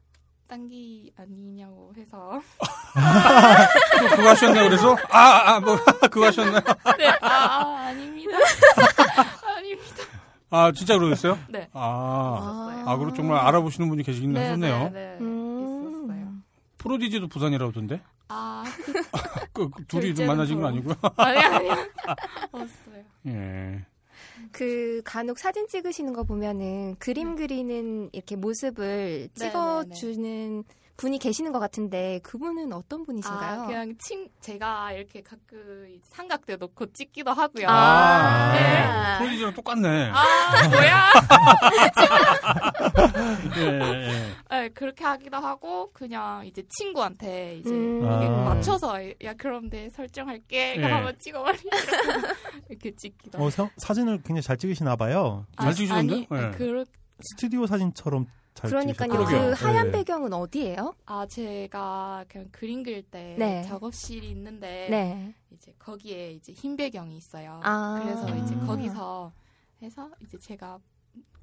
[0.54, 2.40] 딴기 아니냐고 해서
[2.94, 5.76] 또 그거 하셨나 그래서 아아 뭐
[6.12, 6.62] 그거 하셨나요?
[6.96, 8.38] 네, 아, 아 아닙니다.
[9.58, 10.04] 아닙니다.
[10.52, 11.40] 아 진짜 그러셨어요?
[11.50, 11.68] 네.
[11.74, 14.84] 아, 아, 그리고 정말 알아보시는 분이 계시긴 네, 하셨네요.
[14.84, 15.18] 네, 네.
[15.22, 15.90] 음.
[15.90, 16.34] 있었어요.
[16.78, 18.00] 프로디지도 부산이라던데?
[18.28, 18.64] 아,
[19.54, 20.96] 그, 그 둘이 좀 만나신 건 저- 아니고요?
[21.18, 21.72] 아니 아니요.
[22.52, 23.04] 없어요.
[23.26, 23.84] 예.
[24.54, 30.64] 그 간혹 사진 찍으시는 거 보면은 그림 그리는 이렇게 모습을 찍어주는
[30.96, 33.64] 분이 계시는 것 같은데 그분은 어떤 분이신가요?
[33.64, 37.68] 아, 그냥 친 제가 이렇게 가끔 삼각대 놓고 찍기도 하고요.
[37.68, 39.18] 아, 네.
[39.18, 40.12] 프로디지랑 똑같네.
[40.14, 41.12] 아, 뭐야?
[43.58, 44.34] 예, 예.
[44.50, 48.06] 네, 그렇게 하기도 하고 그냥 이제 친구한테 이제 음.
[48.06, 48.54] 아.
[48.54, 50.92] 맞춰서 야 그런데 설정할게 네.
[50.92, 51.82] 한번 찍어버리 이렇게,
[52.70, 55.48] 이렇게 찍기도 어, 사, 사진을 굉장히 잘 찍으시나 봐요.
[55.60, 56.28] 잘 찍으시는데?
[56.30, 56.52] 아니, 네.
[56.52, 56.86] 그렇
[57.24, 59.10] 스튜디오 사진처럼 잘 그러니까요.
[59.10, 59.54] 그 그러게요.
[59.54, 60.00] 하얀 네.
[60.00, 60.96] 배경은 어디예요?
[61.06, 63.64] 아 제가 그냥 그림 그릴 때 네.
[63.64, 65.34] 작업실이 있는데 네.
[65.52, 67.60] 이제 거기에 이제 흰 배경이 있어요.
[67.64, 68.00] 아.
[68.04, 68.66] 그래서 이제 음.
[68.68, 69.32] 거기서
[69.82, 70.80] 해서 이제 제가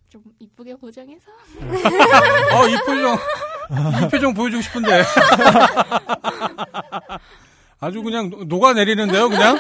[0.09, 1.31] 좀 이쁘게 보정해서
[1.61, 3.17] 어, 이 표정,
[4.05, 5.03] 이 표정 보여주고 싶은데.
[7.83, 9.57] 아주 그냥 녹아내리는데요, 그냥?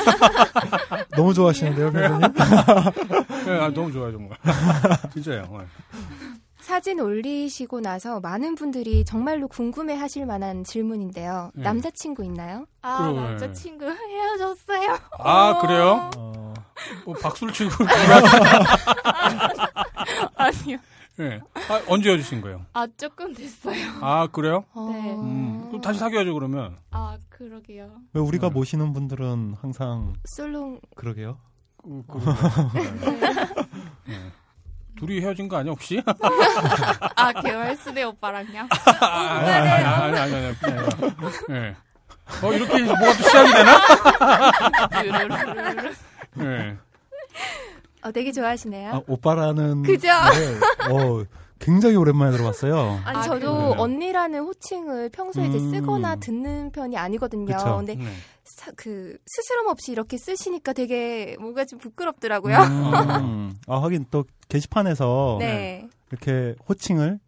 [1.16, 2.20] 너무 좋아하시는데요, 선생님?
[3.46, 4.36] 네, 아, 너무 좋아요, 정말.
[5.14, 5.66] 진짜요.
[6.70, 6.74] 네.
[6.74, 11.50] 사진 올리시고 나서 많은 분들이 정말로 궁금해 하실 만한 질문인데요.
[11.52, 11.64] 네.
[11.64, 12.64] 남자친구 있나요?
[12.80, 13.20] 아 그러네.
[13.30, 14.98] 남자친구 헤어졌어요.
[15.18, 16.10] 아, 그래요?
[16.16, 16.54] 어,
[17.04, 17.70] 뭐 박수를 치고.
[20.36, 20.78] 아니요.
[21.16, 21.40] 네.
[21.68, 22.64] 아, 언제 헤어지신 거예요?
[22.72, 23.74] 아 조금 됐어요.
[24.00, 24.64] 아, 그래요?
[24.92, 25.14] 네.
[25.16, 26.76] 음, 그럼 다시 사귀어야죠, 그러면.
[26.92, 27.90] 아 그러게요.
[28.12, 28.54] 왜 우리가 네.
[28.54, 31.36] 모시는 분들은 항상 솔롱 그러게요.
[31.82, 32.18] 그, 그,
[34.06, 34.14] 네.
[34.98, 36.02] 둘이 헤어진 거 아니야, 혹시?
[37.16, 38.68] 아 개월스네 오빠랑요.
[39.00, 40.56] 아, 아니, 아니, 아니, 아니, 아니, 아니.
[41.48, 41.76] 네.
[42.42, 45.02] 어, 이렇게 뭐가 또 시작이 되나?
[45.02, 45.94] 르르르르르.
[46.34, 46.76] 네.
[48.02, 48.90] 어, 되게 좋아하시네요.
[48.94, 50.08] 아, 오빠라는 그죠?
[50.08, 51.24] 네, 어,
[51.58, 53.00] 굉장히 오랜만에 들어봤어요.
[53.04, 53.74] 아니 아, 저도 그래요?
[53.76, 55.70] 언니라는 호칭을 평소에 이제 음.
[55.70, 57.46] 쓰거나 듣는 편이 아니거든요.
[57.46, 57.76] 그쵸.
[57.76, 58.04] 근데 네.
[58.60, 62.56] 사- 그 스스럼 없이 이렇게 쓰시니까 되게 뭔가 좀 부끄럽더라고요.
[62.58, 65.88] 음, 아, 하긴 또 게시판에서 네.
[66.10, 67.18] 이렇게 호칭을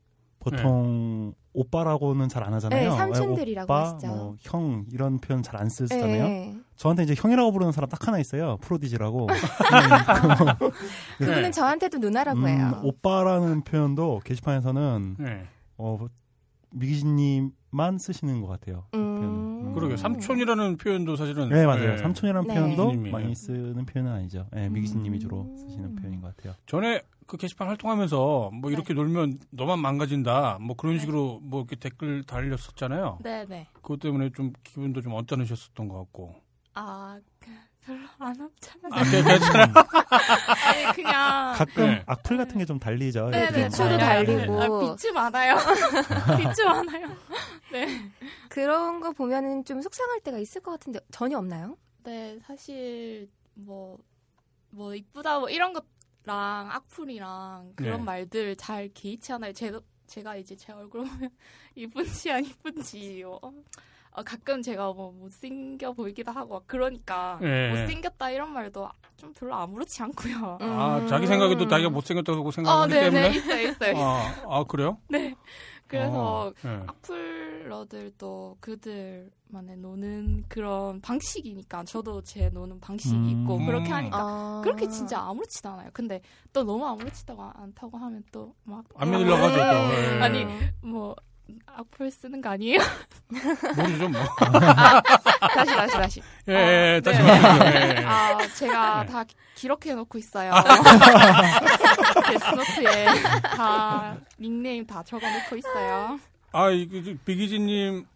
[0.41, 2.91] 보통 오빠라고는 잘 안 하잖아요.
[2.91, 4.07] 네, 삼촌들이라고 오빠, 하시죠.
[4.09, 6.25] 뭐, 형 이런 표현 잘 안 쓰시잖아요.
[6.25, 6.55] 네.
[6.77, 8.57] 저한테 이제 형이라고 부르는 사람 딱 하나 있어요.
[8.63, 9.29] 프로디지라고.
[11.19, 11.51] 그분은 네.
[11.51, 12.73] 저한테도 누나라고 해요.
[12.83, 15.45] 음, 오빠라는 표현도 게시판에서는 네.
[15.79, 15.99] 어,
[16.73, 18.87] 미기진님만 쓰시는 것 같아요.
[18.91, 19.15] 그 음.
[19.17, 19.69] 표현은.
[19.69, 19.75] 음.
[19.75, 19.97] 그러게요.
[19.97, 21.49] 삼촌이라는 표현도 사실은.
[21.49, 21.93] 네 맞아요.
[21.93, 21.99] 네.
[21.99, 22.55] 삼촌이라는 네.
[22.55, 23.11] 표현도 미기진님이.
[23.11, 24.47] 많이 쓰는 표현은 아니죠.
[24.53, 25.21] 네, 미기진님이 음.
[25.21, 26.55] 주로 쓰시는 표현인 것 같아요.
[26.67, 30.59] 전에 그 게시판 활동하면서 뭐 이렇게 놀면 너만 망가진다.
[30.61, 33.19] 뭐 그런 식으로 뭐 이렇게 댓글 달렸었잖아요.
[33.23, 33.69] 네네.
[33.73, 36.35] 그것 때문에 좀 기분도 좀 언짢으셨었던 것 같고.
[36.75, 37.32] 아 그-
[37.85, 38.91] 별로 안 없잖아요.
[38.93, 39.73] 아, 그- 괜찮아.
[40.67, 42.03] 아니 그냥 가끔 네.
[42.07, 43.29] 악플 같은 게 좀 달리죠.
[43.31, 43.65] 네, 이렇게.
[43.65, 44.37] 비추도 달려요.
[44.39, 44.63] 달리고.
[44.63, 45.57] 아, 비추 많아요.
[46.39, 47.07] 비추 많아요.
[47.73, 48.11] 네.
[48.49, 51.77] 그런 거 보면은 좀 속상할 때가 있을 것 같은데 전혀 없나요?
[52.05, 53.99] 네, 사실 뭐,
[54.71, 58.05] 뭐 이쁘다 뭐 이런 것랑 악플이랑 그런 네.
[58.05, 59.53] 말들 잘 개의치 않아요.
[59.53, 59.73] 제,
[60.07, 61.31] 제가 이제 제 얼굴 보면
[61.75, 63.39] 이쁜지 안 이쁜지 어,
[64.15, 67.71] 어, 가끔 제가 뭐 못생겨 보이기도 하고 막 그러니까 네.
[67.71, 70.59] 못생겼다 이런 말도 좀 별로 아무렇지 않고요.
[70.61, 71.09] 아, 음.
[71.09, 73.31] 자기 생각에도 자기가 못생겼다고 아, 생각하기 네, 때문에.
[73.31, 73.97] 네, 있어요, 있어요.
[73.97, 74.99] 아, 아, 그래요?
[75.09, 75.35] 네.
[75.87, 76.83] 그래서 어, 네.
[76.87, 83.43] 악플러들도 그들만의 노는 그런 방식이니까 저도 제 노는 방식이 음.
[83.43, 83.97] 있고 그렇게 음.
[83.97, 84.61] 하니까 아.
[84.65, 85.91] 그렇게 진짜 아무렇지도 않아요.
[85.93, 86.21] 근데
[86.53, 89.95] 또 너무 아무렇지도 않다고 하면 또막안 믿으려고 하죠, 또.
[89.95, 90.21] 예.
[90.21, 90.47] 아니
[90.83, 91.15] 뭐
[91.67, 92.79] 악플 쓰는 거 아니에요?
[93.77, 94.21] 모르죠, 뭐.
[95.55, 96.23] 다시 다시 다시.
[96.49, 97.25] 예, 아, 예, 다시 네.
[97.25, 97.81] 말씀해주세요.
[97.81, 98.05] 예, 예.
[98.05, 99.13] 아 제가 네.
[99.13, 99.25] 다
[99.55, 100.53] 기록해 놓고 있어요.
[102.29, 103.07] 데스노트에
[103.57, 106.19] 다 닉네임 다 적어 놓고 있어요.
[106.53, 108.07] 아, 이게 비기진님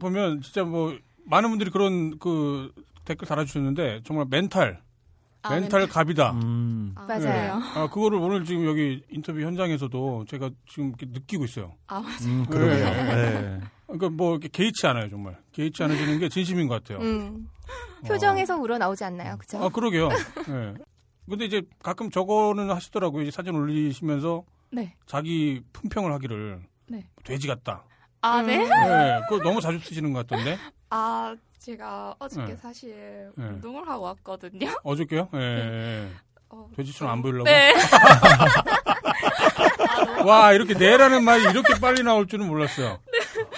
[0.00, 2.72] 보면 진짜 뭐 많은 분들이 그런 그
[3.04, 4.80] 댓글 달아주셨는데 정말 멘탈,
[5.42, 6.32] 아, 멘탈 갑이다.
[6.32, 6.92] 음.
[6.96, 7.20] 아, 맞아요.
[7.20, 7.52] 그래요?
[7.74, 11.74] 아, 그거를 오늘 지금 여기 인터뷰 현장에서도 제가 지금 이렇게 느끼고 있어요.
[11.86, 12.28] 아 맞아.
[12.28, 12.84] 음, 그러게요.
[12.84, 13.40] 네.
[13.40, 13.60] 네.
[13.86, 15.38] 그러니까 뭐 이렇게 개의치 않아요, 정말.
[15.52, 17.04] 개의치 않으시는 게 진심인 것 같아요.
[17.04, 17.48] 음.
[18.06, 19.36] 표정에서 우러 나오지 않나요?
[19.38, 19.62] 그죠?
[19.62, 20.08] 아, 그러게요.
[20.48, 20.74] 예.
[21.28, 23.22] 근데 이제 가끔 저거는 하시더라고요.
[23.22, 24.94] 이제 사진 올리시면서 네.
[25.06, 27.06] 자기 품평을 하기를 네.
[27.24, 27.84] 돼지 같다.
[28.22, 28.62] 아 네.
[28.64, 29.20] 예.
[29.28, 30.58] 그거 너무 자주 쓰시는 것 같던데.
[30.90, 32.56] 아, 제가 어저께 네.
[32.56, 33.44] 사실 네.
[33.44, 34.66] 운동을 하고 왔거든요.
[34.82, 35.28] 어저께요?
[35.34, 36.08] 예, 예.
[36.48, 37.44] 어, 돼지처럼 안 보이려고.
[37.44, 37.74] 네.
[40.24, 42.98] 와, 이렇게 내라는 말이 이렇게 빨리 나올 줄은 몰랐어요.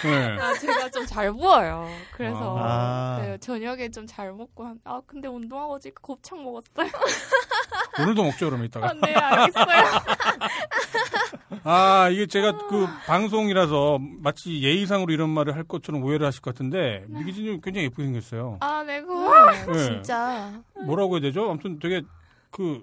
[0.03, 0.39] 네.
[0.41, 1.89] 아, 제가 좀 잘 부어요.
[2.15, 3.19] 그래서 아.
[3.21, 6.89] 네, 저녁에 좀 잘 먹고 한, 아 근데 운동하고 지금 곱창 먹었어요.
[8.01, 8.93] 오늘도 먹죠 그러면 아, 이따가.
[8.95, 9.67] 네 알겠어요.
[11.65, 17.05] 아 이게 제가 그 방송이라서 마치 예의상으로 이런 말을 할 것처럼 오해를 하실 것 같은데
[17.09, 18.57] 미기진님 굉장히 예쁘게 생겼어요.
[18.61, 19.73] 아네 고마워요.
[19.73, 19.79] 네.
[19.85, 20.53] 진짜.
[20.85, 21.51] 뭐라고 해야 되죠?
[21.51, 22.03] 아무튼 되게
[22.51, 22.83] 그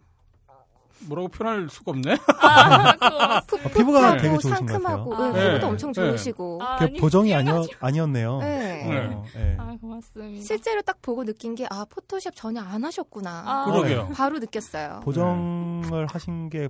[1.07, 2.17] 뭐라고 표현할 수가 없네.
[2.41, 3.41] 아.
[3.47, 5.33] 풋풋하고 피부가 되게 좋으신 것 상큼하고 같아요.
[5.33, 5.47] 네, 네.
[5.49, 5.93] 피부도 엄청 네.
[5.93, 6.59] 좋으시고.
[6.61, 7.33] 아, 그 아니, 보정이.
[7.33, 8.37] 아니었, 아니었네요.
[8.39, 9.11] 네.
[9.13, 9.55] 어, 네.
[9.59, 10.43] 아 고맙습니다.
[10.45, 13.43] 실제로 딱 보고 느낀 게 아 포토샵 전혀 안 하셨구나.
[13.45, 14.09] 아, 그러게요.
[14.13, 15.01] 바로 느꼈어요.
[15.03, 16.69] 보정을 하신 게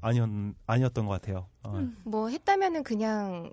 [0.00, 0.28] 아니었,
[0.66, 1.46] 아니었던 것 같아요.
[1.64, 1.72] 어.
[1.74, 1.96] 음.
[2.04, 3.52] 뭐 했다면은 그냥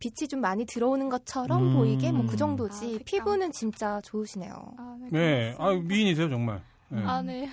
[0.00, 1.74] 빛이 좀 많이 들어오는 것처럼 음.
[1.76, 2.78] 보이게 뭐그 아, 정도지.
[2.78, 2.98] 색감.
[3.06, 4.52] 피부는 진짜 좋으시네요.
[4.76, 5.08] 아, 네.
[5.10, 5.70] 네, 아.
[5.70, 6.60] 미인이세요 정말.
[6.88, 7.02] 네.
[7.04, 7.50] 아 네.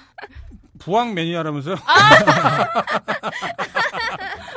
[0.79, 1.75] 부항 매니아라면서요?
[1.85, 2.09] 아,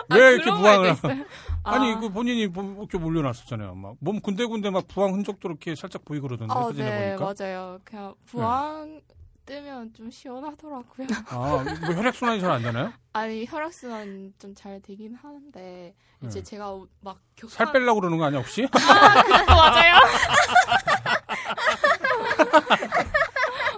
[0.14, 0.92] 왜 이렇게 그런 부항을?
[0.92, 1.24] 있어요.
[1.64, 1.98] 아니 아.
[1.98, 3.74] 그 본인이 뭐 이렇게 올려놨었잖아요.
[3.74, 7.34] 막 몸 군데군데 막 부항 흔적도 이렇게 살짝 보이고 그러던데 아, 네, 보니까.
[7.46, 7.78] 맞아요.
[7.84, 9.00] 그냥 부항
[9.46, 11.06] 뜨면 좀 시원하더라고요.
[11.28, 12.92] 아, 뭐 혈액 순환이 잘 안 되나요?
[13.12, 15.94] 아니 혈액순환 좀 잘 되긴 하는데
[16.24, 16.42] 이제 네.
[16.42, 18.66] 제가 막 격한 살 빼려고 그러는 거 아니야 혹시?
[18.72, 19.94] 아, 맞아요.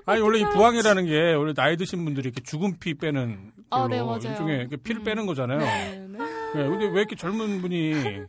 [0.07, 3.89] 아니 원래 이 부항이라는 게 원래 나이 드신 분들이 이렇게 죽은 피 빼는 걸로 아,
[3.89, 4.21] 네, 맞아요.
[4.23, 5.05] 일종의 피를 음.
[5.05, 5.59] 빼는 거잖아요.
[5.59, 6.19] 네, 네.
[6.55, 8.27] 네, 근데 왜 이렇게 젊은 분이 그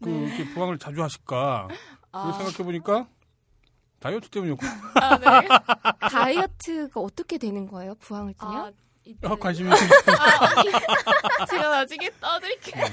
[0.08, 0.24] 네.
[0.26, 1.68] 이렇게 부항을 자주 하실까?
[2.12, 3.08] 아, 생각해 보니까
[4.00, 4.66] 다이어트 때문이었고.
[5.00, 6.08] 아, 네.
[6.08, 7.94] 다이어트가 어떻게 되는 거예요?
[7.96, 8.54] 부항을 뜨면?
[8.56, 8.70] 아,
[9.22, 11.44] 아, 관심이 있으 아.
[11.46, 12.84] 제가 나중에 떠드릴게요.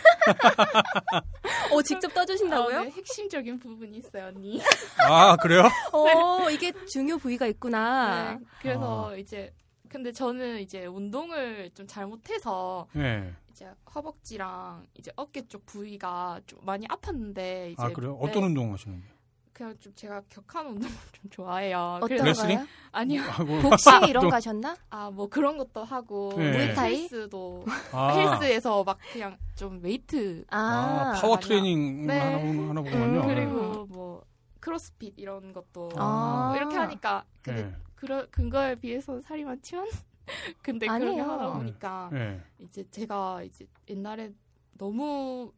[1.72, 2.84] 어, 직접 아, 떠주신다고요?
[2.84, 4.62] 네, 핵심적인 부분이 있어요, 언니.
[5.08, 5.64] 아 그래요?
[5.92, 8.34] 어, 이게 중요 부위가 있구나.
[8.34, 9.54] 네, 그래서 이제
[9.90, 13.34] 근데 저는 이제 운동을 좀 잘못해서 네.
[13.52, 18.18] 이제 허벅지랑 이제 어깨 쪽 부위가 좀 많이 아팠는데 이제 아 그래요?
[18.22, 19.15] 네, 어떤 운동 하시는 거예요?
[19.56, 22.00] 그냥 좀 제가 격한 운동을 좀 좋아해요.
[22.02, 22.46] 어떤 그래서?
[22.46, 22.68] 거요?
[22.92, 23.22] 아니요.
[23.22, 24.76] 하고 복싱 이런 또- 거 하셨나?
[24.90, 26.52] 아 뭐 그런 것도 하고 네.
[26.52, 27.04] 무에타이?
[27.04, 27.64] 헬스도
[27.94, 31.40] 아, 헬스에서 막 그냥 좀 웨이트 아, 아, 파워.
[31.40, 32.20] 트레이닝 네.
[32.20, 33.22] 하나, 보는- 하나 보군요.
[33.22, 34.26] 음, 그리고 뭐
[34.60, 36.48] 크로스핏 이런 것도 아.
[36.50, 37.76] 뭐 이렇게 하니까 근데 네.
[37.96, 39.88] 그러, 그런 거에 비해서 살이 많지만
[40.62, 41.24] 근데 그렇게 아니에요.
[41.32, 42.42] 하다 보니까 네.
[42.60, 44.34] 이제 제가 이제 옛날에
[44.78, 45.52] 너무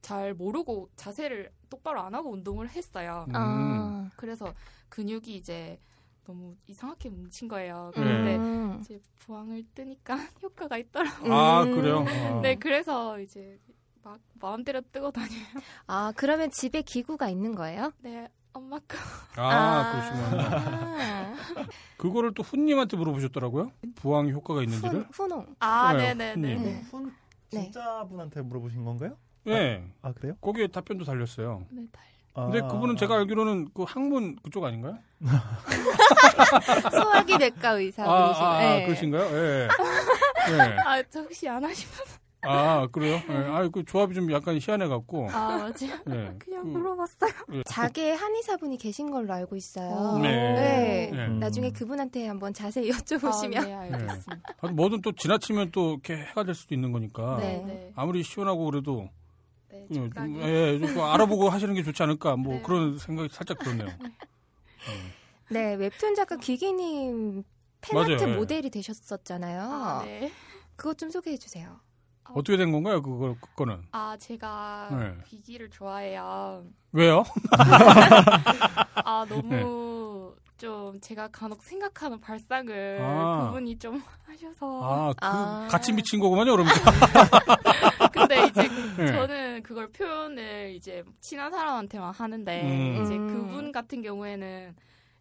[0.00, 3.26] 잘 모르고 자세를 똑바로 안 하고 운동을 했어요.
[3.28, 3.32] 음.
[3.34, 4.10] 아.
[4.16, 4.52] 그래서
[4.88, 5.78] 근육이 이제
[6.24, 7.90] 너무 이상하게 뭉친 거예요.
[7.94, 8.00] 네.
[8.00, 8.78] 그런데 음.
[8.80, 11.32] 이제 부항을 뜨니까 효과가 있더라고요.
[11.32, 11.74] 아 음.
[11.74, 12.04] 그래요?
[12.06, 12.40] 아.
[12.40, 13.58] 네, 그래서 이제
[14.02, 15.44] 막 마음대로 뜨고 다녀요.
[15.86, 17.92] 아, 그러면 집에 기구가 있는 거예요?
[18.00, 18.98] 네, 엄마 거.
[19.36, 20.56] 아, 그러시구나.
[20.56, 21.34] 아.
[21.98, 23.70] 그거를 또 훈님한테 물어보셨더라고요?
[23.94, 25.02] 부항 효과가 있는지를?
[25.02, 25.54] 후, 후농.
[25.60, 26.62] 아, 네, 네, 네, 손님.
[26.64, 26.80] 네.
[26.90, 27.12] 훈 네.
[27.62, 29.16] 진짜 분한테 물어보신 건가요?
[29.44, 29.84] 네.
[30.00, 30.34] 아 그래요?
[30.40, 31.66] 거기에 답변도 달렸어요.
[31.70, 32.02] 네, 달.
[32.34, 34.98] 근데 아, 그분은 제가 알기로는 그 학문 그쪽 아닌가요?
[36.90, 38.08] 소화기 내과 의사 아.
[38.10, 38.84] 아, 아, 네.
[38.86, 39.24] 그러신가요?
[39.36, 39.68] 예.
[40.50, 40.76] 네.
[40.84, 41.94] 아, 저 혹시 안 하시면?
[42.44, 43.20] 아, 그래요?
[43.28, 43.34] 예.
[43.34, 45.28] 아, 그 조합이 좀 약간 희한해 갖고.
[45.30, 45.98] 아, 맞아요.
[46.10, 46.34] 예.
[46.38, 47.30] 그냥 그- 물어봤어요.
[47.66, 50.18] 자개 한의사분이 계신 걸로 알고 있어요.
[50.20, 50.28] 네.
[50.30, 51.10] 네.
[51.12, 51.26] 네.
[51.26, 51.38] 음.
[51.38, 53.64] 나중에 그분한테 한번 자세히 아, 여쭤보시면.
[53.64, 54.42] 네, 알겠습니다.
[54.60, 57.36] 아, 뭐든 또 지나치면 또 이렇게 해가 될 수도 있는 거니까.
[57.38, 57.62] 네.
[57.64, 59.08] 네, 아무리 시원하고 그래도
[59.70, 60.10] 네, 예, 좀.
[60.42, 62.36] 예, 좀 알아보고 하시는 게 좋지 않을까.
[62.36, 62.62] 뭐 네.
[62.62, 63.88] 그런 생각이 살짝 들었네요.
[65.50, 67.44] 네, 웹툰 작가 귀기님
[67.80, 68.36] 팬아트 맞아요, 네.
[68.36, 69.60] 모델이 되셨었잖아요.
[69.62, 70.30] 아, 네.
[70.76, 71.78] 그것 좀 소개해 주세요.
[72.24, 73.02] 어떻게 된 건가요?
[73.02, 75.14] 그거 그거는 아, 제가 네.
[75.26, 76.64] 귀기를 좋아해요.
[76.92, 77.24] 왜요?
[79.04, 83.46] 아, 너무 좀 제가 간혹 생각하는 발상을 아.
[83.46, 84.80] 그분이 좀 하셔서.
[84.84, 85.68] 아, 그 아.
[85.68, 86.72] 같이 미친 거구만요, 그러면.
[88.12, 88.62] 근데 이제
[88.96, 89.06] 네.
[89.12, 93.02] 저는 그걸 표현을 이제 친한 사람한테만 하는데 음.
[93.02, 93.26] 이제 음.
[93.26, 94.76] 그분 같은 경우에는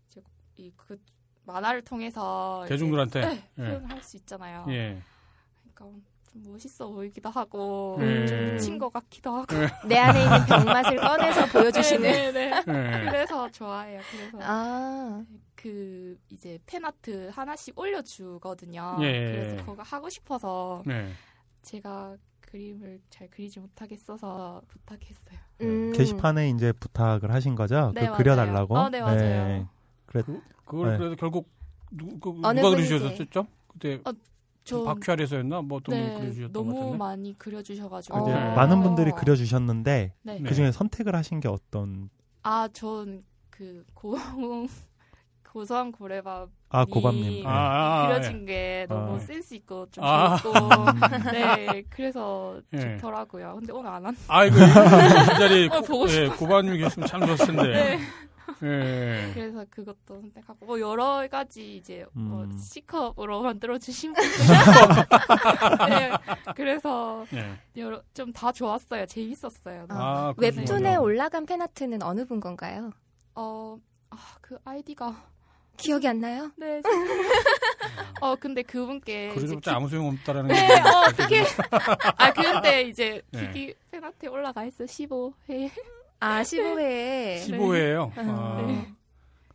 [0.08, 0.22] 이제
[0.58, 1.00] 이그
[1.46, 3.22] 만화를 통해서 대중들한테.
[3.22, 3.64] 네, 예.
[3.64, 4.66] 표현할 수 있잖아요.
[4.70, 5.02] 예.
[5.74, 6.00] 그러니까
[6.32, 8.26] 좀 멋있어 보이기도 하고 음.
[8.26, 9.56] 좀 미친 것 같기도 하고.
[9.88, 12.02] 내 안에 있는 병맛을 꺼내서 보여주시는.
[12.02, 13.02] 네, 네, 네.
[13.02, 13.06] 예.
[13.06, 14.00] 그래서 좋아해요.
[14.10, 15.24] 그래서 아,
[15.56, 18.98] 그 이제 팬아트 하나씩 올려주거든요.
[19.02, 19.64] 예, 예, 그래서 예.
[19.64, 21.12] 그거 하고 싶어서 네.
[21.64, 25.40] 제가 그림을 잘 그리지 못하겠어서 부탁했어요.
[25.62, 25.94] 음.
[25.94, 27.92] 게시판에 이제 부탁을 하신 거죠?
[27.94, 28.78] 네, 그 그려달라고.
[28.78, 29.68] 어, 네, 맞아요.
[30.06, 30.24] 그래
[30.66, 30.98] 그걸 네.
[30.98, 31.50] 그래서 결국
[31.92, 32.54] 누, 그, 누가?
[32.54, 33.48] 그려주셨었죠?
[33.68, 34.12] 그때 어,
[34.64, 35.62] 좀 박휘알에서였나?
[35.62, 36.98] 뭐 어떤 분이 네, 그려주셨던 것 너무 같은데.
[36.98, 38.18] 많이 그려주셔가지고.
[38.18, 38.22] 어.
[38.22, 38.56] 이제 네.
[38.56, 40.34] 많은 분들이 그려주셨는데 네.
[40.40, 40.42] 네.
[40.42, 42.10] 그 중에 선택을 하신 게 어떤?
[42.44, 43.24] 아, 전
[43.62, 44.68] 그 고성
[45.52, 47.46] 고소한 고래밥 아, 고밤님.
[47.46, 49.20] 아, 아, 아, 그려진 게 너무 아.
[49.20, 50.38] 센스 있고 좀 아.
[50.38, 50.54] 재밌고
[51.32, 52.98] 네 그래서 예.
[52.98, 53.58] 좋더라고요.
[53.60, 54.16] 근데 오늘 안 왔.
[54.30, 54.70] 아, 이거 이
[55.38, 58.00] 자리에 어, 보고 예, 고바님이 계시면 참 좋았을 텐데.
[58.60, 59.28] 네.
[59.30, 59.32] 예.
[59.34, 62.58] 그래서 그것도 선택하고 뭐 여러 가지 이제 뭐 음.
[62.58, 64.32] C컵으로 만들어 주신 분들
[65.90, 66.12] 네
[66.56, 67.54] 그래서 예.
[67.82, 71.02] 여러 좀 다 좋았어요 재밌었어요 아, 웹툰에 그러시군요.
[71.02, 72.92] 올라간 팬아트는 어느 분 건가요?
[73.36, 73.78] 어
[74.10, 75.16] 아 그 아이디가
[75.78, 76.52] 기억이 안 나요?
[76.58, 76.82] 네
[78.22, 81.44] 어 근데 그분께 이제 그래도 아무 소용 없다라는 네, 게 어, 어떻게.
[82.18, 83.48] 아, 근데 이제 네.
[83.48, 85.72] 기기 팬한테 올라가 있어, 15회.
[86.22, 87.38] 아, 15회에.
[87.40, 88.12] 15회예요.
[88.16, 88.24] 네.
[88.28, 88.64] 아.
[88.68, 88.88] 네.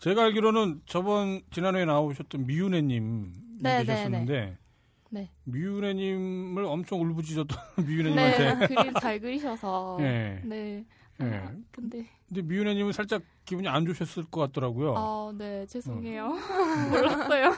[0.01, 4.59] 제가 알기로는 저번 지난해에 나오셨던 미윤혜님 네, 계셨었는데
[5.11, 5.31] 네.
[5.45, 9.97] 미윤혜님을 엄청 울부짖었던 네, 미윤혜님한테 그림 잘 그리셔서.
[10.01, 10.41] 예.
[10.45, 10.85] 네.
[11.23, 11.25] 예.
[11.25, 14.95] 아, 근데, 근데 미윤혜님은 살짝 기분이 안 좋으셨을 것 같더라고요.
[14.97, 16.27] 아, 네, 죄송해요.
[16.27, 16.91] 음.
[16.91, 17.55] 몰랐어요.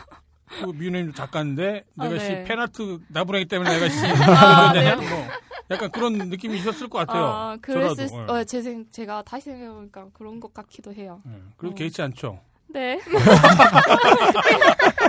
[0.61, 2.27] 그 미윤혜님도 작가인데 아, 내가 네.
[2.43, 4.73] 씨 팬아트 나부랭이 때문에 내가 씨 아?
[4.75, 4.95] 네.
[4.95, 5.05] 뭐
[5.71, 7.25] 약간 그런 느낌이 있었을 것 같아요.
[7.27, 8.33] 아, 그랬을, 저라도.
[8.33, 11.21] 어, 제 생, 제가 다시 생각해보니까 그런 것 같기도 해요.
[11.27, 11.33] 예.
[11.57, 11.77] 그래도 어.
[11.77, 12.41] 개의치 않죠.
[12.71, 13.01] 네.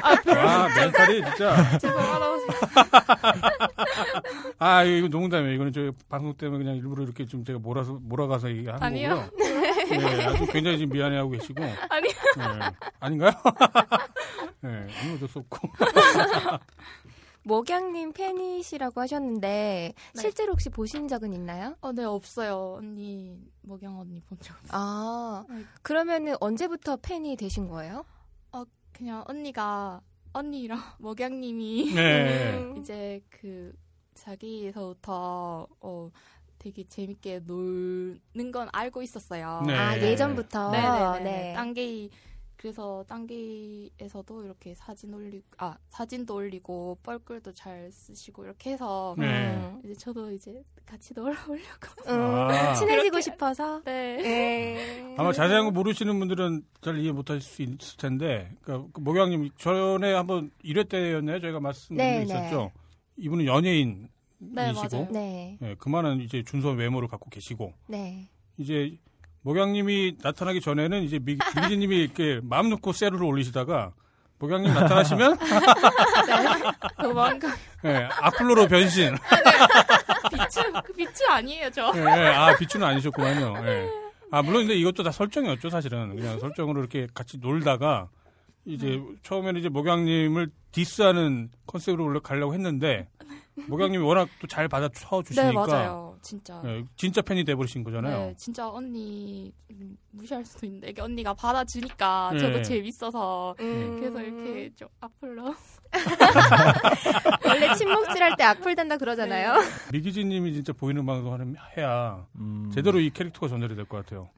[0.04, 1.78] 아 멘탈이 진짜.
[1.78, 2.40] 죄송하다고
[4.60, 5.54] 아 이거 농담이에요.
[5.56, 9.10] 이거는 저 방송 때문에 그냥 일부러 이렇게 좀 제가 몰아서 몰아가서 얘기하는 아니요.
[9.10, 9.60] 거고요.
[9.90, 11.62] 네, 아주 굉장히 지금 미안해하고 계시고.
[11.90, 12.12] 아니요.
[12.38, 12.44] 네.
[13.00, 13.32] 아닌가요?
[14.62, 15.68] 네, 어쩔 수 없고.
[17.50, 20.22] 목양님 팬이시라고 하셨는데 네.
[20.22, 21.76] 실제로 혹시 보신 적은 있나요?
[21.82, 22.76] 어, 네, 없어요.
[22.78, 24.70] 언니, 목양 언니 본 적 없어요.
[24.80, 25.66] 아, 네.
[25.82, 28.06] 그러면은 언제부터 팬이 되신 거예요?
[28.92, 30.02] 그냥 언니가,
[30.34, 32.74] 언니랑 목양님이 네.
[32.78, 33.72] 이제 그
[34.14, 36.12] 자기에서부터 어
[36.58, 39.64] 되게 재밌게 놀는 건 알고 있었어요.
[39.66, 39.74] 네.
[39.74, 40.70] 아, 예전부터.
[40.72, 41.20] 네네네.
[41.24, 41.54] 네.
[41.54, 42.10] 딴게이
[42.64, 49.56] 그래서 딴게이에서도 이렇게 사진 올리고 아 사진도 올리고 뻘글도 잘 쓰시고 이렇게 해서 네.
[49.56, 49.82] 음.
[49.86, 51.88] 이제 저도 이제 같이 놀아보려고.
[52.08, 52.74] 음, 아.
[52.74, 53.82] 친해지고 그렇게- 싶어서.
[53.86, 54.18] 네.
[54.18, 55.16] 네.
[55.18, 60.12] 아마 자세한 거 모르시는 분들은 잘 이해 못하실 수 있을 텐데, 그러니까 그 목양님 전에
[60.14, 61.40] 한번 1회 때였나요?
[61.40, 62.40] 저희가 말씀드린 네, 적 네.
[62.48, 62.72] 있었죠.
[63.18, 64.10] 이분은 연예인이시고,
[64.40, 65.08] 네, 맞아요.
[65.12, 65.58] 네.
[65.62, 68.28] 예, 그만한 이제 준수한 외모를 갖고 계시고, 네.
[68.58, 68.98] 이제
[69.42, 73.94] 목양님이 나타나기 전에는 이제 미, 미기진님이 이렇게 마음 놓고 세루를 올리시다가
[74.40, 75.38] 목양님 나타나시면
[77.02, 77.48] 도망가.
[77.86, 79.16] 예, 악플로로 변신.
[80.32, 81.92] 비추 그 비추 아니에요 저.
[81.96, 82.06] 예, 예.
[82.36, 83.54] 아 비추는 아니셨구만요.
[83.68, 83.90] 예.
[84.32, 88.10] 아 물론 근데 이것도 다 설정이었죠 사실은 그냥 설정으로 이렇게 같이 놀다가
[88.66, 93.08] 이제 처음에는 이제 목양님을 디스하는 컨셉으로 원래 가려고 했는데
[93.68, 96.09] 목양님이 워낙 또 잘 받아쳐 네 주시니까 맞아요.
[96.22, 96.62] 진짜.
[96.66, 98.18] 예, 진짜 팬이 돼버리신 거잖아요.
[98.18, 102.40] 네, 진짜 언니 음, 무시할 수도 있는데 이게 언니가 받아주니까 네.
[102.40, 103.98] 저도 재밌어서 음.
[104.00, 105.54] 그래서 이렇게 좀 앞으로
[107.46, 109.56] 원래 침묵질할 때 악플 단다 그러잖아요.
[109.94, 112.70] 미기진님이 진짜 보이는 방송 하는 해야 음.
[112.74, 114.30] 제대로 이 캐릭터가 전달이 될 것 같아요.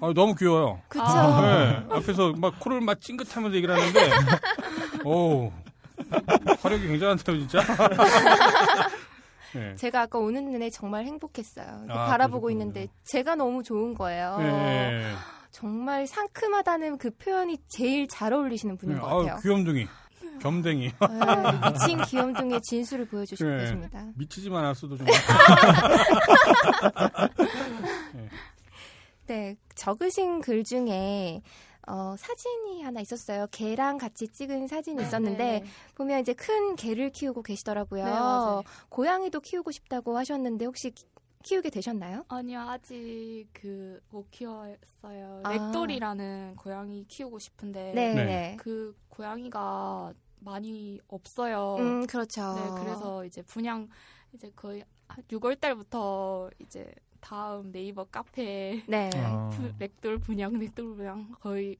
[0.00, 0.80] 아, 너무 귀여워요.
[0.88, 1.04] 그쵸.
[1.04, 4.10] 네, 앞에서 막 코를 막 찡긋하면서 얘기를 하는데,
[5.04, 5.50] 오,
[6.60, 7.60] 화력이 굉장한데요, 진짜.
[9.54, 9.74] 네.
[9.76, 11.86] 제가 아까 오는 내내 정말 행복했어요.
[11.88, 12.50] 아, 바라보고 그러셨군요.
[12.52, 14.38] 있는데 제가 너무 좋은 거예요.
[14.38, 15.12] 네.
[15.50, 19.00] 정말 상큼하다는 그 표현이 제일 잘 어울리시는 분인 네.
[19.00, 19.38] 것 같아요.
[19.42, 19.86] 귀염둥이.
[20.40, 20.88] 겸댕이.
[20.88, 23.58] 네, 미친 귀염둥이의 진수를 보여주시고 네.
[23.58, 24.04] 계십니다.
[24.16, 25.06] 미치지만 않았어도 좀.
[29.26, 31.40] 네, 적으신 글 중에
[31.86, 33.46] 어, 사진이 하나 있었어요.
[33.50, 35.66] 개랑 같이 찍은 사진이 있었는데 네, 네.
[35.94, 38.04] 보면 이제 큰 개를 키우고 계시더라고요.
[38.04, 38.62] 네, 맞아요.
[38.88, 41.04] 고양이도 키우고 싶다고 하셨는데 혹시 키,
[41.42, 42.24] 키우게 되셨나요?
[42.28, 45.40] 아니요 아직 그 못 키웠어요.
[45.42, 45.50] 아.
[45.50, 48.24] 렉돌이라는 고양이 키우고 싶은데 네, 네.
[48.24, 48.56] 네.
[48.58, 51.76] 그 고양이가 많이 없어요.
[51.78, 52.54] 음, 그렇죠.
[52.54, 53.88] 네, 그래서 이제 분양
[54.32, 54.84] 이제 거의
[55.28, 56.92] 6월 달부터 이제
[57.28, 59.08] 다음 네이버 카페에 네.
[59.16, 59.48] 아.
[59.48, 61.76] 부- ragdoll 분양, ragdoll 분양 거의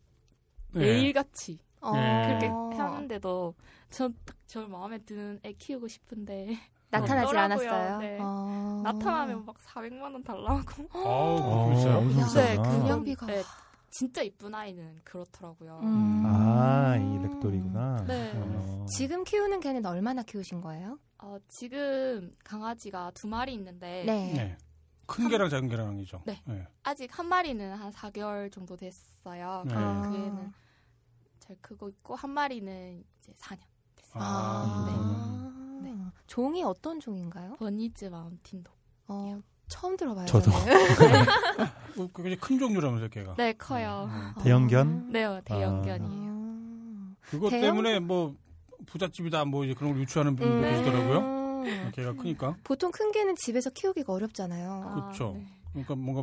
[0.73, 0.81] 네.
[0.81, 2.39] 매일같이 어, 네.
[2.41, 2.47] 그렇게
[2.79, 3.55] 하는데도
[3.91, 6.57] 전 딱 저 마음에 드는 애 키우고 싶은데
[6.91, 7.71] 나타나질 없더라고요.
[7.71, 7.99] 않았어요.
[7.99, 8.19] 네.
[8.23, 8.81] 어.
[8.85, 10.55] 나타나면 막 400만 원 달라고.
[10.97, 12.27] 야, 비싸구나.
[12.35, 13.27] 네, 분양비가.
[13.27, 13.43] 네,
[13.91, 15.81] 진짜 이쁜 아이는 그렇더라고요.
[15.83, 16.23] 음.
[16.25, 18.05] 아, 이 ragdoll이구나.
[18.07, 18.33] 네.
[18.37, 18.87] 어.
[18.89, 20.99] 지금 키우는 개는 얼마나 키우신 거예요?
[21.19, 24.57] 어, 지금 강아지가 두 마리 있는데 네.
[25.07, 25.15] 네.
[25.15, 26.23] 큰 개랑 작은 개랑이죠.
[26.25, 26.43] 네.
[26.83, 29.63] 아직 한 마리는 한 4개월 정도 됐어요.
[29.67, 29.75] 네.
[29.77, 30.09] 아.
[30.11, 30.53] 그 애는
[31.41, 33.59] 잘 크고 있고 한 마리는 이제 4년
[33.97, 34.23] 됐어요.
[34.23, 35.81] 아, 아.
[35.83, 35.95] 네.
[36.27, 37.57] 종이 어떤 종인가요?
[37.57, 38.71] 버니즈 마운틴도.
[39.09, 40.27] 어, 처음 들어봐요.
[40.27, 40.51] 저도.
[40.51, 43.35] 어, 굉장히 큰 종류라면서요, 개가.
[43.37, 44.09] 네, 커요.
[44.11, 44.43] 음.
[44.43, 45.11] 대형견?
[45.13, 46.33] 네, 대형견이에요.
[46.33, 47.15] 아.
[47.21, 48.35] 그것 대형- 때문에 뭐
[48.87, 51.19] 부잣집이다 뭐 이제 그런 걸 유추하는 분도 계시더라고요.
[51.19, 51.34] 음.
[51.93, 52.57] 개가 크니까.
[52.65, 54.85] 보통 큰 개는 집에서 키우기가 어렵잖아요.
[54.87, 55.35] 아, 그렇죠.
[55.37, 55.47] 네.
[55.73, 56.23] 그러니까 뭔가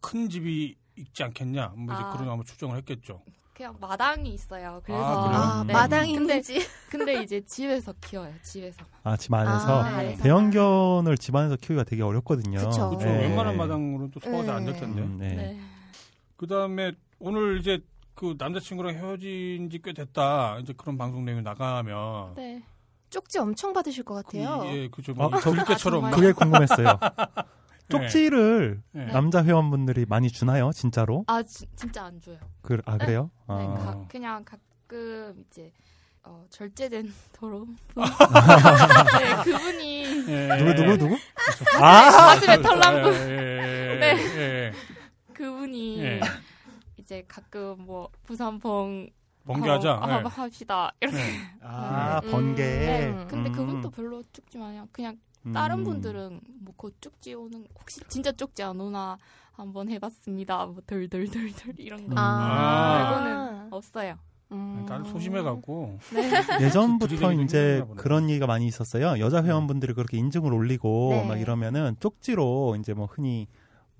[0.00, 1.72] 큰 집이 있지 않겠냐.
[1.76, 2.10] 뭐 이제 아.
[2.12, 3.22] 그런 아마 추정을 했겠죠.
[3.54, 4.80] 그냥 마당이 있어요.
[4.84, 5.60] 그래서 아?
[5.60, 5.72] 아, 네.
[5.72, 6.66] 마당이 근데- 있는지.
[6.90, 8.32] 근데 이제 집에서 키워요.
[8.42, 8.82] 집에서.
[9.04, 10.16] 아, 집 안에서 아, 네.
[10.16, 12.58] 대형견을 집 안에서 키우기가 되게 어렵거든요.
[12.58, 12.88] 그쵸.
[12.90, 13.04] 그렇죠.
[13.06, 13.20] 네.
[13.28, 15.02] 웬만한 마당으로는 또 소화가 잘안될 텐데.
[15.02, 15.28] 음, 네.
[15.36, 15.60] 네.
[16.36, 17.78] 그 다음에 오늘 이제
[18.14, 20.58] 그 남자친구랑 헤어진 지 꽤 됐다.
[20.60, 22.34] 이제 그런 방송 내용이 나가면.
[23.12, 23.18] 네.
[23.18, 24.62] 쪽지 엄청 받으실 것 같아요.
[24.72, 25.12] 예, 그죠.
[25.18, 26.16] 어, 뭐 저- 들깨처럼 아, 막.
[26.16, 26.98] 그게 궁금했어요.
[27.90, 29.04] 쪽지를 네.
[29.12, 30.70] 남자 회원분들이 많이 주나요?
[30.72, 31.24] 진짜로?
[31.26, 32.38] 아 지- 진짜 안 줘요.
[32.62, 33.30] 그, 아, 그래요?
[33.48, 33.74] 네, 아.
[33.84, 35.70] 가- 그냥 가끔 이제
[36.24, 37.66] 어, 절제된 도로.
[37.94, 40.56] 네, 그분이 예.
[40.56, 41.16] 누구, 누구, 누구?
[41.78, 43.08] 가슴에 털남부.
[43.12, 44.38] 예, 예, 네.
[44.38, 44.72] 예.
[45.34, 46.20] 그분이 예.
[46.96, 49.08] 이제 가끔 뭐 부산봉
[49.46, 49.94] 번개하자.
[49.94, 50.12] 어, 예.
[50.12, 51.16] 아, 합시다 이렇게.
[51.16, 51.22] 네.
[51.62, 52.30] 아, 음.
[52.30, 52.62] 번개.
[52.62, 53.52] 네, 근데 음.
[53.52, 55.16] 그분도 별로 쪽지 마냥 그냥
[55.52, 55.84] 다른 음.
[55.84, 59.18] 분들은 뭐그 쪽지 오는 혹시 진짜 쪽지 안 오나
[59.52, 60.66] 한번 해봤습니다.
[60.66, 63.10] 뭐 덜덜덜덜 이런 거 아.
[63.10, 64.18] 말고는 없어요.
[64.52, 64.84] 음.
[64.86, 65.98] 다들 소심해갖고.
[66.60, 67.82] 예전부터 들이대기 이제.
[67.96, 69.18] 그런 얘기가 많이 있었어요.
[69.18, 71.26] 여자 회원분들이 그렇게 인증을 올리고 네.
[71.26, 73.48] 막 이러면은 쪽지로 이제 뭐 흔히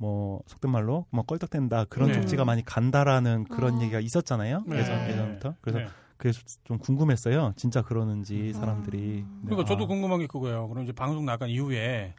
[0.02, 2.14] 뭐 속된 말로 뭐 껄떡댄다 그런 네.
[2.14, 3.82] 쪽지가 많이 간다라는 그런 어.
[3.82, 4.64] 얘기가 있었잖아요.
[4.66, 4.80] 네.
[4.80, 5.54] 예전 예전부터.
[5.60, 5.86] 그래서 네.
[6.16, 7.52] 그래서 좀 궁금했어요.
[7.56, 8.52] 진짜 그러는지 음.
[8.52, 8.98] 사람들이.
[8.98, 9.24] 네.
[9.44, 9.86] 그러니까 저도 아.
[9.86, 10.68] 궁금한 게 그거예요.
[10.68, 12.14] 그럼 이제 방송 나간 이후에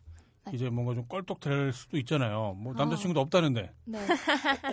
[0.45, 0.51] 네.
[0.53, 2.55] 이제 뭔가 좀 껄떡될 수도 있잖아요.
[2.57, 2.77] 뭐 아.
[2.77, 4.07] 남자친구도 없다는데 네.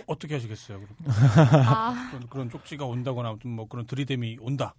[0.07, 0.79] 어, 떻게 하시겠어요?
[0.79, 0.95] 그럼?
[1.65, 4.73] 아, 그런, 그런 쪽지가 온다거나 아무튼 뭐 그런 들이댐이 온다.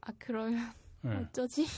[0.00, 0.72] 아 그러면
[1.04, 1.10] 예.
[1.10, 1.68] 어쩌지?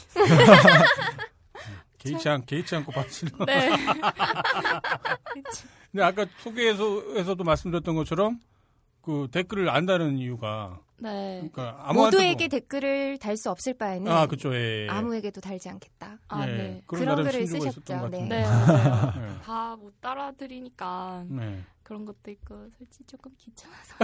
[1.99, 3.33] 개의치, 않, 개의치 않고 받치는.
[3.47, 3.71] 네.
[5.93, 8.41] 근데 아까 소개에서도 말씀드렸던 것처럼
[9.03, 11.49] 그 댓글을 안다는 이유가 네.
[11.53, 14.87] 그러니까 모두에게 댓글을 달 수 없을 바에는 아 그쵸 예.
[14.89, 16.19] 아무에게도 달지 않겠다.
[16.29, 16.53] 아, 예.
[16.53, 16.83] 네.
[16.87, 17.81] 그런, 그런 글을 쓰셨죠.
[17.85, 17.95] 네.
[17.95, 18.19] 같은데.
[18.29, 18.29] 네.
[18.29, 18.45] 네.
[19.45, 21.63] 다 못 따라드리니까 네.
[21.83, 23.97] 그런 것도 있고 솔직히 조금 귀찮아서.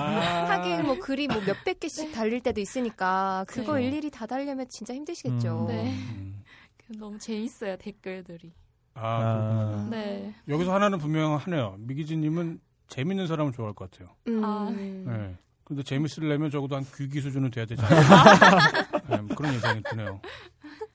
[0.00, 0.46] 아.
[0.50, 3.86] 하긴 뭐 글이 뭐 몇백 개씩 달릴 때도 있으니까 그거 네.
[3.88, 5.60] 일일이 다 달려면 진짜 힘드시겠죠.
[5.62, 5.66] 음.
[5.66, 5.92] 네.
[5.92, 6.42] 음.
[6.98, 8.52] 너무 재밌어요 댓글들이.
[9.00, 9.84] 아.
[9.84, 9.88] 아.
[9.90, 10.34] 네.
[10.48, 11.76] 여기서 하나는 분명하네요.
[11.78, 14.14] 미기진님은 재밌는 사람을 좋아할 것 같아요.
[14.28, 14.44] 음.
[14.44, 14.70] 아.
[14.70, 15.36] 네.
[15.64, 18.00] 근데 재밌으려면 적어도 한 귀기 수준은 돼야 되잖아요.
[19.10, 20.20] 네, 뭐 그런 예상이 드네요.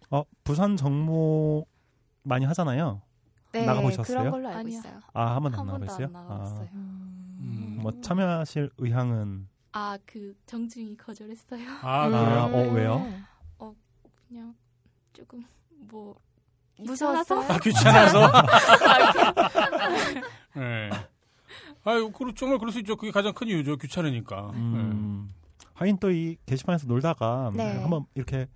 [0.10, 1.66] 어, 부산 정모
[2.24, 3.02] 많이 하잖아요.
[3.52, 4.18] 네, 나가보셨어요?
[4.18, 4.80] 그런 걸로 알고 아니요.
[4.80, 5.00] 있어요.
[5.14, 6.08] 아, 한 번도 한안 나가봤어요?
[6.08, 6.70] 안 나가봤어요.
[6.74, 7.76] 음.
[7.80, 11.68] 아, 뭐 참여하실 의향은 아 그 정중히 거절했어요.
[11.84, 12.50] 아, 아, 그래요?
[12.52, 13.08] 어, 왜요?
[14.28, 14.56] 그냥
[15.14, 16.16] 조금 뭐
[16.86, 17.40] 무서웠어요?
[17.50, 18.32] 아, 귀찮아서?
[18.32, 19.50] 귀찮아서.
[20.56, 20.90] 네.
[21.86, 22.96] 아유, 그 정말 그럴 수 있죠.
[22.96, 23.78] 그게 가장 큰 이유죠.
[23.78, 24.52] 귀찮으니까.
[24.54, 25.30] 음.
[25.74, 27.78] 하긴 또 이 게시판에서 놀다가 네.
[27.80, 28.48] 한번 이렇게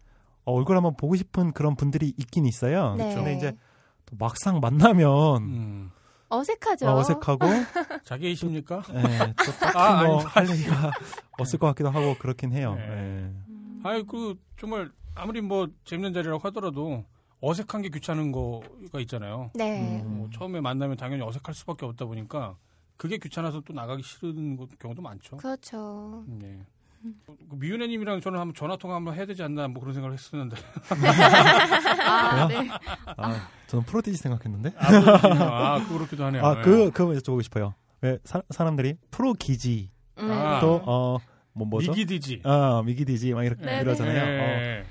[0.46, 2.96] 어, 얼굴 한번 보고 싶은 그런 분들이 있긴 있어요.
[2.96, 3.14] 네.
[3.16, 3.58] 근데 이제
[4.06, 5.92] 또 막상 만나면 음.
[6.30, 6.88] 어색하죠.
[6.88, 7.46] 어, 어색하고
[8.06, 8.84] 자기이십니까?
[8.94, 10.92] 예, 또 딱히 아, 뭐 아니, 할 얘기가
[11.40, 12.76] 없을 것 같기도 하고 그렇긴 해요.
[12.78, 12.84] 네.
[12.88, 13.32] 예.
[13.84, 17.06] 아유, 그, 정말, 아무리 뭐, 재밌는 자리라고 하더라도,
[17.42, 19.52] 어색한 게 귀찮은 거가 있잖아요.
[19.54, 20.02] 네.
[20.04, 20.18] 음.
[20.18, 22.56] 뭐 처음에 만나면 당연히 어색할 수밖에 없다 보니까,
[22.98, 25.38] 그게 귀찮아서 또 나가기 싫은 것- 경우도 많죠.
[25.38, 26.24] 그렇죠.
[26.28, 26.60] 네.
[27.50, 30.58] 그 미윤혜님이랑 저는 한번 전화 통화 한번 해야 되지 않나 뭐 그런 생각을 했었는데
[32.04, 32.48] 아?
[32.48, 32.70] 네.
[33.18, 34.74] 아, 저는 프로디지 생각했는데.
[34.78, 35.76] 아.
[35.76, 36.44] 아 그렇기도 하네요.
[36.44, 36.62] 아, 네.
[36.64, 37.76] 그, 그거 여쭤보고 싶어요.
[38.02, 40.32] 왜 사, 사람들이 프로기지 음.
[40.32, 40.60] 아.
[40.60, 41.18] 또, 어,
[41.54, 41.92] 뭐, 뭐죠?
[41.92, 42.42] 미기디지.
[42.44, 44.22] 아, 미기디지 막 이렇게 네, 이러잖아요.
[44.22, 44.26] 어,
[44.60, 44.84] 네.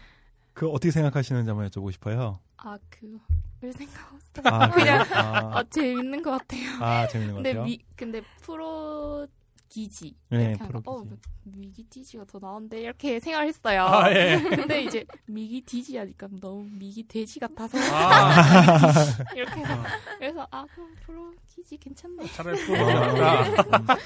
[0.57, 2.41] 그 어떻게 생각하시는지 한번 여쭤보고 싶어요.
[2.57, 3.21] 아, 그,
[3.61, 4.55] 별 생각 없어요.
[4.55, 5.03] 아, 그냥?
[5.13, 6.63] 아, 아, 재밌는 것 같아요.
[6.81, 7.65] 아, 재밌는 것 같아요.
[7.65, 9.29] 미, 근데 프로
[9.69, 10.17] 기지.
[10.31, 10.89] 네, 프로 기지.
[10.89, 11.05] 어,
[11.45, 13.83] 미기 디지가 더 나은데 이렇게 생각을 했어요.
[13.83, 14.41] 아, 예.
[14.57, 18.31] 근데 이제 미기 디지 하니까 너무 미기 돼지 같아서 아,
[19.37, 19.83] 이렇게 해서
[20.19, 22.29] 그래서 아 그럼 프로 기지 괜찮네.
[22.33, 23.45] 차라리 프로가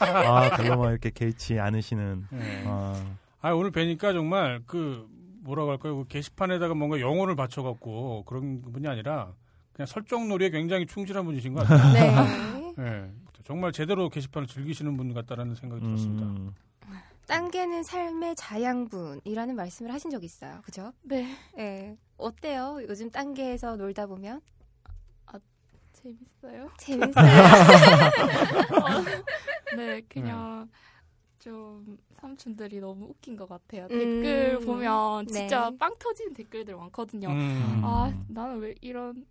[0.01, 2.27] 아, 별로 뭐 이렇게 개의치 않으시는.
[2.33, 2.65] 네.
[2.67, 5.09] 아, 아 오늘 뵈니까 정말 그
[5.41, 5.97] 뭐라고 할까요?
[5.99, 9.33] 그 게시판에다가 뭔가 영혼을 바쳐갖고 그런 분이 아니라
[9.73, 11.93] 그냥 설정놀이에 굉장히 충실한 분이신 것 같아요.
[11.93, 12.75] 네.
[12.83, 13.11] 네.
[13.45, 16.27] 정말 제대로 게시판을 즐기시는 분 같다라는 생각이 들었습니다.
[16.27, 16.55] 음,
[17.27, 20.61] 딴개는 삶의 자양분이라는 말씀을 하신 적 있어요.
[20.63, 20.93] 그죠?
[21.03, 21.97] 네 네.
[22.17, 22.79] 어때요?
[22.87, 24.41] 요즘 딴개에서 놀다 보면
[26.03, 26.71] 재밌어요.
[26.79, 27.27] 재밌어요.
[28.73, 30.69] 어, 네 그냥
[31.41, 33.89] 좀 삼촌들이 너무 웃긴 것 같아요.
[33.89, 35.79] 댓글 음, 보면 진짜 네.
[35.79, 37.29] 빵 터지는 댓글들 많거든요.
[37.31, 37.81] 음.
[37.83, 39.25] 아 나는 왜 이런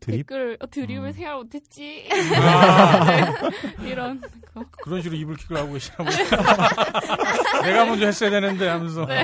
[0.00, 0.16] 드립?
[0.26, 1.12] 댓글 어, 드립을 음.
[1.12, 2.08] 생각 못했지.
[2.40, 3.04] 아.
[3.78, 4.20] 네, 이런
[4.54, 4.64] 거.
[4.82, 7.60] 그런 식으로 입을 킥을 하고 계시나 보다.
[7.62, 9.04] 내가 먼저 했어야 되는데 하면서.
[9.04, 9.22] 네.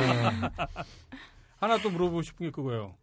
[1.56, 2.94] 하나 또 물어보고 싶은 게 그거예요.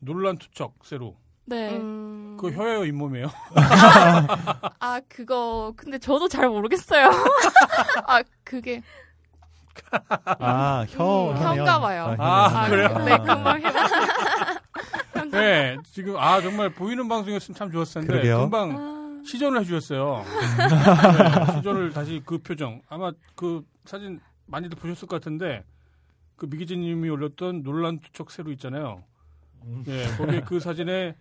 [0.00, 1.16] 논란 투척, 세로.
[1.48, 1.70] 네.
[1.76, 2.36] 음.
[2.38, 3.26] 그거 혀예요, 잇몸이에요?
[4.78, 7.10] 아 그거 근데 저도 잘 모르겠어요.
[8.06, 8.82] 아 그게
[10.24, 11.36] 아, 혀, 음.
[11.36, 12.14] 혀인가 봐요.
[12.18, 12.88] 아, 아, 그래요?
[12.98, 13.72] 네 금방 해.
[15.30, 18.12] 네, 지금, 아, 정말 보이는 방송이었으면 참 좋았을 텐데.
[18.12, 18.40] 그러게요.
[18.40, 20.24] 금방 아, 시전을 해주셨어요.
[20.58, 22.82] 네, 시전을 다시 그 표정.
[22.88, 25.64] 아마 그 사진 많이들 보셨을 것 같은데,
[26.36, 29.04] 그 미기진 님이 올렸던 논란 투척 세로 있잖아요.
[29.86, 31.14] 예, 거기에 그 사진에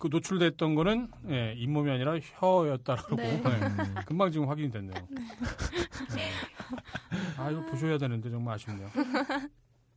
[0.00, 3.42] 그 노출됐던 거는 예, 잇몸이 아니라 혀였다라고 네.
[3.44, 4.94] 예, 금방 지금 확인이 됐네요.
[5.10, 5.22] 네.
[7.36, 8.88] 아 이거 보셔야 되는데 정말 아쉽네요.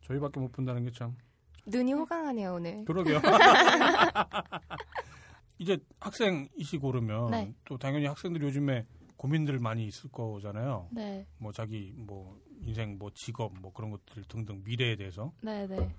[0.02, 1.16] 저희밖에 못 본다는 게 참
[1.66, 2.84] 눈이 호강하네요 오늘.
[2.84, 3.22] 그러게요.
[5.58, 7.54] 이제 학생이시고 그러면 네.
[7.64, 8.86] 또 당연히 학생들이 요즘에
[9.16, 10.90] 고민들 많이 있을 거잖아요.
[10.92, 15.96] 네, 뭐 자기 뭐 인생 뭐 직업 뭐 그런 것들 등등 미래에 대해서 네, 네.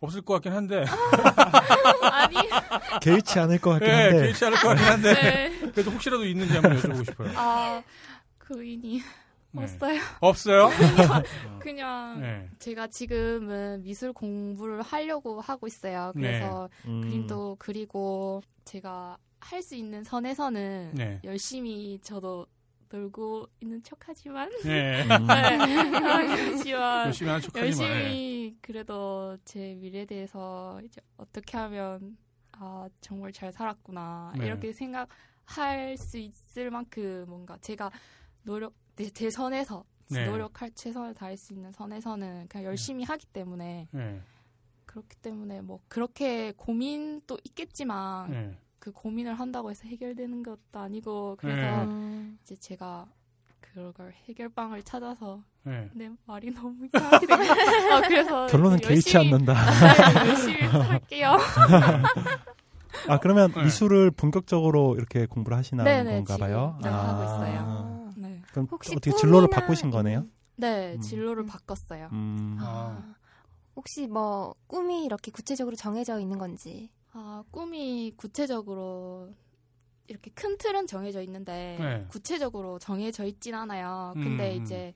[0.00, 0.84] 없을 것 같긴 한데
[2.12, 2.36] 아니,
[3.00, 4.22] 개의치 않을 것 같긴 예, 한데.
[4.22, 5.58] 개의치 않을 것 같긴 한데 네.
[5.72, 7.32] 그래도 혹시라도 있는지 한번 여쭤보고 싶어요.
[7.36, 7.82] 아
[8.38, 9.00] 그인이
[9.52, 9.62] 네.
[9.62, 10.00] 없어요.
[10.20, 10.68] 없어요?
[11.60, 12.48] 그냥 네.
[12.58, 16.12] 제가 지금은 미술 공부를 하려고 하고 있어요.
[16.14, 17.00] 그래서 음.
[17.02, 21.20] 그림도 그리고 제가 할 수 있는 선에서는 네.
[21.22, 22.46] 열심히 저도
[22.94, 25.02] 놀고 있는 척하지만 네.
[25.02, 25.26] 음.
[25.26, 25.58] 네.
[26.36, 27.94] 그렇지만 열심히 하는 척하지만 예.
[27.94, 32.16] 열심히 그래도 제 미래에 대해서 이제 어떻게 하면
[32.52, 34.46] 아 정말 잘 살았구나 네.
[34.46, 37.90] 이렇게 생각할 수 있을 만큼 뭔가 제가
[38.42, 40.26] 노력 내, 제 선에서 네.
[40.26, 44.20] 노력할 최선을 다할 수 있는 선에서는 그냥 열심히 하기 때문에 네.
[44.84, 48.58] 그렇기 때문에 뭐 그렇게 고민도 있겠지만 네.
[48.84, 51.84] 그 고민을 한다고 해서 해결되는 것도 아니고 그래서 네.
[51.90, 52.38] 음.
[52.42, 53.06] 이제 제가
[53.62, 55.88] 그걸 해결방을 찾아서 네.
[55.94, 57.42] 내 말이 너무 이상하게 되고
[57.94, 59.54] 아, 그래서 결론은 개의치 열심히- 않는다.
[60.22, 61.32] 네, 열심히 할게요.
[63.08, 63.64] 아, 그러면 네.
[63.64, 66.78] 미술을 본격적으로 이렇게 공부를 하시는 네네, 건가 지금 봐요?
[66.82, 67.58] 네, 하고 있어요.
[67.66, 68.12] 아.
[68.18, 70.26] 네, 그럼 혹시 어떻게 진로를 꿈이나 바꾸신 거네요?
[70.56, 71.00] 네 음.
[71.00, 72.10] 진로를 바꿨어요.
[72.12, 72.58] 음.
[72.60, 73.02] 아.
[73.76, 76.90] 혹시 뭐 꿈이 이렇게 구체적으로 정해져 있는 건지.
[77.16, 79.32] 아 꿈이 구체적으로
[80.08, 82.04] 이렇게 큰 틀은 정해져 있는데 네.
[82.08, 84.12] 구체적으로 정해져 있진 않아요.
[84.16, 84.62] 근데 음.
[84.62, 84.92] 이제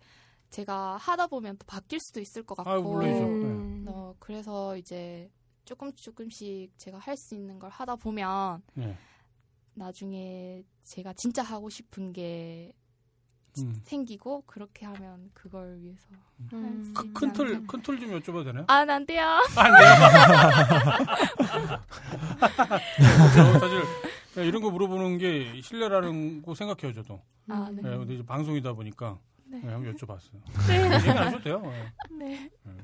[0.51, 3.25] 제가 하다 보면 또 바뀔 수도 있을 것 같고 아, 물론이죠.
[3.25, 3.85] 음.
[3.89, 5.31] 어, 그래서 이제
[5.65, 8.97] 조금 조금씩 제가 할 수 있는 걸 하다 보면 네.
[9.75, 12.73] 나중에 제가 진짜 하고 싶은 게
[13.59, 13.81] 음.
[13.85, 16.07] 생기고 그렇게 하면 그걸 위해서
[16.53, 16.65] 음.
[16.65, 17.67] 할수 있지 큰 틀, 않을까.
[17.73, 18.65] 큰틀 좀 여쭤봐도 되나요?
[18.69, 19.25] 아, 안 돼요.
[19.57, 19.91] 안 돼요.
[23.35, 23.83] 저 사실
[24.47, 27.21] 이런 거 물어보는 게 신뢰라는 거 생각해요, 저도.
[27.49, 27.83] 아, 네.
[27.83, 29.61] 네, 근데 이제 방송이다 보니까 네.
[29.63, 30.41] 네, 한번 여쭤봤어요.
[30.69, 30.95] 네.
[30.97, 31.63] 얘기 안 하셔도 돼요.
[32.11, 32.51] 네.
[32.65, 32.75] 네.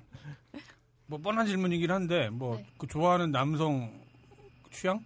[1.06, 2.66] 뭐 뻔한 질문이긴 한데 뭐 네.
[2.78, 3.92] 그 좋아하는 남성
[4.70, 5.04] 취향?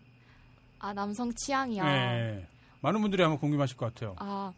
[0.79, 1.85] 아, 남성 취향이요.
[1.85, 2.47] 네.
[2.81, 4.15] 많은 분들이 아마 궁금하실 것 같아요.
[4.21, 4.53] 아,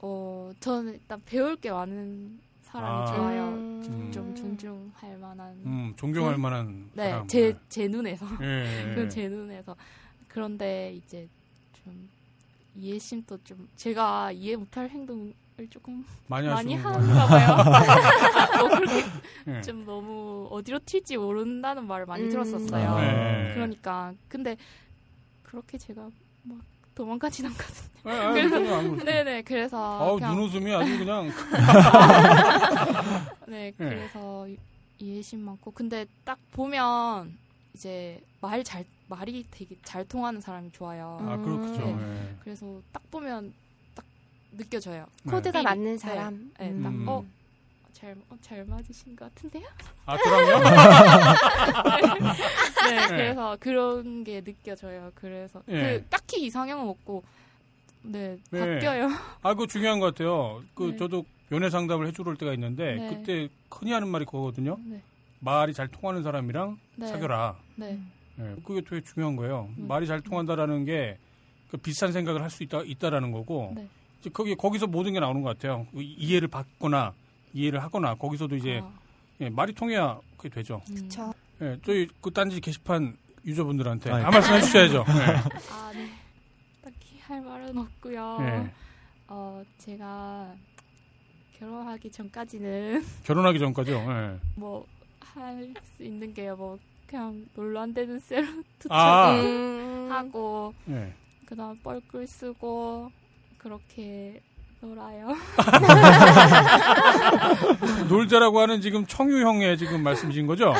[0.00, 3.14] 어, 저는 일단 배울 게 많은 사람이 아.
[3.16, 3.48] 좋아요.
[3.48, 4.10] 음.
[4.12, 5.52] 좀 존중할 만한.
[5.64, 7.26] 음, 존경할 그- 만한 네, 사람.
[7.28, 8.26] 제, 제 눈에서.
[8.42, 8.46] 예,
[8.90, 8.94] 예.
[8.94, 9.76] 그건 제 눈에서.
[10.28, 11.28] 그런데 이제
[11.82, 12.08] 좀
[12.74, 15.32] 이해심도 좀, 제가 이해 못할 행동을
[15.70, 17.56] 조금 많이 많이 하는가 봐요.
[18.60, 19.04] 뭐 그렇게
[19.48, 19.62] 예.
[19.62, 22.28] 좀 너무 어디로 튈지 모른다는 말을 많이 음.
[22.30, 22.88] 들었었어요.
[22.90, 23.00] 아.
[23.00, 23.54] 네.
[23.54, 24.56] 그러니까 근데
[25.42, 26.10] 그렇게 제가
[26.42, 26.58] 막
[27.00, 27.86] 도망가진 않거든요.
[28.06, 31.28] 예, 예, 그래서- 그래서 아무- 네네 그래서 아우 그냥 눈웃음이 아주 그냥
[33.46, 34.56] 네 그래서 이-
[34.98, 37.36] 이해심 많고 근데 딱 보면
[37.74, 41.18] 이제 말 잘 말이 되게 잘 통하는 사람이 좋아요.
[41.20, 41.84] 아 그렇죠.
[41.84, 41.96] 네.
[42.00, 42.34] 예.
[42.42, 43.52] 그래서 딱 보면
[43.94, 44.04] 딱
[44.56, 45.06] 느껴져요.
[45.28, 45.64] 코드가 네.
[45.64, 46.50] 맞는 사람.
[46.58, 46.82] 네, 음.
[46.82, 47.08] 딱 음.
[47.08, 47.24] 어.
[47.96, 49.66] 잘, 어, 잘 맞으신 것 같은데요?
[50.04, 50.58] 아 저랑요?
[52.90, 55.10] 네, 그래서 그런 게 느껴져요.
[55.14, 55.98] 그래서 예.
[55.98, 57.22] 그 딱히 이상형은 없고,
[58.02, 58.74] 네, 네.
[58.74, 59.08] 바뀌어요.
[59.42, 60.62] 아, 그거 중요한 것 같아요.
[60.74, 60.96] 그 네.
[60.96, 63.08] 저도 연애 상담을 해주러 올 때가 있는데 네.
[63.08, 64.76] 그때 흔히 하는 말이 그거거든요.
[64.84, 65.00] 네,
[65.40, 67.56] 말이 잘 통하는 사람이랑 네, 사귀어라.
[67.76, 67.98] 네,
[68.38, 69.68] 예, 그게 되게 중요한 거예요.
[69.78, 69.88] 음.
[69.88, 71.18] 말이 잘 통한다라는 게
[71.70, 73.88] 그 비슷한 생각을 할 수 있다 있다라는 거고 네.
[74.20, 75.86] 이제 거기 거기서 모든 게 나오는 것 같아요.
[75.92, 77.12] 그 이해를 받거나
[77.56, 78.92] 이해를 하거나 거기서도 이제 아,
[79.40, 80.82] 예, 말이 통해야 그게 되죠.
[80.90, 80.94] 음.
[80.94, 81.32] 그쵸.
[81.62, 83.16] 예, 저희 그 딴지 게시판
[83.46, 84.22] 유저분들한테 아이.
[84.22, 85.04] 한 말씀 해 주셔야죠.
[85.72, 86.10] 아, 네.
[86.82, 88.38] 딱히 할 말은 없고요.
[88.40, 88.70] 예, 예.
[89.28, 90.54] 어, 제가
[91.58, 93.96] 결혼하기 전까지는 결혼하기 전까지요.
[93.96, 94.38] 예.
[94.56, 98.46] 뭐할 수 있는 게뭐 그냥 놀러 안 되는 셀
[98.90, 99.32] 아.
[99.40, 100.08] 음.
[100.10, 101.12] 하고 예.
[101.46, 103.10] 그다음 뻘글 쓰고
[103.56, 104.40] 그렇게
[104.80, 105.34] 놀아요.
[108.08, 110.74] 놀자라고 하는 지금 청유형의 지금 말씀이신 거죠?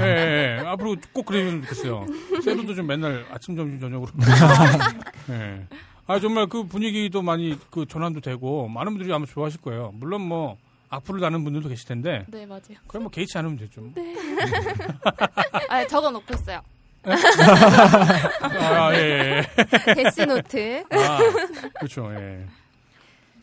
[0.00, 0.66] 예, 예, 예.
[0.66, 2.06] 앞으로 꼭 그러면 좋겠어요.
[2.42, 4.10] 세로도 좀 맨날 아침, 점심, 저녁으로.
[5.30, 5.66] 예.
[6.06, 9.92] 아, 정말 그 분위기도 많이 그 전환도 되고 많은 분들이 아마 좋아하실 거예요.
[9.94, 10.56] 물론 뭐
[10.90, 12.60] 악플을 다는 분들도 계실 텐데 네 맞아요.
[12.86, 13.80] 그럼 뭐 개의치 않으면 되죠.
[13.80, 13.90] 뭐.
[13.94, 14.14] 네.
[15.68, 16.60] 아 적어 놓고 있어요.
[17.04, 19.42] 아, 예,
[19.86, 19.94] 예.
[19.94, 20.84] 데스노트.
[20.90, 21.18] 아,
[21.78, 22.10] 그렇죠.
[22.14, 22.46] 예.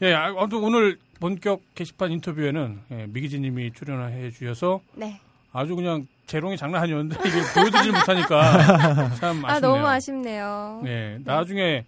[0.02, 5.20] 예, 아, 아무튼 오늘 본격 게시판 인터뷰에는 예, 미기진님이 출연해 주셔서 네.
[5.54, 9.48] 아주 그냥 재롱이 장난 아니었는데 이게 보여드리지 못하니까 참 아쉽네요.
[9.48, 10.82] 아 너무 아쉽네요.
[10.86, 11.86] 예, 나중에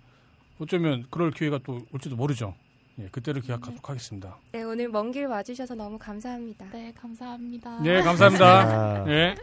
[0.60, 2.53] 어쩌면 그럴 기회가 또 올지도 모르죠.
[2.99, 4.38] 예, 그때를 기약하도록 하겠습니다.
[4.52, 6.65] 네 오늘 먼 길 와주셔서 너무 감사합니다.
[6.72, 7.80] 네 감사합니다.
[7.81, 8.45] 네, 감사합니다.
[9.02, 9.06] 아.
[9.10, 9.35] 예.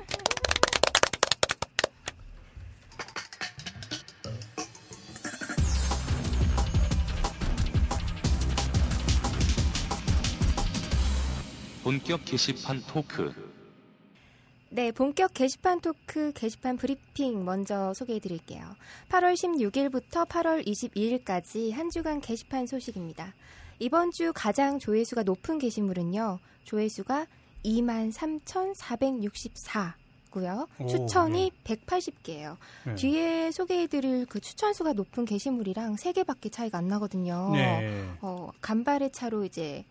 [11.82, 13.32] 본격 게시판 토크.
[14.68, 18.76] 네, 본격 게시판 토크 게시판 브리핑 먼저 소개해 드릴게요.
[19.08, 23.32] 8월 16일부터 8월 22일까지 한 주간 게시판 소식입니다.
[23.78, 26.38] 이번 주 가장 조회수가 높은 게시물은요.
[26.64, 27.26] 조회수가
[27.62, 29.96] 23,464
[30.30, 30.68] 고요.
[30.78, 32.58] 오, 추천이 180개예요.
[32.86, 32.94] 네.
[32.94, 37.52] 뒤에 소개해 드릴 그 추천 수가 높은 게시물이랑 3개밖에 차이가 안 나거든요.
[37.54, 38.06] 네.
[38.20, 39.84] 어, 간발의 차로 이제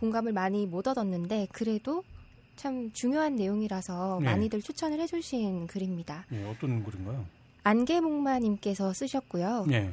[0.00, 2.02] 공감을 많이 못 얻었는데 그래도
[2.56, 4.26] 참 중요한 내용이라서 네.
[4.26, 6.24] 많이들 추천을 해주신 글입니다.
[6.32, 7.24] 예, 어떤 글인가요?
[7.62, 9.66] 안개목마님께서 쓰셨고요.
[9.70, 9.92] 예.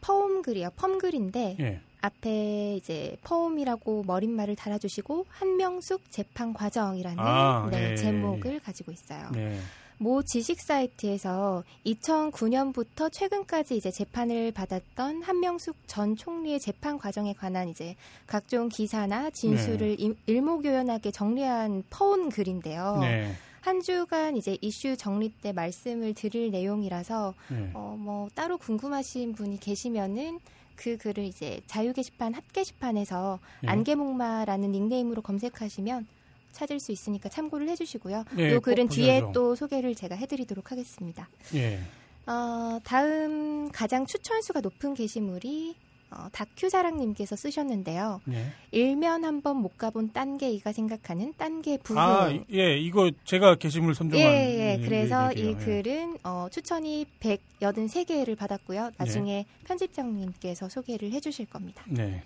[0.00, 0.70] 퍼옴 글이요.
[0.76, 1.80] 펌 글인데 예.
[2.00, 9.30] 앞에 이제 퍼옴이라고 머릿말을 달아주시고 한명숙 재판 과정이라는 아, 네, 예, 제목을 가지고 있어요.
[9.32, 9.58] 네.
[10.02, 17.94] 모 지식 사이트에서 2009년부터 최근까지 이제 재판을 받았던 한명숙 전 총리의 재판 과정에 관한 이제
[18.26, 22.98] 각종 기사나 진술을 임- 일목요연하게 정리한 퍼온 글인데요.
[23.00, 23.32] 네.
[23.60, 27.70] 한 주간 이제 이슈 정리 때 말씀을 드릴 내용이라서 네.
[27.72, 30.40] 어, 뭐 따로 궁금하신 분이 계시면은
[30.74, 33.68] 그 글을 이제 자유 게시판 핫 게시판에서 예.
[33.68, 36.08] 안개목마라는 닉네임으로 검색하시면
[36.52, 38.24] 찾을 수 있으니까 참고를 해주시고요.
[38.38, 39.22] 예, 이꼭 글은 뒤에.
[39.32, 41.28] 또 소개를 제가 해드리도록 하겠습니다.
[41.54, 41.80] 예.
[42.26, 45.74] 어, 다음 가장 추천수가 높은 게시물이
[46.14, 48.20] 어, 다큐사랑님께서 쓰셨는데요.
[48.26, 48.52] 네.
[48.70, 51.98] 일면 한번 못 가본 딴개이가 생각하는 딴개 부부.
[51.98, 54.26] 아, 예, 이거 제가 게시물 선정한.
[54.26, 54.84] 예, 예.
[54.84, 55.56] 그래서 이 얘기예요.
[55.58, 55.64] 예.
[55.64, 58.90] 글은 어, 추천이 183개를 받았고요.
[58.98, 61.82] 나중에 편집장님께서 소개를 해주실 겁니다.
[61.88, 62.22] 네.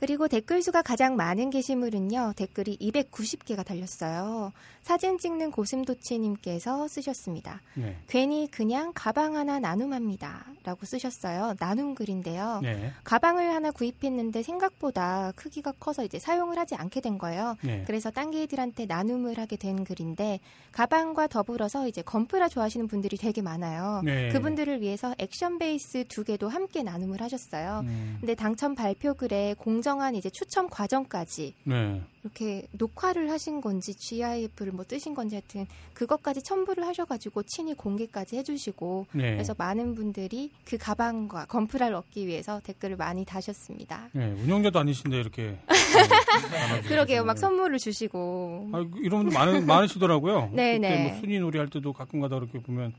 [0.00, 2.32] 그리고 댓글 수가 가장 많은 게시물은요.
[2.34, 4.50] 댓글이 290개가 달렸어요.
[4.80, 7.60] 사진 찍는 고슴도치님께서 쓰셨습니다.
[7.74, 7.98] 네.
[8.08, 10.46] 괜히 그냥 가방 하나 나눔합니다.
[10.64, 11.54] 라고 쓰셨어요.
[11.58, 12.60] 나눔 글인데요.
[12.62, 12.92] 네.
[13.04, 17.56] 가방을 하나 구입했는데 생각보다 크기가 커서 이제 사용을 하지 않게 된 거예요.
[17.62, 17.84] 네.
[17.86, 20.40] 그래서 딴개이들한테 나눔을 하게 된 글인데
[20.72, 24.00] 가방과 더불어서 이제 건프라 좋아하시는 분들이 되게 많아요.
[24.02, 24.30] 네.
[24.30, 27.80] 그분들을 위해서 액션 베이스 두 개도 함께 나눔을 하셨어요.
[27.84, 32.02] 음, 근데 당첨 발표 글에 공정 한 이제 추첨 과정까지 네.
[32.22, 39.06] 이렇게 녹화를 하신 건지 GIF를 뭐 뜨신 건지 하여튼 그것까지 첨부를 하셔가지고 친히 공개까지 해주시고
[39.12, 39.32] 네.
[39.32, 44.10] 그래서 많은 분들이 그 가방과 건프라를 얻기 위해서 댓글을 많이 다셨습니다.
[44.12, 44.26] 네.
[44.44, 45.58] 운영자도 아니신데 이렇게.
[45.68, 46.82] 네.
[46.82, 50.50] 그러게요, 막 선물을 주시고 아, 이런 분들 많으, 많으시더라고요.
[50.54, 51.08] 네, 네.
[51.08, 52.92] 뭐 순위 놀이 할 때도 가끔가다 그렇게 보면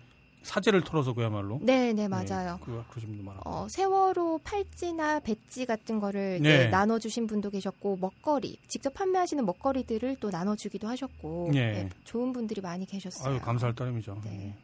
[0.44, 1.60] 사제를 털어서 그야말로.
[1.62, 2.60] 네, 네 맞아요.
[2.64, 3.42] 그, 그러신 분도 많아.
[3.46, 6.68] 어, 세월호 팔찌나 배지 같은 거를 네.
[6.70, 11.72] 나눠주신 분도 계셨고 먹거리 직접 판매하시는 먹거리들을 또 나눠주기도 하셨고 네.
[11.84, 13.34] 네, 좋은 분들이 많이 계셨어요.
[13.34, 14.22] 아유, 감사할 따름이죠.
[14.24, 14.56] 네.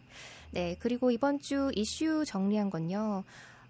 [0.51, 3.23] 네, 그리고 이번 주 이슈 정리한 건요.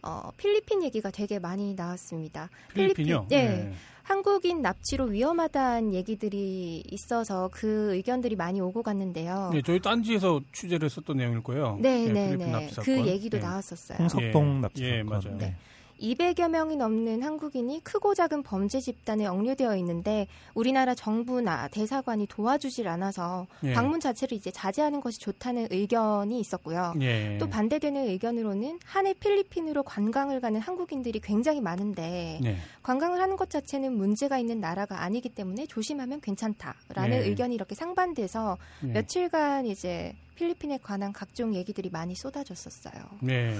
[0.04, 2.50] 어, 필리핀 얘기가 되게 많이 나왔습니다.
[2.74, 3.26] 필리핀이요?
[3.30, 3.48] 네.
[3.48, 3.74] 네.
[4.04, 9.50] 한국인 납치로 위험하다는 얘기들이 있어서 그 의견들이 많이 오고 갔는데요.
[9.54, 11.78] 네, 저희 딴지에서 취재를 했었던 내용일 거예요.
[11.82, 12.52] 네, 예, 네, 필리핀 네.
[12.54, 13.06] 납치 그.
[13.06, 13.42] 얘기도 예.
[13.42, 13.98] 나왔었어요.
[14.00, 14.62] 홍석동 예.
[14.62, 15.06] 납치 예, 사건.
[15.08, 15.38] 맞아요.
[15.38, 15.56] 네.
[16.00, 23.48] 200여 명이 넘는 한국인이 크고 작은 범죄 집단에 억류되어 있는데 우리나라 정부나 대사관이 도와주질 않아서
[23.64, 23.74] 예.
[23.74, 26.94] 방문 자체를 이제 자제하는 것이 좋다는 의견이 있었고요.
[27.02, 27.38] 예.
[27.40, 32.58] 또 반대되는 의견으로는 한해 필리핀으로 관광을 가는 한국인들이 굉장히 많은데 네.
[32.84, 37.28] 관광을 하는 것 자체는 문제가 있는 나라가 아니기 때문에 조심하면 괜찮다라는 네.
[37.28, 38.94] 의견이 이렇게 상반돼서 네.
[38.94, 43.04] 며칠간 이제 필리핀에 관한 각종 얘기들이 많이 쏟아졌었어요.
[43.22, 43.56] 네.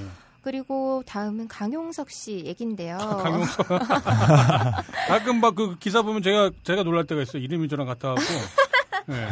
[0.48, 2.98] 그리고 다음은 강용석 씨 얘긴데요.
[3.00, 3.68] 강용석.
[5.10, 7.44] 가끔 막 그 기사 보면 제가 제가 놀랄 때가 있어요.
[7.44, 8.24] 이름이 저랑 같아갖고.
[9.08, 9.26] 네.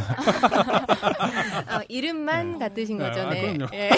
[1.74, 2.68] 어, 이름만 네.
[2.68, 3.58] 같으신 아, 거죠, 아, 네.
[3.74, 3.92] 예.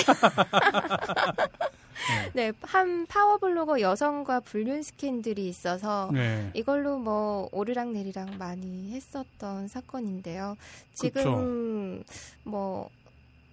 [2.34, 6.52] 네, 한 파워블로거 여성과 불륜 스캔들이 있어서 네.
[6.54, 10.56] 이걸로 뭐 오르락 내리락 많이 했었던 사건인데요.
[10.94, 12.04] 지금
[12.44, 12.92] 뭐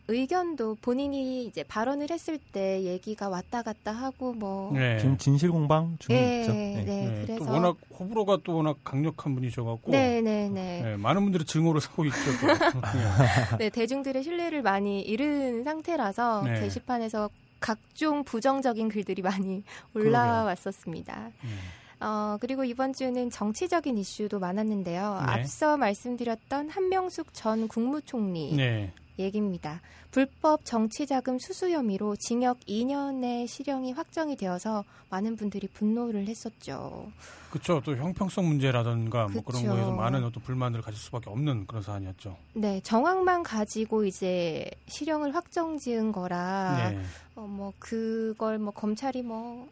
[0.07, 4.99] 의견도 본인이 이제 발언을 했을 때 얘기가 왔다 갔다 하고 뭐 네.
[4.99, 6.53] 지금 진실 공방 중에 예, 있죠.
[6.53, 6.85] 네, 네.
[6.85, 10.83] 네, 그래서 또 워낙 호불호가 또 워낙 강력한 분이셔갖고 네, 네, 네.
[10.83, 12.19] 네, 많은 분들이 증오를 사고 있죠.
[12.41, 12.47] 또.
[12.49, 13.57] 네.
[13.59, 16.61] 네, 대중들의 신뢰를 많이 잃은 상태라서 네.
[16.61, 19.63] 게시판에서 각종 부정적인 글들이 많이
[19.95, 21.31] 올라왔었습니다.
[21.45, 21.59] 음.
[22.01, 25.23] 어, 그리고 이번 주는 정치적인 이슈도 많았는데요.
[25.27, 25.33] 네.
[25.33, 28.93] 앞서 말씀드렸던 한명숙 전 국무총리 네.
[29.19, 29.81] 얘기입니다.
[30.11, 37.11] 불법 정치자금 수수 혐의로 징역 2년의 실형이 확정이 되어서 많은 분들이 분노를 했었죠.
[37.51, 37.81] 그렇죠.
[37.85, 39.65] 또 형평성 문제라든가 뭐 그런.
[39.65, 42.37] 거에서 많은 어떤 불만들을 가질 수밖에 없는 그런 사안이었죠.
[42.55, 47.01] 네, 정황만 가지고 이제 실형을 확정 지은 거라 네.
[47.37, 49.69] 어, 뭐 그걸 뭐 검찰이 뭐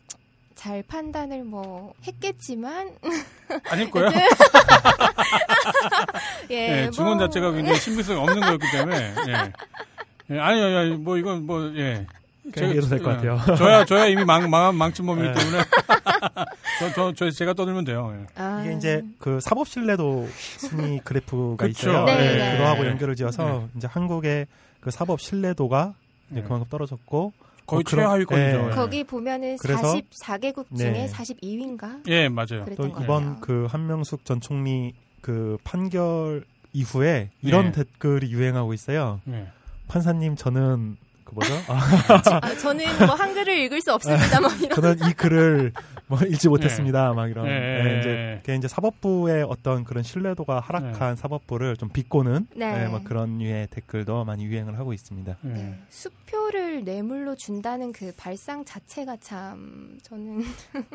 [0.54, 2.92] 잘 판단을 뭐 했겠지만
[3.68, 4.10] 아닐 거야.
[6.50, 9.14] 예, 네, 증언 뭐 자체가 굉장히 신빙성이 없는 거였기 때문에.
[9.28, 9.52] 예.
[10.34, 12.06] 예, 아니, 아니, 아니, 뭐 이건 뭐 예.
[12.52, 13.56] 그냥 이해도 될것 예, 같아요.
[13.56, 15.34] 저야 저야 이미 망, 망한 망친 몸이기 네.
[15.34, 15.62] 때문에
[16.80, 18.12] 저, 저, 저 제가 떠들면 돼요.
[18.18, 18.26] 예.
[18.34, 21.66] 아, 이게 이제 그 사법 신뢰도 순위 그래프가.
[21.66, 22.04] 있어요.
[22.04, 22.56] 네, 네, 네.
[22.56, 24.46] 그거하고 연결을 지어서 이제 한국의
[24.80, 25.94] 그 사법 신뢰도가
[26.30, 26.42] 이제 네.
[26.42, 27.32] 그만큼 떨어졌고
[27.66, 28.58] 거의 뭐 그런- 최하위권이죠.
[28.62, 28.66] 네.
[28.70, 28.74] 예.
[28.74, 31.08] 거기 보면은 그래서- 44개국 중에 네.
[31.08, 32.02] 42위인가?
[32.08, 32.64] 예, 맞아요.
[32.76, 33.40] 또것 이번.
[33.40, 37.72] 그 한명숙 전 총리 그 판결 이후에 이런 네.
[37.72, 39.20] 댓글이 유행하고 있어요.
[39.28, 39.46] 예.
[39.88, 40.96] 판사님 저는
[41.32, 41.54] 그 뭐죠?
[41.72, 44.40] 아, 아, 저는 뭐 한글을 읽을 수 없습니다.
[44.40, 44.70] 뭐 이런.
[44.70, 45.72] 저는 이 글을
[46.06, 47.12] 뭐 읽지 못했습니다.
[47.14, 48.38] 막 이런 예, 네, 예, 이제 예.
[48.42, 52.78] 그게 이제 사법부의 어떤 그런 신뢰도가 하락한 사법부를 좀 비꼬는 네.
[52.78, 55.36] 네, 뭐 그런 류의 댓글도 많이 유행을 하고 있습니다.
[55.44, 55.48] 예.
[55.48, 55.78] 네.
[55.88, 60.44] 수표를 뇌물로 준다는 그 발상 자체가 참 저는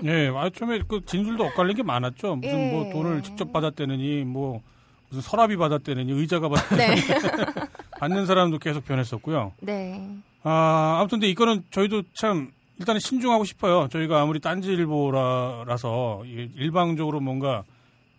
[0.04, 2.36] 예, 아, 처음에 그 진술도 엇갈린 게 많았죠.
[2.36, 2.72] 무슨 예.
[2.72, 4.62] 뭐 돈을 직접 받았다느니 뭐
[5.10, 7.08] 무슨 서랍이 받았다느니 의자가 받았다느니 네.
[8.00, 9.54] 받는 사람도 계속 변했었고요.
[9.62, 10.18] 네.
[10.44, 13.88] 아, 아무튼 근데 이거는 저희도 참 일단은 신중하고 싶어요.
[13.90, 17.64] 저희가 아무리 딴지일보라서 이 일방적으로 뭔가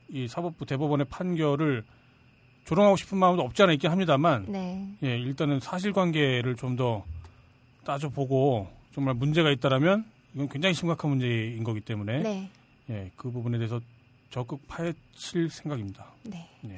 [0.09, 1.85] 이 사법부 대법원의 판결을
[2.65, 4.87] 조롱하고 싶은 마음도 없지 않아 있긴 합니다만 네.
[5.03, 7.05] 예, 일단은 사실관계를 좀 더
[7.85, 12.51] 따져보고 정말 문제가 있다라면 이건 굉장히 심각한 문제인 거기 때문에 네.
[12.91, 13.81] 예, 그 부분에 대해서
[14.31, 16.13] 적극 파헤칠 생각입니다.
[16.25, 16.47] 네.
[16.61, 16.77] 네.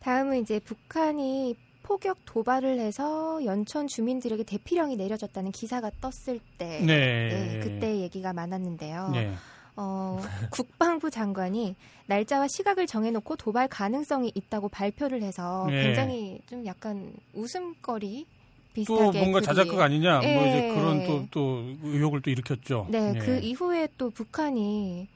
[0.00, 1.54] 다음은 이제 북한이
[1.88, 7.28] 포격 도발을 해서 연천 주민들에게 대피령이 내려졌다는 기사가 떴을 때 네.
[7.30, 9.08] 네, 그때 얘기가 많았는데요.
[9.14, 9.32] 네.
[9.74, 10.20] 어,
[10.50, 15.84] 국방부 장관이 날짜와 시각을 정해놓고 도발 가능성이 있다고 발표를 해서 네.
[15.84, 20.74] 굉장히 좀 약간 웃음거리 또 비슷하게 뭔가 자작극 아니냐, 뭐 이제 예.
[20.74, 22.86] 그런 또, 또 의혹을 또 일으켰죠.
[22.90, 23.18] 네, 예.
[23.18, 25.08] 그 이후에 또 북한이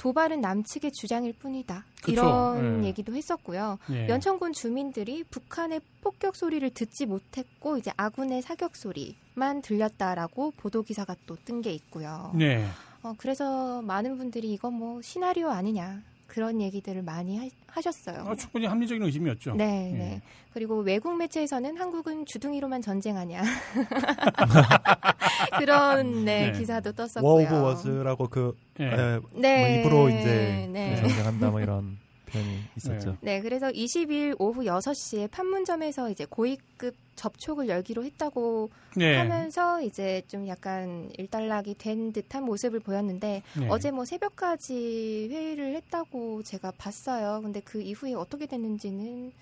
[0.00, 1.84] 도발은 남측의 주장일 뿐이다.
[2.02, 2.88] 그쵸, 이런 예.
[2.88, 3.78] 얘기도 했었고요.
[3.90, 4.08] 예.
[4.08, 11.36] 연천군 주민들이 북한의 폭격 소리를 듣지 못했고 이제 아군의 사격 소리만 들렸다라고 보도 기사가 또
[11.44, 12.32] 뜬 게 있고요.
[12.34, 12.66] 네.
[13.02, 18.66] 어, 그래서 많은 분들이 이거 뭐 시나리오 아니냐 그런 얘기들을 많이 하, 셨어요 아, 충분히
[18.66, 19.56] 합리적인 의심이었죠.
[19.56, 19.98] 네, 예.
[19.98, 20.22] 네.
[20.52, 23.42] 그리고 외국 매체에서는 한국은 주둥이로만 전쟁하냐
[25.58, 26.58] 그런 네, 네.
[26.58, 27.46] 기사도 워 떴었고요.
[27.46, 28.84] of Words라고 그 예.
[28.84, 30.94] 예, 네, 뭐 입으로 이제 네.
[30.96, 31.98] 전쟁한다 뭐 이런
[32.32, 33.16] 표현이 있었죠.
[33.20, 39.16] 네, 그래서 20일 오후 6시에 판문점에서 이제 고위급 접촉을 열기로 했다고 네.
[39.16, 43.68] 하면서 이제 좀 약간 일단락이 된 듯한 모습을 보였는데 네.
[43.68, 47.40] 어제 뭐 새벽까지 회의를 했다고 제가 봤어요.
[47.42, 49.32] 근데 그 이후에 어떻게 됐는지는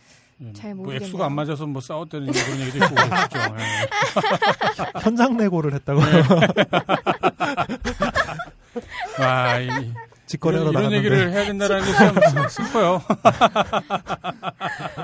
[0.40, 0.52] 예.
[0.52, 1.06] 잘뭐 모르겠네요.
[1.06, 3.39] 액수가 안 맞아서 뭐 싸웠다는 그런 얘기도 있고 그렇죠.
[3.59, 5.01] 예.
[5.01, 6.23] 현장 내고를 했다고 네.
[9.23, 9.69] 와, 이,
[10.28, 12.14] 직거래로 이런, 이런 나갔는데 얘기를 해야 된다는 게참
[12.48, 13.00] 슬퍼요.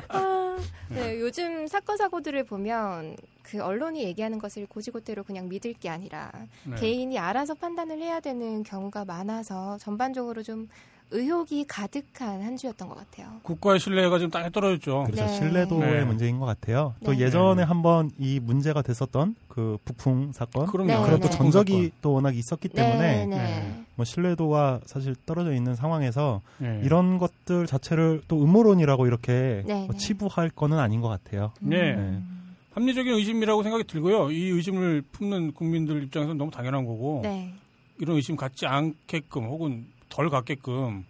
[0.08, 0.56] 아,
[0.90, 6.30] 네, 요즘 사건 사고들을 보면 그 언론이 얘기하는 것을 고지고대로 그냥 믿을 게 아니라
[6.64, 6.76] 네.
[6.76, 10.68] 개인이 알아서 판단을 해야 되는 경우가 많아서 전반적으로 좀
[11.10, 13.28] 의혹이 가득한 한 주였던 것 같아요.
[13.42, 15.04] 국가의 신뢰가 지금 땅에 떨어졌죠.
[15.06, 15.32] 그래서 네.
[15.38, 16.04] 신뢰도의 네.
[16.04, 16.94] 문제인 것 같아요.
[17.04, 17.20] 또 네.
[17.20, 20.86] 예전에 한번 이 문제가 됐었던 그 북풍 사건 그럼요.
[20.88, 21.36] 네, 그런 또 네.
[21.36, 23.36] 전적이 또 워낙 있었기 때문에 네, 네.
[23.36, 23.83] 네.
[23.96, 26.80] 뭐 신뢰도가 사실 떨어져 있는 상황에서 예.
[26.84, 29.96] 이런 것들 자체를 또 음모론이라고 이렇게 네, 뭐 네.
[29.96, 31.52] 치부할 거는 아닌 것 같아요.
[31.60, 31.94] 네.
[31.94, 32.56] 음.
[32.72, 34.32] 합리적인 의심이라고 생각이 들고요.
[34.32, 37.54] 이 의심을 품는 국민들 입장에서는 너무 당연한 거고 네.
[37.98, 41.04] 이런 의심 갖지 않게끔 혹은 덜 갖게끔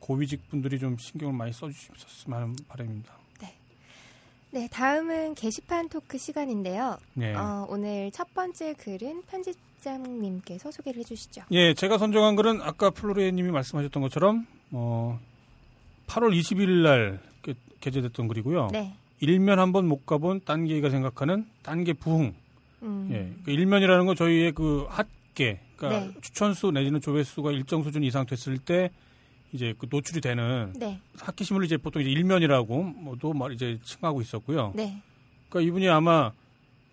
[0.00, 3.21] 고위직 분들이 좀 신경을 많이 써주셨으면 하는 바람입니다.
[4.52, 6.98] 네, 다음은 게시판 토크 시간인데요.
[7.14, 7.34] 네.
[7.34, 11.42] 어, 오늘 첫 번째 글은 편집장님께서 소개를 해주시죠.
[11.52, 15.18] 예, 제가 선정한 글은 아까 플로리에님이 말씀하셨던 것처럼 어,
[16.06, 18.68] 8월 21일 날 게- 게재됐던 글이고요.
[18.72, 18.92] 네.
[19.20, 22.34] 일면 한번 못 가본 딴개가 생각하는 딴개 부흥.
[22.82, 23.08] 음.
[23.10, 26.20] 예, 그 일면이라는 건 저희의 그 핫계, 그러니까 네.
[26.20, 28.90] 추천수 내지는 조회수가 일정 수준 이상 됐을 때
[29.52, 30.98] 이제 그 노출이 되는 네.
[31.20, 34.72] 핫계신문을 이제 보통 이제 일면이라고 뭐도 말 이제 칭하고 있었고요.
[34.74, 35.02] 네.
[35.48, 36.32] 그러니까 이분이 아마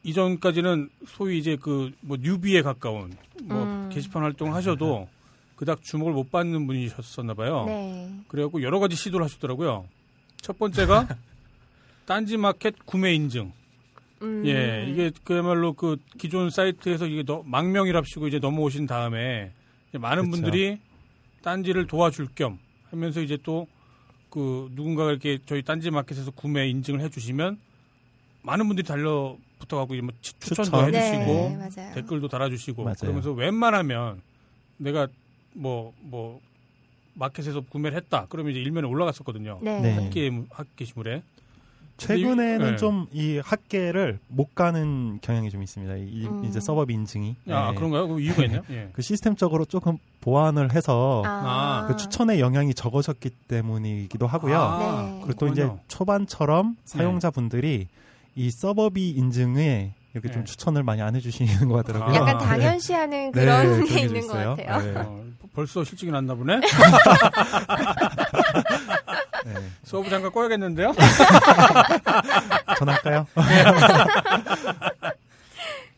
[0.03, 3.90] 이전까지는 소위 이제 그 뭐 뉴비에 가까운 뭐 음.
[3.91, 5.07] 게시판 활동을 하셔도
[5.56, 7.65] 그닥 주목을 못 받는 분이셨었나 봐요.
[7.65, 8.11] 네.
[8.27, 9.86] 그래갖고 여러 가지 시도를 하셨더라고요.
[10.41, 11.07] 첫 번째가
[12.06, 13.52] 딴지마켓 구매 인증.
[14.22, 14.44] 음.
[14.45, 19.52] 예, 이게 그야말로 그 기존 사이트에서 이게 너, 망명이랍시고 이제 넘어오신 다음에
[19.90, 20.31] 이제 많은 그쵸.
[20.41, 20.80] 분들이
[21.41, 22.60] 딴지를 도와줄 겸
[22.91, 23.68] 하면서 이제 또
[24.30, 27.57] 그 누군가가 이렇게 저희 딴지 마켓에서 구매 인증을 해주시면
[28.44, 30.94] 많은 분들이 달려 붙어 가고 이제 뭐 치- 추천도 추천.
[30.94, 31.91] 해주시고 네.
[31.95, 32.95] 댓글도 달아주시고 맞아요.
[32.99, 34.22] 그러면서 웬만하면
[34.78, 35.07] 내가
[35.53, 36.41] 뭐뭐
[37.16, 39.61] 마켓에서 구매를 했다 그러면 이제 일면에 올라갔었거든요.
[39.64, 39.82] 네.
[39.82, 39.94] 네.
[39.95, 41.24] 학계 학계시물에
[42.00, 42.76] 최근에는 네.
[42.78, 45.96] 좀이 학계를 못 가는 경향이 좀 있습니다.
[45.98, 46.44] 이, 음.
[46.46, 47.36] 이제 서버비 인증이.
[47.50, 47.76] 아 네.
[47.76, 48.08] 그런가요?
[48.08, 48.62] 그 이유가 있나요?
[48.72, 48.90] 예.
[48.94, 54.58] 그 시스템적으로 조금 보완을 해서 아, 그 추천의 영향이 적어졌기 때문이기도 하고요.
[54.60, 55.20] 아, 네.
[55.24, 55.82] 그리고 또 이제 그렇군요.
[55.88, 57.88] 초반처럼 사용자분들이
[58.36, 60.46] 이 서버비 인증에 이렇게 좀 네.
[60.46, 62.16] 추천을 많이 안 해주시는 것 같더라고요.
[62.16, 64.56] 약간 아, 당연시하는 네, 그런 게 게 있는 좀것 있어요.
[64.56, 64.94] 같아요.
[64.94, 65.00] 네.
[65.00, 65.24] 어,
[65.54, 66.60] 벌써 실직이 났나 보네.
[69.54, 69.62] 네.
[69.84, 70.94] 서브 잠깐 꺼야겠는데요.
[72.78, 73.28] 전할까요?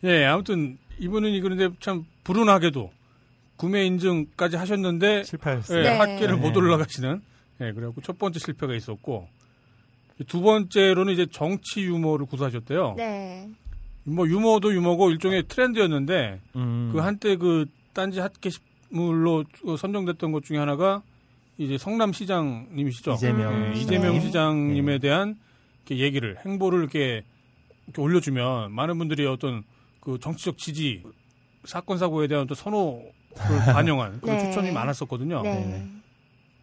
[0.03, 2.91] 예, 아무튼 이분은 그런데 참 불운하게도
[3.55, 5.79] 구매 인증까지 하셨는데 실패했어요.
[5.79, 5.97] 예, 네.
[5.97, 6.57] 학계를 못 네.
[6.57, 7.21] 올라가시는.
[7.61, 9.27] 예, 그래갖고 첫 번째 실패가 있었고
[10.27, 12.95] 두 번째로는 이제 정치 유머를 구사하셨대요.
[12.97, 13.49] 네.
[14.03, 16.89] 뭐 유머도 유머고 일종의 트렌드였는데 음.
[16.91, 19.45] 그 한때 그 딴지 핫게시물로
[19.77, 21.03] 선정됐던 것 중에 하나가
[21.61, 23.13] 이제 성남 시장님이시죠.
[23.13, 23.53] 이재명.
[23.53, 24.21] 예, 이재명 네.
[24.21, 24.97] 시장님에 네.
[24.97, 25.37] 대한
[25.85, 27.23] 이렇게 얘기를 행보를 이렇게,
[27.85, 29.63] 이렇게 올려주면 많은 분들이 어떤
[29.99, 31.03] 그 정치적 지지
[31.65, 33.11] 사건 사고에 대한 또 선호를
[33.73, 34.45] 반영한 그런 네.
[34.45, 35.43] 추천이 많았었거든요.
[35.43, 35.87] 네.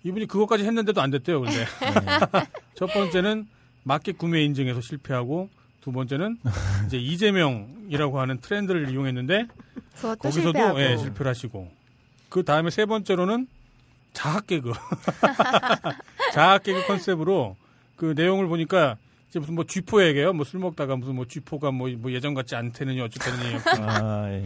[0.03, 1.43] 이분이 그것까지 했는데도 안 됐대요.
[1.43, 1.65] 근데 네.
[2.75, 3.47] 첫 번째는
[3.85, 5.49] 마켓 구매 인증에서 실패하고
[5.81, 6.39] 두 번째는
[6.87, 9.47] 이제 이재명이라고 하는 트렌드를 이용했는데
[10.01, 10.81] 거기서도 실패하고.
[10.81, 11.71] 예, 실패를 하시고
[12.29, 13.47] 그 다음에 세 번째로는
[14.13, 14.73] 자학 개그
[16.33, 17.57] 자학 개그 컨셉으로
[17.97, 18.97] 그 내용을 보니까
[19.29, 22.57] 이제 무슨 뭐 쥐포 얘기예요 뭐 술 먹다가 무슨 뭐 쥐포가 뭐, 뭐 예전 같지
[22.57, 23.57] 않다느니 어쨌다느니
[23.87, 24.45] 아, 예.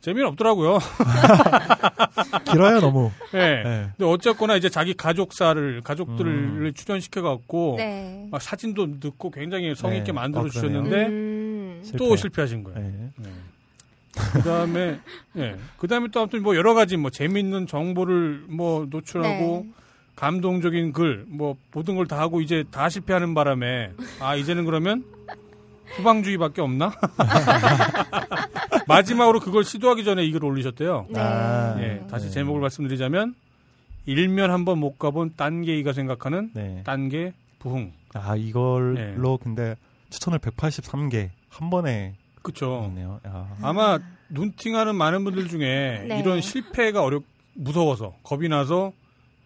[0.00, 0.78] 재미는 없더라고요
[2.50, 3.10] 길어요 너무.
[3.34, 3.86] 예 네.
[3.96, 8.28] 근데 어쨌거나 이제 자기 가족사를 가족들을 출연시켜 갖고 네.
[8.30, 10.12] 막 사진도 넣고 굉장히 성의 있게 네.
[10.12, 11.82] 만들어 어, 주셨는데 음.
[11.96, 12.78] 또 실패하신 거예요.
[12.80, 13.30] 네.
[14.32, 15.00] 그 다음에,
[15.36, 15.56] 예.
[15.78, 19.72] 그 다음에 또 아무튼 뭐 여러 가지 뭐 재밌는 정보를 뭐 노출하고 네.
[20.16, 25.04] 감동적인 글, 뭐 모든 걸 다 하고 이제 다 실패하는 바람에 아, 이제는 그러면
[25.96, 26.92] 후방주의밖에 없나?
[28.86, 31.06] 마지막으로 그걸 시도하기 전에 이걸 올리셨대요.
[31.10, 31.20] 네.
[31.20, 32.06] 아, 예.
[32.10, 32.32] 다시 네.
[32.32, 33.34] 제목을 말씀드리자면
[34.06, 36.82] 일면 한번 못 가본 딴개이가 생각하는 네.
[36.84, 37.92] 딴개 부흥.
[38.12, 39.14] 아 이걸로 네.
[39.42, 39.76] 근데
[40.10, 42.14] 추천을 183개 한 번에
[43.24, 43.98] 아, 아마
[44.28, 46.20] 눈팅하는 많은 분들 중에 네.
[46.20, 48.92] 이런 실패가 어렵 무서워서 겁이 나서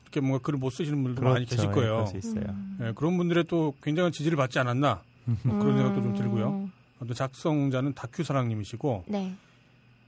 [0.03, 1.57] 이렇게 뭔가 글을 못 쓰시는 분들도 많이 그렇죠.
[1.57, 2.07] 계실 예, 거예요.
[2.07, 2.45] 수 있어요.
[2.49, 2.79] 음.
[2.83, 5.03] 예, 그런 분들의 또 굉장한 지지를 받지 않았나
[5.45, 6.49] 뭐 그런 생각도 좀 들고요.
[6.51, 6.73] 음.
[7.07, 9.35] 또 작성자는 다큐 사랑님이시고 네.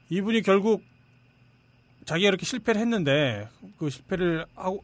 [0.09, 0.83] 이분이 결국
[2.05, 3.47] 자기가 이렇게 실패를 했는데
[3.77, 4.83] 그 실패를 하고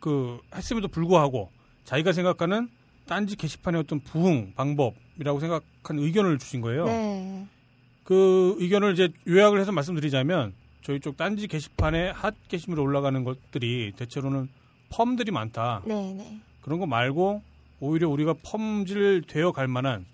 [0.00, 1.50] 그 했음에도 불구하고
[1.84, 2.68] 자기가 생각하는
[3.06, 6.86] 딴지 게시판의 어떤 부흥 방법 이라고 생각한 의견을 주신 거예요.
[6.86, 7.46] 네.
[8.04, 14.48] 그 의견을 이제 요약을 해서 말씀드리자면 저희 쪽 딴지 게시판에 핫 게시물에 올라가는 것들이 대체로는
[14.90, 15.82] 펌들이 많다.
[15.86, 16.14] 네.
[16.14, 16.40] 네.
[16.60, 17.42] 그런 거 말고
[17.80, 20.04] 오히려 우리가 펌질 되어 갈 만한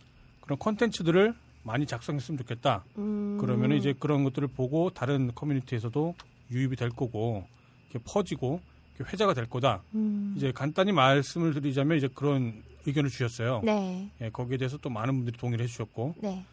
[0.41, 2.85] 그런 컨텐츠들을 많이 작성했으면 좋겠다.
[2.99, 3.39] 음.
[3.41, 6.15] 그러면 이제 그런 것들을 보고 다른 커뮤니티에서도
[6.51, 7.47] 유입이 될 거고
[7.91, 8.61] 이렇게 퍼지고
[8.97, 9.83] 이렇게 회자가 될 거다.
[9.95, 10.35] 음.
[10.37, 13.61] 이제 간단히 말씀을 드리자면 이제 그런 의견을 주셨어요.
[13.65, 14.09] 네.
[14.21, 16.45] 예, 거기에 대해서 또 많은 분들이 동의를 해주셨고 네.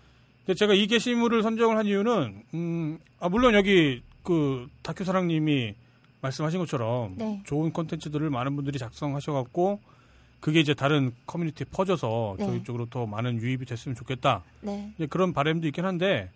[0.45, 5.75] 근데 제가 이 게시물을 선정을 한 이유는 음, 아 물론 여기 그 다큐 사랑님이
[6.21, 7.41] 말씀하신 것처럼 네.
[7.45, 9.79] 좋은 콘텐츠들을 많은 분들이 작성하셔갖고
[10.39, 12.45] 그게 이제 다른 커뮤니티에 퍼져서 네.
[12.45, 14.43] 저희 쪽으로 더 많은 유입이 됐으면 좋겠다.
[14.61, 14.91] 네.
[14.95, 16.29] 이제 그런 바람도 있긴 한데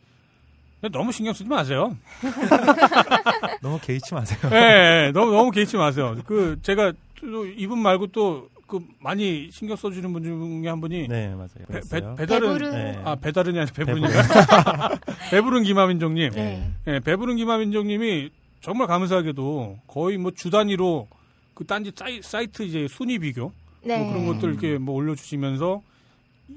[0.91, 1.95] 너무 신경 쓰지 마세요.
[3.61, 4.39] 너무 개의치 마세요.
[4.51, 6.18] 예, 예, 너무 너무 개의치 마세요.
[6.26, 11.27] 그 제가 또 이분 말고 또 그 많이 신경 써주는 분 중에 한 분이 네,
[11.35, 11.49] 맞아요.
[11.68, 11.81] 배.
[11.81, 12.15] 배, 배달은
[12.48, 13.02] 배부른 네.
[13.03, 14.98] 아 배달은이 아니라 배부른이 배부른.
[15.30, 16.31] 배부른 김하민정님.
[16.31, 16.72] 네.
[16.88, 18.30] 예, 배부른 김하민정님이
[18.61, 21.10] 정말 감사하게도 거의 뭐 주 단위로
[21.53, 23.52] 그 딴지 사이, 사이 트 이제 순위 비교
[23.84, 23.98] 네.
[23.98, 25.81] 뭐 그런 것들 이렇게 뭐 올려주시면서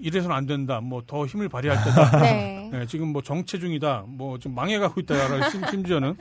[0.01, 0.81] 이래서는 안 된다.
[0.81, 2.19] 뭐 더 힘을 발휘할 때다.
[2.23, 2.71] 네.
[2.75, 4.05] 예, 지금 뭐 정체 중이다.
[4.07, 5.15] 뭐좀 망해가고 있다.
[5.51, 6.15] 심- 심지어는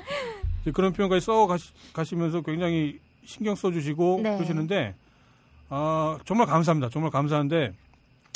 [0.74, 4.36] 그런 표현까지 써 가시, 가시면서 굉장히 신경 써주시고 네.
[4.38, 4.96] 그러시는데
[5.76, 6.90] 아 정말 감사합니다.
[6.90, 7.74] 정말 감사한데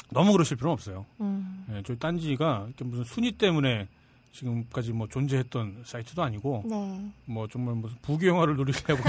[0.09, 1.05] 너무 그러실 필요는 없어요.
[1.21, 1.65] 음.
[1.71, 3.87] 예, 저희 딴지가 이렇게 무슨 순위 때문에
[4.31, 7.11] 지금까지 뭐 존재했던 사이트도 아니고 네.
[7.25, 9.03] 뭐 정말 무슨 부귀 영화를 누리려고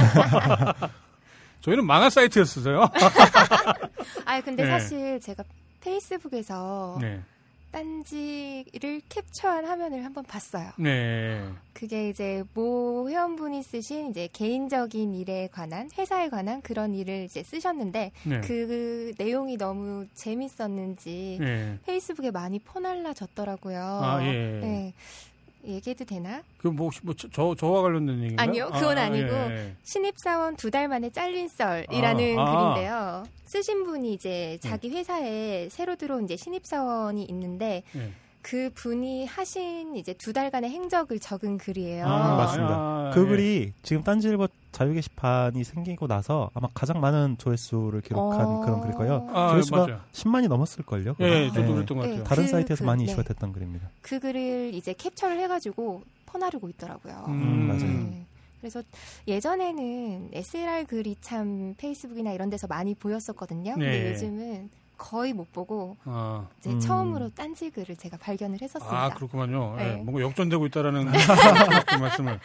[1.62, 2.82] 저희는 망한 사이트였어요.
[4.26, 4.70] 아 근데 네.
[4.70, 5.42] 사실 제가
[5.80, 7.22] 페이스북에서 네,
[7.70, 10.70] 딴지를 캡처한 화면을 한번 봤어요.
[10.78, 17.42] 네, 그게 이제 모 회원분이 쓰신 이제 개인적인 일에 관한 회사에 관한 그런 일을 이제
[17.42, 21.78] 쓰셨는데 네, 그 내용이 너무 재밌었는지 네.
[21.84, 23.78] 페이스북에 많이 퍼날라졌더라고요.
[23.78, 24.32] 아 예.
[24.60, 24.94] 네.
[25.66, 26.42] 얘기해도 되나?
[26.58, 28.48] 그뭐 혹시 뭐저 저와 관련된 얘기인가요?
[28.48, 29.28] 아니요, 그건 아 니고.
[29.34, 29.74] 예.
[29.82, 32.72] 신입사원 두 달 만에 잘린 썰이라는 아, 아.
[32.74, 33.24] 글인데요.
[33.44, 38.10] 쓰신 분이 이제 자기 회사에 새로 들어온 이제 신입사원이 있는데 예.
[38.42, 42.06] 그 분이 하신 이제 두 달간의 행적을 적은 글이에요.
[42.06, 42.74] 아, 맞습니다.
[42.74, 43.26] 아, 그 예.
[43.26, 48.60] 글이 지금 딴지일보 자유 게시판이 생기고 나서 아마 가장 많은 조회수를 기록한 어.
[48.60, 49.26] 그런 글일 거예요.
[49.32, 50.00] 아, 조회수가 맞아요.
[50.12, 51.14] 10만이 넘었을 걸요.
[51.20, 51.54] 예, 그거?
[51.54, 51.74] 저도 네.
[51.74, 52.18] 그랬던 것 같아요.
[52.18, 52.24] 네.
[52.24, 53.10] 다른 그 사이트에서 글, 많이 네.
[53.10, 53.90] 이슈가 됐던 글입니다.
[54.02, 57.24] 그 글을 이제 캡처를 해가지고 퍼나르고 있더라고요.
[57.28, 58.10] 음, 맞아요.
[58.10, 58.24] 네.
[58.60, 58.82] 그래서
[59.26, 63.74] 예전에는 SLR 글이 참 페이스북이나 이런 데서 많이 보였었거든요.
[63.74, 64.10] 근데 네.
[64.10, 66.80] 요즘은 거의 못 보고 아, 이제 음.
[66.80, 69.04] 처음으로 딴지 글을 제가 발견을 했었습니다.
[69.04, 69.76] 아 그렇구만요.
[69.78, 69.96] 예, 네.
[69.96, 71.06] 뭔가 역전되고 있다라는
[71.86, 72.40] 그 말씀을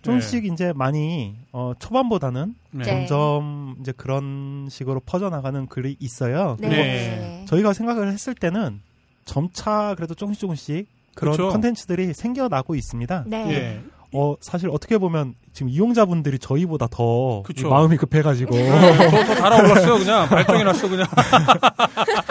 [0.00, 2.84] 조금씩 이제 많이 어, 초반보다는 네.
[2.84, 3.06] 네.
[3.06, 6.56] 점점 이제 그런 식으로 퍼져나가는 글이 있어요.
[6.58, 6.68] 네.
[6.68, 7.44] 네.
[7.46, 8.80] 저희가 생각을 했을 때는
[9.24, 11.52] 점차 그래도 조금씩 조금씩 그런 그렇죠.
[11.52, 13.24] 컨텐츠들이 생겨나고 있습니다.
[13.26, 13.50] 네.
[13.50, 13.84] 예.
[14.14, 17.68] 어, 사실 어떻게 보면 지금 이용자분들이 저희보다 더 그쵸.
[17.68, 18.70] 마음이 급해가지고 네,
[19.10, 20.28] 더, 더 달아올랐어요, 그냥.
[20.28, 21.06] 발정이 났어, 그냥.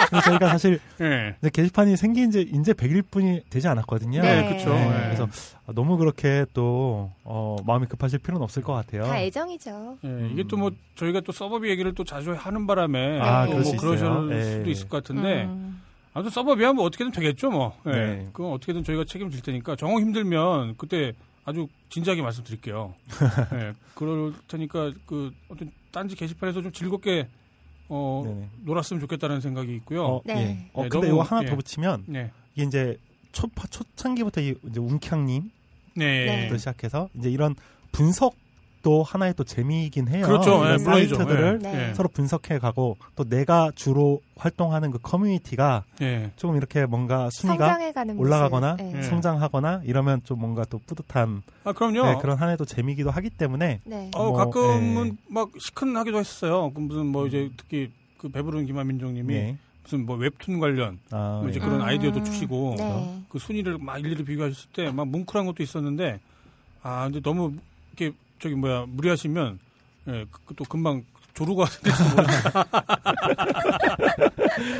[0.10, 1.36] 그래서 저희가 사실 예.
[1.40, 4.22] 이제 게시판이 생긴 지 이제 100일 뿐이 되지 않았거든요.
[4.22, 4.74] 네, 그쵸.
[4.74, 5.06] 네, 예.
[5.06, 5.28] 그래서
[5.74, 9.03] 너무 그렇게 또 어, 마음이 급하실 필요는 없을 것 같아요.
[9.06, 9.98] 다 애정이죠.
[10.03, 13.20] 예, 이게 또 뭐, 저희가 또 서버비 얘기를 또 자주 하는 바람에.
[13.22, 14.08] 아, 또 그럴 뭐수 그러실.
[14.32, 14.44] 예.
[14.58, 15.44] 수도 있을 것 같은데.
[15.45, 15.82] 음.
[16.14, 17.74] 아무튼 서버비 하면 어떻게든 되겠죠, 뭐.
[17.88, 17.91] 예.
[17.91, 18.28] 네.
[18.34, 19.76] 그건 어떻게든 저희가 책임질 테니까.
[19.78, 22.93] 정말 힘들면 그때 아주 진지하게 말씀드릴게요.
[23.53, 23.73] 예.
[23.95, 27.27] 그럴 테니까 그 어떤 딴지 게시판에서 좀 즐겁게
[27.89, 28.49] 어, 네네.
[28.63, 30.05] 놀았으면 좋겠다는 생각이 있고요.
[30.05, 30.34] 어, 네.
[30.35, 30.69] 예.
[30.73, 31.47] 어, 네, 근데 너무, 이거 하나 예.
[31.47, 32.31] 더 붙이면 네.
[32.55, 32.97] 이게 이제
[33.31, 35.51] 초, 초창기부터 이- 이제 웅캉님
[35.95, 36.26] 네.
[36.26, 36.47] 네.
[36.47, 37.55] 부터 시작해서 이제 이런
[37.91, 38.35] 분석
[38.82, 40.26] 도 하나의 또 재미이긴 해요.
[40.26, 40.64] 그렇죠.
[40.66, 41.16] 이런 예, 물론이죠.
[41.16, 41.90] 사이트들을 네.
[41.90, 41.94] 예.
[41.94, 46.32] 서로 분석해 가고 또 내가 주로 활동하는 그 커뮤니티가 예.
[46.36, 47.78] 조금 이렇게 뭔가 순위가.
[48.18, 48.94] 올라가거나 네.
[48.98, 49.02] 예.
[49.03, 52.06] 성장하거나 이러면 좀 뭔가 또 뿌듯한 아, 그럼요.
[52.06, 54.12] 네, 그런 한 해도 재미기도 하기 때문에 네.
[54.16, 55.12] 어, 뭐, 가끔은 예.
[55.28, 56.72] 막 시큰하기도 했어요.
[56.74, 59.58] 그 무슨 뭐 이제 특히 그 배부른 김한민정님이 네.
[59.84, 61.64] 무슨 뭐 웹툰 관련 아, 뭐 이제 예.
[61.64, 63.22] 그런 음, 아이디어도 주시고 네.
[63.30, 66.20] 그 순위를 막 일일이 비교하셨을 때 막 뭉클한 것도 있었는데
[66.82, 67.53] 아 근데 너무
[67.95, 69.59] 이렇게 저기 뭐야 무리하시면
[70.07, 71.03] 예, 그- 그또 금방
[71.34, 72.65] 조루가 될지도 모르니까.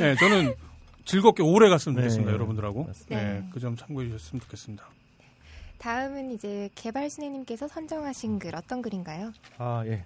[0.00, 0.54] 예, 저는
[1.04, 2.02] 즐겁게 오래 갔으면 네.
[2.02, 2.84] 좋겠습니다, 여러분들하고.
[2.84, 3.16] 맞습니다.
[3.16, 3.36] 네.
[3.38, 4.84] 예, 그점 참고해 주셨으면 좋겠습니다.
[5.78, 9.32] 다음은 이제 개발순애님께서 선정하신 글 어떤 글인가요?
[9.58, 10.04] 아, 예.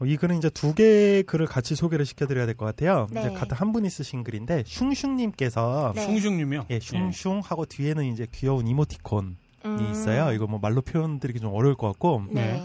[0.00, 3.06] 어, 이 글은 이제 두 개의 글을 같이 소개를 시켜드려야 될 것 같아요.
[3.10, 3.20] 네.
[3.20, 6.02] 이제 같은 한 분이 쓰신 글인데 슝슝님께서 네.
[6.06, 6.66] 슝슝님이요.
[6.70, 9.88] 예, 슝슝 하고 뒤에는 이제 귀여운 이모티콘이 음.
[9.90, 10.32] 있어요.
[10.32, 12.62] 이거 뭐 말로 표현드리기 좀 어려울 것 같고 네.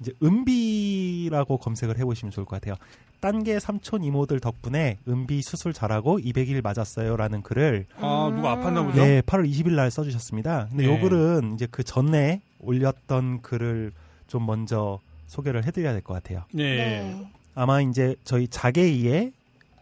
[0.00, 2.74] 이제 은비라고 검색을 해보시면 좋을 것 같아요.
[3.20, 9.04] 딴게 삼촌 이모들 덕분에 은비 수술 잘하고 200일 맞았어요라는 글을 아, 누가 아팠나 보죠?
[9.04, 10.68] 네, 8월 20일 날 써주셨습니다.
[10.70, 10.90] 근데 네.
[10.94, 13.92] 요 글은 이제 그 전에 올렸던 글을
[14.26, 16.44] 좀 먼저 소개를 해드려야 될 것 같아요.
[16.52, 16.76] 네.
[16.76, 17.26] 네.
[17.54, 19.32] 아마 이제 저희 자개이의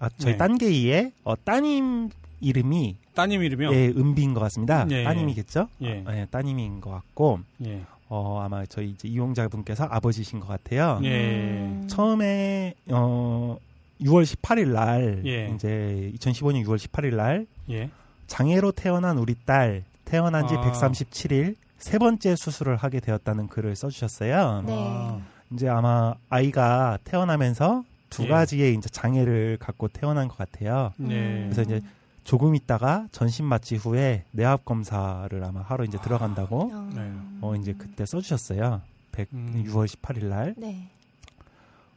[0.01, 0.37] 아 저희 네.
[0.39, 3.73] 딴개이의 어, 따님 이름이 따님 이름이요?
[3.73, 4.87] 예, 은비인 것 같습니다.
[4.91, 5.69] 예, 따님이겠죠?
[5.83, 6.05] 예.
[6.07, 7.83] 어, 예, 따님인 것 같고 예.
[8.09, 11.01] 어, 아마 저희 이제 이용자분께서 아버지신 것 같아요.
[11.03, 11.09] 예.
[11.11, 11.87] 음.
[11.89, 13.59] 처음에 어
[14.01, 15.53] 6월 18일 날 예.
[15.55, 17.91] 이제 2015년 6월 18일 날 예.
[18.27, 20.61] 장애로 태어난 우리 딸 태어난 지 아.
[20.61, 24.65] 137일 세 번째 수술을 하게 되었다는 글을 써주셨어요.
[24.67, 24.75] 네.
[24.77, 25.21] 아,
[25.53, 28.29] 이제 아마 아이가 태어나면서 두 예.
[28.29, 30.93] 가지의 이제 장애를 갖고 태어난 것 같아요.
[30.97, 31.43] 네.
[31.45, 31.81] 그래서 이제
[32.29, 36.91] 조금 있다가 전신 마취 후에 뇌압 검사를 아마 하러 이제 들어간다고 어.
[36.95, 37.11] 네.
[37.41, 38.83] 어 이제 그때 써주셨어요.
[39.13, 39.65] 100, 음.
[39.67, 40.55] 6월 18일 날.
[40.59, 40.91] 네.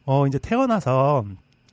[0.06, 1.26] 어 이제 태어나서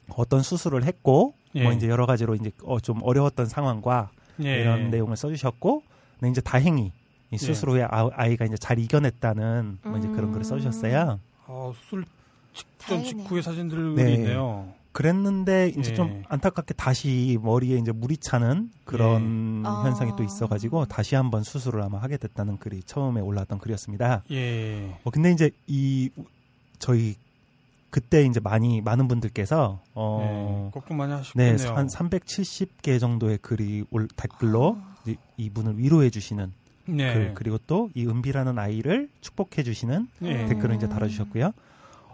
[0.10, 1.64] 어떤 수술을 했고 예.
[1.64, 4.10] 뭐 이제 여러 가지로 이제 어, 좀 어려웠던 상황과
[4.44, 4.60] 예.
[4.60, 5.82] 이런 내용을 써주셨고
[6.20, 6.92] 근데 이제 다행히
[7.32, 11.22] 이 수술 후에 아, 아이가 이제 잘 이겨냈다는 뭐 이제 그런 글을 써주셨어요.
[11.48, 12.04] 아, 수술
[12.54, 13.24] 직전 다행이네요.
[13.24, 14.14] 직후의 사진들이 네.
[14.16, 14.74] 있네요.
[14.92, 15.94] 그랬는데 이제 예.
[15.96, 19.84] 좀 안타깝게 다시 머리에 이제 물이 차는 그런 아.
[19.86, 24.24] 현상이 또 있어가지고 다시 한번 수술을 아마 하게 됐다는 글이 처음에 올라왔던 글이었습니다.
[24.32, 24.98] 예.
[25.04, 26.10] 어 근데 이제 이
[26.80, 27.16] 저희
[27.92, 30.72] 그때 이제 많이 많은 분들께서 어 예.
[30.72, 31.78] 걱정 많이 네, 하셨겠네요.
[31.78, 36.52] 한 370개 정도의 글이 올 댓글로 이제 이분을 위로해 주시는
[36.86, 37.14] 네.
[37.14, 40.46] 글 그리고 또 이 은비라는 아이를 축복해 주시는 예.
[40.48, 41.52] 댓글을 이제 달아 주셨고요.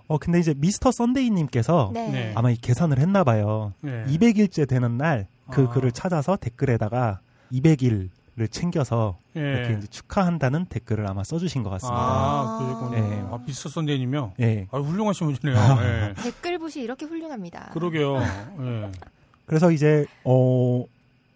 [0.07, 2.09] 어 근데 이제 미스터 썬데이님께서 네.
[2.09, 2.33] 네.
[2.35, 3.73] 아마 이 계산을 했나 봐요.
[3.85, 4.05] 예.
[4.07, 5.69] 200일째 되는 날그 아.
[5.69, 7.19] 글을 찾아서 댓글에다가
[7.51, 8.09] 200일을
[8.51, 9.39] 챙겨서 예.
[9.39, 11.99] 이렇게 이제 축하한다는 댓글을 아마 써주신 것 같습니다.
[11.99, 12.97] 아, 그러셨군요.
[12.97, 13.19] 예.
[13.31, 14.33] 아, 미스터 선대님이요?
[14.41, 14.67] 예.
[14.71, 15.77] 아, 훌륭하신 분이네요.
[15.81, 16.13] 예.
[16.21, 17.71] 댓글 봇이 이렇게 훌륭합니다.
[17.73, 18.17] 그러게요.
[18.61, 18.91] 예.
[19.45, 20.85] 그래서 이제 어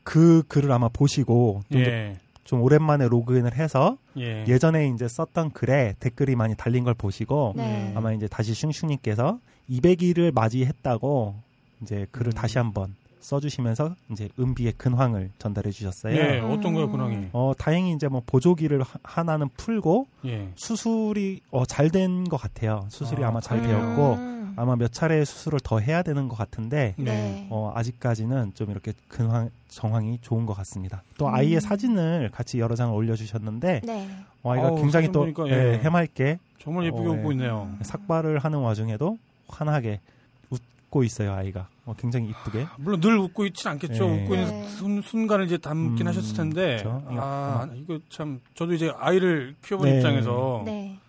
[0.09, 2.17] 그 글을 아마 보시고 또 이제 예.
[2.49, 4.43] 좀 오랜만에 로그인을 해서 예.
[4.47, 7.93] 예전에 이제 썼던 글에 댓글이 많이 달린 걸 보시고 네.
[7.95, 9.37] 아마 이제 다시 슝슝님께서
[9.69, 11.35] 200일을 맞이했다고
[11.83, 12.33] 이제 글을 음.
[12.33, 16.15] 다시 한번 써주시면서 이제 은비의 근황을 전달해 주셨어요.
[16.15, 17.27] 예, 어떤 거요, 근황이?
[17.33, 20.49] 어 다행히 이제 뭐 보조기를 하- 하나는 풀고 예.
[20.55, 22.87] 수술이 어, 잘 된 것 같아요.
[22.89, 23.63] 수술이 아, 아, 마잘 음.
[23.67, 24.38] 되었고 음.
[24.59, 27.47] 아마 몇 차례 수술을 더 해야 되는 것 같은데 네.
[27.49, 31.01] 어, 아직까지는 좀 이렇게 근황 정황이 좋은 것 같습니다.
[31.17, 31.33] 또 음.
[31.33, 34.09] 아이의 사진을 같이 여러 장을 올려주셨는데 네.
[34.43, 35.77] 어, 아이가 아우, 굉장히 또 보니까, 예, 예.
[35.79, 37.35] 해맑게 정말 예쁘게 어, 웃고 예.
[37.35, 37.73] 있네요.
[37.83, 39.17] 삭발을 하는 와중에도
[39.47, 40.01] 환하게
[40.49, 41.69] 웃고 있어요 아이가.
[41.85, 42.67] 어, 굉장히 이쁘게.
[42.79, 44.03] 물론 늘 웃고 있진 않겠죠.
[44.09, 44.23] 예.
[44.23, 44.41] 웃고 네.
[44.41, 46.77] 있는 순, 순간을 이제 담긴 음, 하셨을 텐데.
[46.83, 47.01] 그렇죠.
[47.11, 49.97] 아, 이거 참, 저도 이제 아이를 키워본 네.
[49.97, 50.63] 입장에서.
[50.65, 50.99] 네.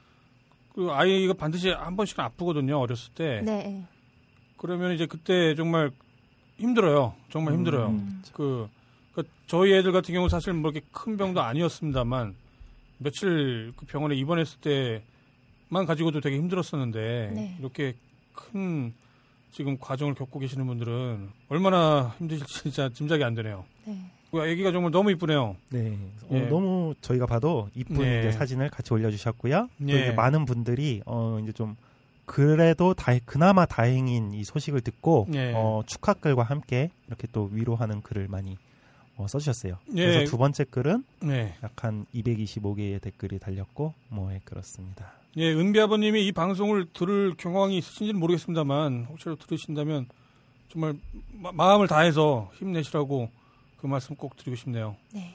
[0.80, 3.42] 그 아이가 반드시 한 번씩은 아프거든요, 어렸을 때.
[3.44, 3.84] 네.
[4.56, 5.90] 그러면 이제 그때 정말
[6.56, 7.14] 힘들어요.
[7.28, 7.88] 정말 힘들어요.
[7.88, 8.22] 음.
[8.32, 8.66] 그,
[9.12, 12.34] 그 저희 애들 같은 경우 사실 뭐 이렇게 큰 병도 아니었습니다만
[12.96, 17.56] 며칠 그 병원에 입원했을 때만 가지고도 되게 힘들었었는데 네.
[17.60, 17.94] 이렇게
[18.32, 18.94] 큰
[19.52, 23.66] 지금 과정을 겪고 계시는 분들은 얼마나 힘드실지 진짜 짐작이 안 되네요.
[23.84, 23.98] 네.
[24.30, 25.56] 그 아기가 정말 너무 이쁘네요.
[25.70, 25.98] 네.
[26.28, 26.40] 어, 예.
[26.42, 28.20] 너무 저희가 봐도 이쁜 네.
[28.20, 29.68] 이제 사진을 같이 올려주셨고요.
[29.78, 30.02] 또 예.
[30.02, 31.76] 이제 많은 분들이 어 이제 좀
[32.26, 35.52] 그래도 다 그나마 다행인 이 소식을 듣고 예.
[35.54, 38.56] 어 축하 글과 함께 이렇게 또 위로하는 글을 많이
[39.16, 39.78] 어, 써주셨어요.
[39.96, 40.06] 예.
[40.06, 41.54] 그래서 두 번째 글은 네.
[41.62, 45.12] 약한 225개의 댓글이 달렸고 뭐 예, 그렇습니다.
[45.36, 50.06] 예, 은비 아버님이 이 방송을 들을 경황이 있으신지는 모르겠습니다만 혹시라도 들으신다면
[50.68, 50.94] 정말
[51.32, 53.28] 마, 마음을 다해서 힘내시라고
[53.80, 54.94] 그 말씀 꼭 드리고 싶네요.
[55.12, 55.34] 네.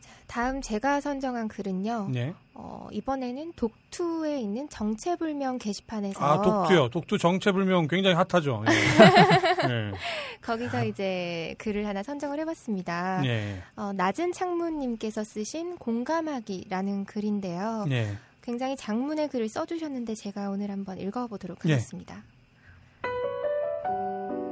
[0.00, 2.08] 자, 다음 제가 선정한 글은요.
[2.10, 2.34] 네.
[2.54, 6.88] 어, 이번에는 독투에 있는 정체불명 게시판에서 아, 독투요.
[6.88, 8.64] 독투 정체불명 굉장히 핫하죠.
[8.68, 9.70] 예.
[9.70, 9.92] 예.
[10.42, 13.22] 거기서 이제 글을 하나 선정을 해봤습니다.
[13.26, 13.62] 예.
[13.76, 17.84] 어, 낮은 창문님께서 쓰신 공감하기라는 글인데요.
[17.90, 18.16] 예.
[18.42, 21.72] 굉장히 장문의 글을 써주셨는데 제가 오늘 한번 읽어보도록 예.
[21.72, 22.22] 하겠습니다.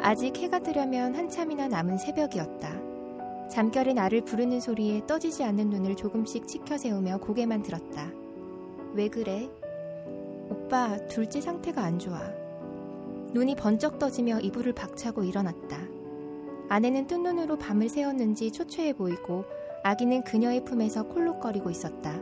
[0.02, 2.85] 아직 해가 뜨려면 한참이나 남은 새벽이었다.
[3.50, 8.10] 잠결에 나를 부르는 소리에 떠지지 않는 눈을 조금씩 치켜 세우며 고개만 들었다.
[8.92, 9.48] 왜 그래?
[10.50, 12.20] 오빠, 둘째 상태가 안 좋아.
[13.32, 15.78] 눈이 번쩍 떠지며 이불을 박차고 일어났다.
[16.68, 19.44] 아내는 뜬 눈으로 밤을 새웠는지 초췌해 보이고
[19.84, 22.20] 아기는 그녀의 품에서 콜록거리고 있었다.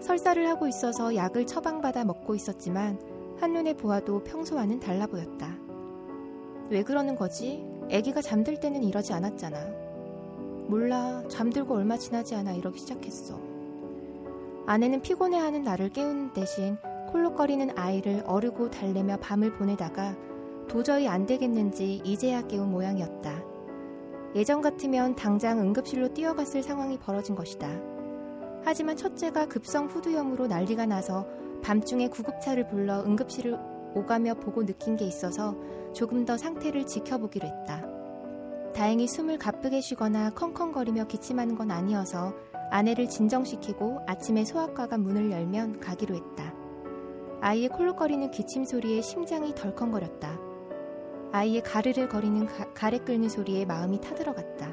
[0.00, 3.00] 설사를 하고 있어서 약을 처방받아 먹고 있었지만
[3.40, 5.56] 한눈에 보아도 평소와는 달라 보였다.
[6.70, 7.64] 왜 그러는 거지?
[7.92, 9.81] 아기가 잠들 때는 이러지 않았잖아.
[10.68, 11.22] 몰라.
[11.28, 13.40] 잠들고 얼마 지나지 않아 이러기 시작했어.
[14.66, 16.76] 아내는 피곤해하는 나를 깨우는 대신
[17.10, 20.16] 콜록거리는 아이를 어르고 달래며 밤을 보내다가
[20.68, 23.42] 도저히 안 되겠는지 이제야 깨운 모양이었다.
[24.34, 27.68] 예전 같으면 당장 응급실로 뛰어갔을 상황이 벌어진 것이다.
[28.64, 31.26] 하지만 첫째가 급성 후두염으로 난리가 나서
[31.62, 33.58] 밤중에 구급차를 불러 응급실을
[33.94, 35.54] 오가며 보고 느낀 게 있어서
[35.92, 37.91] 조금 더 상태를 지켜보기로 했다.
[38.74, 42.32] 다행히 숨을 가쁘게 쉬거나 컹컹거리며 기침하는 건 아니어서
[42.70, 46.54] 아내를 진정시키고 아침에 소아과가 문을 열면 가기로 했다.
[47.42, 50.38] 아이의 콜록거리는 기침 소리에 심장이 덜컹거렸다.
[51.32, 54.70] 아이의 가르르 거리는 가, 가래 끓는 소리에 마음이 타들어갔다.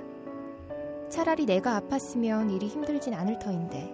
[1.09, 3.93] 차라리 내가 아팠으면 일이 힘들진 않을 터인데.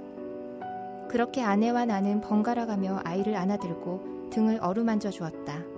[1.10, 5.75] 그렇게 아내와 나는 번갈아가며 아이를 안아들고 등을 어루만져 주었다.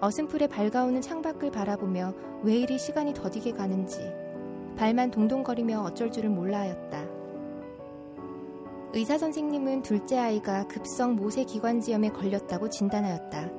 [0.00, 3.98] 어슴풀에 밝아오는 창밖을 바라보며 왜 이리 시간이 더디게 가는지
[4.76, 7.04] 발만 동동거리며 어쩔 줄을 몰라 하였다.
[8.94, 13.50] 의사 선생님은 둘째 아이가 급성 모세 기관지염에 걸렸다고 진단하였다.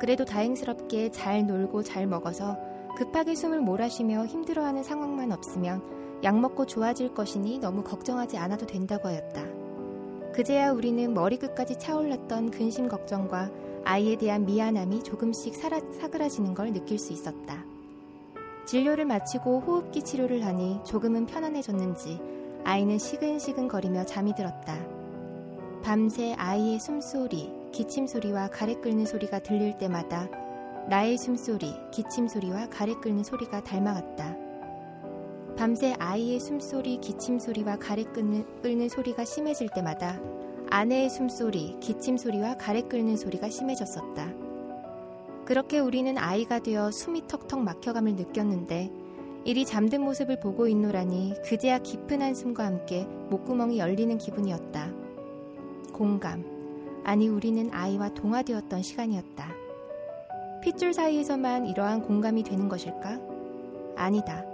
[0.00, 2.56] 그래도 다행스럽게 잘 놀고 잘 먹어서
[2.96, 5.82] 급하게 숨을 몰아쉬며 힘들어하는 상황만 없으면
[6.24, 9.44] 약 먹고 좋아질 것이니 너무 걱정하지 않아도 된다고 하였다.
[10.32, 13.50] 그제야 우리는 머리끝까지 차올랐던 근심 걱정과
[13.88, 17.64] 아이에 대한 미안함이 조금씩 사라, 사그라지는 걸 느낄 수 있었다.
[18.66, 22.20] 진료를 마치고 호흡기 치료를 하니 조금은 편안해졌는지
[22.64, 24.76] 아이는 시근시근 거리며 잠이 들었다.
[25.82, 30.28] 밤새 아이의 숨소리, 기침 소리와 가래 끓는 소리가 들릴 때마다
[30.90, 34.36] 나의 숨소리, 기침 소리와 가래 끓는 소리가 닮아갔다.
[35.56, 40.20] 밤새 아이의 숨소리, 기침 소리와 가래 끓는, 끓는 소리가 심해질 때마다
[40.70, 44.32] 아내의 숨소리, 기침 소리와 가래 끓는 소리가 심해졌었다.
[45.44, 48.90] 그렇게 우리는 아이가 되어 숨이 턱턱 막혀감을 느꼈는데
[49.44, 54.92] 이리 잠든 모습을 보고 있노라니 그제야 깊은 한숨과 함께 목구멍이 열리는 기분이었다.
[55.94, 56.44] 공감.
[57.04, 59.54] 아니 우리는 아이와 동화되었던 시간이었다.
[60.60, 63.18] 핏줄 사이에서만 이러한 공감이 되는 것일까?
[63.96, 64.44] 아니다.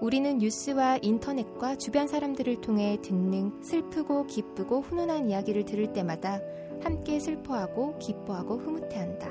[0.00, 6.40] 우리는 뉴스와 인터넷과 주변 사람들을 통해 듣는 슬프고 기쁘고 훈훈한 이야기를 들을 때마다
[6.82, 9.30] 함께 슬퍼하고 기뻐하고 흐뭇해한다.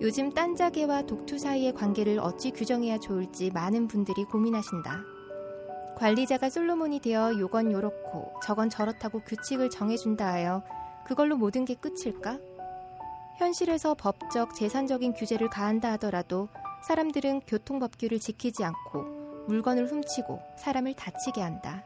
[0.00, 5.04] 요즘 딴자개와 독투 사이의 관계를 어찌 규정해야 좋을지 많은 분들이 고민하신다.
[5.96, 10.64] 관리자가 솔로몬이 되어 요건 요렇고 저건 저렇다고 규칙을 정해준다 하여
[11.06, 12.40] 그걸로 모든 게 끝일까?
[13.38, 16.48] 현실에서 법적, 재산적인 규제를 가한다 하더라도
[16.88, 21.84] 사람들은 교통법규를 지키지 않고 물건을 훔치고 사람을 다치게 한다.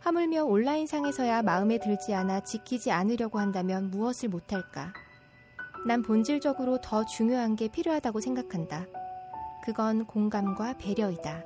[0.00, 4.92] 하물며 온라인상에서야 마음에 들지 않아 지키지 않으려고 한다면 무엇을 못할까?
[5.86, 8.86] 난 본질적으로 더 중요한 게 필요하다고 생각한다.
[9.64, 11.44] 그건 공감과 배려이다.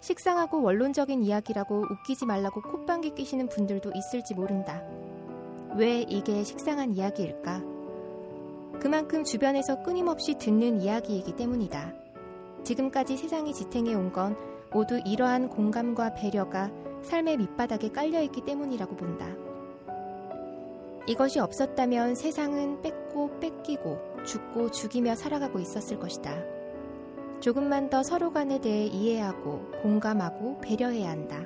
[0.00, 4.82] 식상하고 원론적인 이야기라고 웃기지 말라고 콧방귀 끼시는 분들도 있을지 모른다.
[5.76, 7.62] 왜 이게 식상한 이야기일까?
[8.80, 11.92] 그만큼 주변에서 끊임없이 듣는 이야기이기 때문이다.
[12.64, 14.36] 지금까지 세상이 지탱해 온 건
[14.72, 16.70] 모두 이러한 공감과 배려가
[17.02, 19.26] 삶의 밑바닥에 깔려 있기 때문이라고 본다.
[21.06, 26.32] 이것이 없었다면 세상은 뺏고 뺏기고 죽고 죽이며 살아가고 있었을 것이다.
[27.40, 31.44] 조금만 더 서로 간에 대해 이해하고 공감하고 배려해야 한다.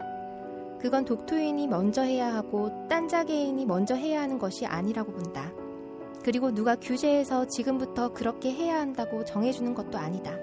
[0.81, 5.53] 그건 독토인이 먼저 해야 하고 딴자개인이 먼저 해야 하는 것이 아니라고 본다.
[6.25, 10.37] 그리고 누가 규제해서 지금부터 그렇게 해야 한다고 정해주는 것도 아니다.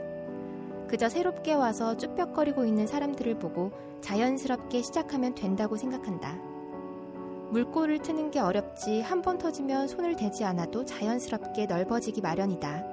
[0.90, 3.72] 그저 새롭게 와서 쭈뼛거리고 있는 사람들을 보고
[4.02, 6.38] 자연스럽게 시작하면 된다고 생각한다.
[7.52, 12.84] 물꼬를 트는 게 어렵지 한 번 터지면 손을 대지 않아도 자연스럽게 넓어지기 마련이다.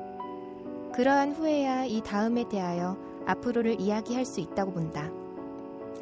[0.94, 2.96] 그러한 후에야 이 다음에 대하여
[3.26, 5.10] 앞으로를 이야기할 수 있다고 본다.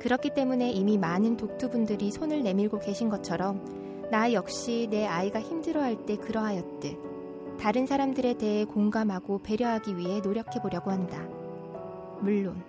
[0.00, 6.16] 그렇기 때문에 이미 많은 독투분들이 손을 내밀고 계신 것처럼 나 역시 내 아이가 힘들어할 때
[6.16, 11.26] 그러하였듯 다른 사람들에 대해 공감하고 배려하기 위해 노력해 보려고 한다.
[12.24, 12.62] 물론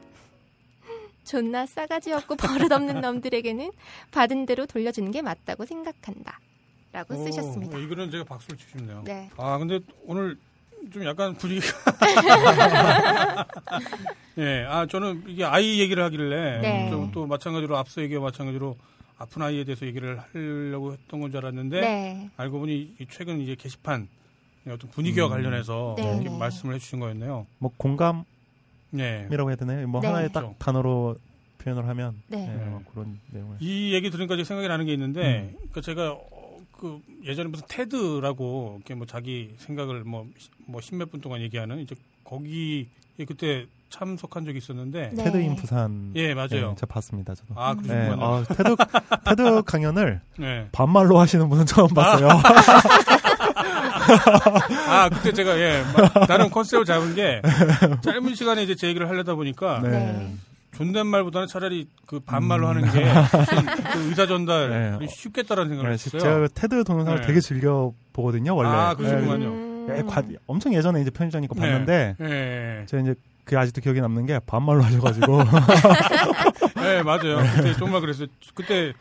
[1.23, 3.72] 존나 싸가지 없고 버릇없는 놈들에게는
[4.11, 6.40] 받은 대로 돌려주는 게 맞다고 생각한다.
[6.91, 7.77] 라고 오, 쓰셨습니다.
[7.77, 9.02] 어, 이거는 제가 박수를 치고 싶네요.
[9.06, 9.30] 네.
[9.38, 10.38] 아 근데 오늘
[10.94, 11.68] 좀 약간 분위기가
[14.38, 16.90] 예, 아 저는 이게 아이 얘기를 하길래 네.
[16.90, 18.77] 좀또 마찬가지로 앞서 얘기와 마찬가지로
[19.18, 22.30] 아픈 아이에 대해서 얘기를 하려고 했던 건 줄 알았는데 네.
[22.38, 24.07] 알고 보니 이 최근 이제 게시판
[24.68, 25.32] 어떤 분위기와 음.
[25.32, 26.03] 관련해서 네.
[26.22, 27.45] 이렇게 말씀을 해주신 거였네요.
[27.57, 28.26] 뭐 공감
[29.03, 29.51] 이라고 네.
[29.51, 29.88] 해야 되나요?
[29.88, 30.07] 뭐 네.
[30.07, 30.55] 하나의 딱 그렇죠.
[30.59, 31.17] 단어로
[31.59, 32.45] 표현을 하면 네.
[32.47, 35.55] 네, 뭐 그런 내용을 이 얘기 들으니까 생각이 나는 게 있는데, 음.
[35.55, 41.41] 그러니까 제가 어, 그 예전에 무슨 테드라고 이렇게 뭐 자기 생각을 뭐뭐 십몇 분 동안
[41.41, 42.85] 얘기하는 이제 거기에
[43.27, 45.23] 그때 참석한 적이 있었는데, 네.
[45.23, 46.49] 테드인 부산 예 맞아요.
[46.49, 47.34] 네, 제가 봤습니다.
[47.34, 47.53] 저도.
[47.55, 48.23] 아 네, 그러시군요.
[48.23, 48.76] 어, 테드
[49.26, 50.67] 테드 강연을 네.
[50.72, 52.27] 반말로 하시는 분은 처음 봤어요.
[52.30, 52.41] 아
[55.14, 57.41] 그때 제가 예 마- 나름 컨셉을 잡은 게
[58.02, 59.90] 짧은 시간에 이제 제 얘기를 하려다 보니까 네.
[59.90, 60.34] 네.
[60.76, 63.06] 존댓말보다는 차라리 그 반말로 하는 게
[63.94, 65.07] 그 의사 전달 네.
[65.07, 66.22] 쉽겠다라는 생각을 네, 했어요.
[66.22, 67.27] 제가 그 테드 동영상을 네.
[67.27, 68.56] 되게 즐겨 보거든요.
[68.56, 68.69] 원래.
[68.69, 69.45] 아, 그러시구만요.
[69.48, 69.88] 음.
[69.98, 72.26] 예, 과- 엄청 예전에 이제 편집자니까 봤는데 네.
[72.82, 72.86] 예.
[72.88, 73.15] 제가 이제
[73.45, 75.44] 그게 아직도 기억에 남는 게 반말로 하셔가지고
[76.82, 77.38] 네, 맞아요.
[77.56, 78.27] 그때 정말 그랬어요.
[78.56, 78.91] 그때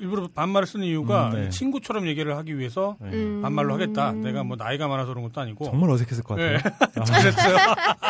[0.00, 1.48] 일부러 반말을 쓰는 이유가 음, 네.
[1.50, 3.10] 친구처럼 얘기를 하기 위해서 네.
[3.12, 3.40] 음.
[3.42, 4.12] 반말로 하겠다.
[4.12, 5.64] 내가 뭐 나이가 많아서 그런 것도 아니고.
[5.66, 6.58] 정말 어색했을 것 같아요.
[6.58, 6.62] 네.
[6.96, 7.56] 아, 그랬어요.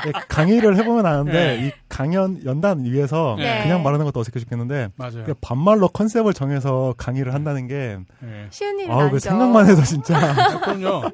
[0.06, 1.66] 예, 강의를 해보면 아는데 네.
[1.66, 3.62] 이 강연 연단 위에서 네.
[3.62, 5.24] 그냥 말하는 것도 어색해 죽겠는데 맞아요.
[5.24, 8.46] 그 반말로 컨셉을 정해서 강의를 한다는 게 네.
[8.50, 9.18] 쉬운 그 아니죠.
[9.18, 11.10] 생각만 해도 진짜 아, 그럼요.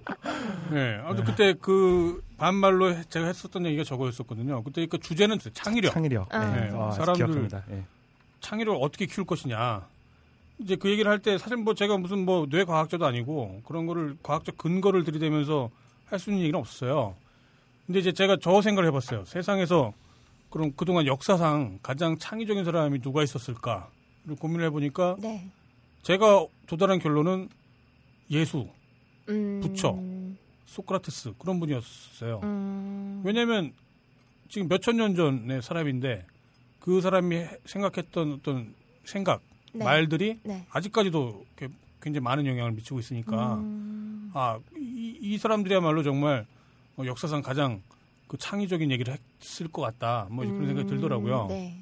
[0.71, 0.99] 네.
[1.05, 4.63] 아무튼 그때 그 반말로 해- 제가 했었던 얘기가 저거였었거든요.
[4.65, 5.93] 그때 그 주제는 창의력.
[5.93, 6.35] 창의력.
[6.35, 6.39] 아.
[6.51, 6.61] 네.
[6.63, 7.63] 네, 아, 사람들- 기억합니다.
[7.71, 7.83] 예.
[8.41, 9.83] 창의력을 어떻게 키울 것이냐.
[10.65, 14.57] 이제 그 얘기를 할 때 사실 뭐 제가 무슨 뭐 뇌과학자도 아니고 그런 거를 과학적
[14.57, 15.71] 근거를 들이대면서
[16.07, 17.15] 할할수 있는 얘기는 없어요.
[17.87, 19.25] 근데 이제 제가 저 생각을 해봤어요.
[19.27, 19.93] 세상에서
[20.51, 25.47] 그럼 그동안 역사상 가장 창의적인 사람이 누가 있었을까를 고민을 해보니까 네.
[26.03, 27.49] 제가 도달한 결론은
[28.31, 28.67] 예수,
[29.29, 29.99] 음, 부처.
[30.67, 32.41] 소크라테스 그런 분이었어요.
[32.43, 33.73] 음, 왜냐하면
[34.49, 36.25] 지금 몇 천 년 전의 사람인데
[36.81, 38.75] 그 사람이 해- 생각했던 어떤
[39.05, 39.41] 생각,
[39.75, 39.85] 네.
[39.85, 40.67] 말들이 네.
[40.71, 41.45] 아직까지도
[42.01, 46.47] 굉장히 많은 영향을 미치고 있으니까 음, 아, 이, 이 사람들이야말로 정말
[46.97, 47.83] 어, 역사상 가장
[48.29, 50.29] 그 창의적인 얘기를 했을 것 같다.
[50.31, 51.47] 뭐 그런 생각이 들더라고요.
[51.49, 51.77] 네.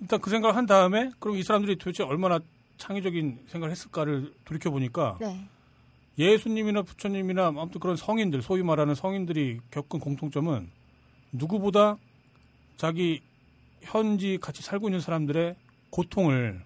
[0.00, 2.40] 일단 그 생각을 한 다음에 그럼 이 사람들이 도대체 얼마나
[2.78, 5.48] 창의적인 생각을 했을까를 돌이켜 보니까 네.
[6.18, 10.68] 예수님이나 부처님이나 아무튼 그런 성인들 소위 말하는 성인들이 겪은 공통점은
[11.32, 11.96] 누구보다
[12.76, 13.22] 자기
[13.80, 15.54] 현지 같이 살고 있는 사람들의
[15.90, 16.62] 고통을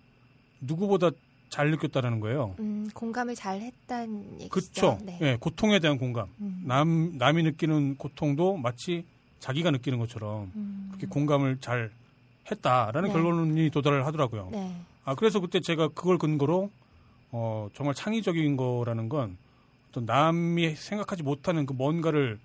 [0.61, 1.11] 누구보다
[1.49, 2.55] 잘 느꼈다라는 거예요.
[2.59, 4.49] 음, 공감을 잘 했다는 얘기죠.
[4.49, 4.99] 그렇죠.
[5.05, 5.19] 네.
[5.23, 6.29] 예, 고통에 대한 공감.
[6.41, 6.63] 음.
[6.67, 9.05] 남 남이 느끼는 고통도 마치
[9.41, 11.91] 자기가 느끼는 것처럼 음, 그렇게 공감을 잘
[12.51, 13.13] 했다라는 네.
[13.13, 14.49] 결론이 도달을 하더라고요.
[14.53, 14.75] 네.
[15.05, 16.71] 아 그래서 그때 제가 그걸 근거로
[17.31, 19.37] 어 정말 창의적인 거라는 건
[19.91, 22.39] 어떤 남이 생각하지 못하는 그 뭔가를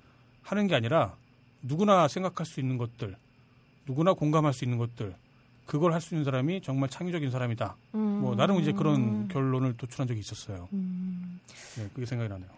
[0.43, 1.15] 하는 게 아니라
[1.61, 3.15] 누구나 생각할 수 있는 것들,
[3.85, 5.15] 누구나 공감할 수 있는 것들,
[5.72, 7.77] 그걸 할 수 있는 사람이 정말 창의적인 사람이다.
[7.95, 10.68] 음, 뭐 나름 이제 그런 결론을 도출한 적이 있었어요.
[10.73, 11.39] 음.
[11.77, 12.49] 네, 그게 생각이 나네요.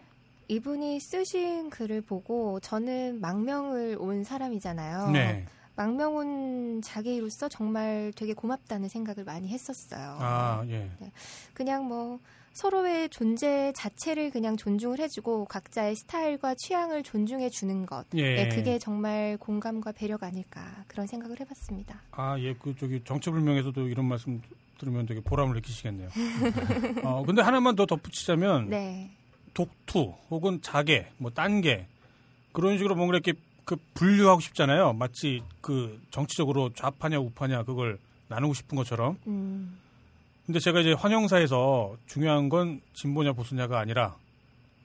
[0.48, 5.10] 이분이 쓰신 글을 보고 저는 망명을 온 사람이잖아요.
[5.12, 5.46] 네.
[5.76, 10.16] 망명 온 자기로서 정말 되게 고맙다는 생각을 많이 했었어요.
[10.18, 10.90] 아 예.
[11.52, 12.18] 그냥 뭐
[12.54, 18.06] 서로의 존재 자체를 그냥 존중을 해주고 각자의 스타일과 취향을 존중해 주는 것.
[18.14, 18.34] 예.
[18.34, 22.00] 네, 그게 정말 공감과 배려가 아닐까 그런 생각을 해봤습니다.
[22.12, 24.40] 아, 예, 그, 저기, 정체불명에서도 이런 말씀
[24.78, 26.08] 들으면 되게 보람을 느끼시겠네요.
[27.04, 29.10] 어, 근데 하나만 더 덧붙이자면, 네.
[29.52, 31.88] 독투, 혹은 자계, 뭐, 딴계,
[32.52, 33.32] 그런 식으로 뭔가 이렇게
[33.64, 34.92] 그 분류하고 싶잖아요.
[34.92, 37.98] 마치 그 정치적으로 좌파냐 우파냐 그걸
[38.28, 39.18] 나누고 싶은 것처럼.
[39.26, 39.78] 음,
[40.46, 44.16] 근데 제가 이제 환영사에서 중요한 건 진보냐 보수냐가 아니라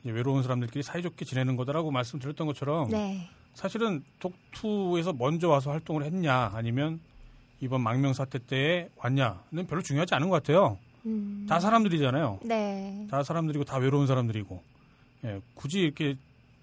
[0.06, 3.27] 외로운 사람들끼리 사이좋게 지내는 거다라고 말씀드렸던 것처럼 네.
[3.53, 7.02] 사실은 독투에서 먼저 와서 활동을 했냐 아니면
[7.60, 10.77] 이번 망명 사태 때에 왔냐는 별로 중요하지 않은 것 같아요.
[11.06, 12.40] 음, 다 사람들이잖아요.
[12.44, 13.07] 네.
[13.11, 14.64] 다 사람들이고 다 외로운 사람들이고
[15.26, 16.15] 예, 굳이 이렇게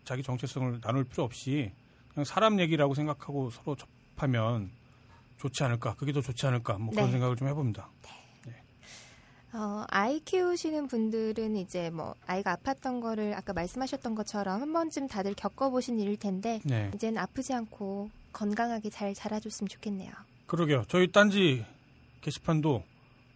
[0.05, 1.71] 자기 정체성을 나눌 필요 없이
[2.15, 4.71] 그냥 사람 얘기라고 생각하고 서로 접하면
[5.39, 7.13] 좋지 않을까 그게 더 좋지 않을까 뭐 그런 네.
[7.13, 7.91] 생각을 좀 해봅니다.
[9.53, 15.35] 어, 아이 키우시는 분들은 이제 뭐 아이가 아팠던 거를 아까 말씀하셨던 것처럼 한 번쯤 다들
[15.35, 20.13] 겪어보신 일일 텐데 네, 이제는 아프지 않고 건강하게 잘 자라줬으면 좋겠네요.
[20.47, 20.85] 그러게요.
[20.89, 21.65] 저희 딴지
[22.21, 22.83] 게시판도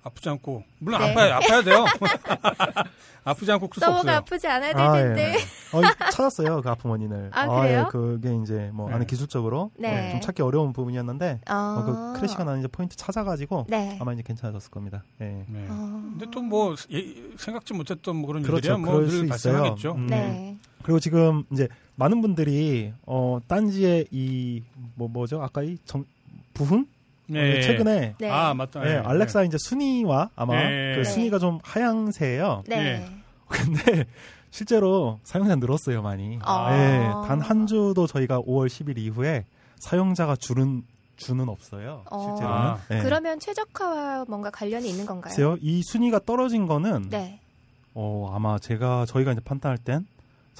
[0.02, 1.10] 아프지 않고 물론 네.
[1.10, 1.84] 아파야 아파야 돼요.
[3.22, 4.16] 아프지 않고 클 수 서버가 없어요.
[4.16, 5.34] 아프지 않아야 될 아, 텐데.
[5.34, 5.76] 예.
[5.76, 6.62] 어, 찾았어요.
[6.62, 7.30] 그 아픈 원인을.
[7.34, 7.80] 아, 그래요?
[7.86, 9.06] 예, 그게 이제 뭐 안에 네.
[9.06, 10.08] 기술적으로 네.
[10.08, 13.98] 어, 좀 찾기 어려운 부분이었는데 어, 어, 그 crash가 나는 이제 포인트 찾아가지고 네.
[14.00, 15.04] 아마 이제 괜찮아졌을 겁니다.
[15.20, 15.44] 예.
[15.48, 15.66] 네.
[15.68, 16.74] 어, 근데 또 뭐
[17.36, 18.72] 생각지 못했던 뭐 그런 그렇죠.
[18.72, 19.28] 일들이야 수 뭐 늘 있어요.
[19.28, 19.92] 발생하겠죠.
[19.92, 20.06] 음.
[20.06, 20.56] 네.
[20.82, 24.62] 그리고 지금 이제 많은 분들이 어 딴지의 이
[24.94, 25.42] 뭐 뭐죠?
[25.42, 26.04] 아까 이 정,
[26.54, 26.86] 부흥
[27.32, 27.60] 네.
[27.62, 28.30] 최근에 네.
[28.30, 28.84] 아 맞다.
[28.88, 30.92] 예, 알렉사 이제 순위와 아마 네.
[30.94, 31.04] 그 네.
[31.04, 32.64] 순위가 좀 하향세예요.
[32.66, 32.76] 네.
[32.76, 33.06] 예.
[33.48, 34.04] 근데
[34.50, 36.38] 실제로 사용자 늘었어요 많이.
[36.42, 36.74] 아.
[36.74, 39.44] 예, 단한 주도 저희가 5월 10일 이후에
[39.78, 40.82] 사용자가 줄은
[41.16, 42.02] 주는 없어요.
[42.10, 42.20] 어.
[42.20, 42.56] 실제로는.
[42.56, 42.78] 아.
[42.90, 43.02] 예.
[43.02, 45.30] 그러면 최적화와 뭔가 관련이 있는 건가요?
[45.34, 47.40] 글쎄요, 이 순위가 떨어진 거는 네.
[47.94, 50.06] 어, 아마 제가 저희가 이제 판단할 땐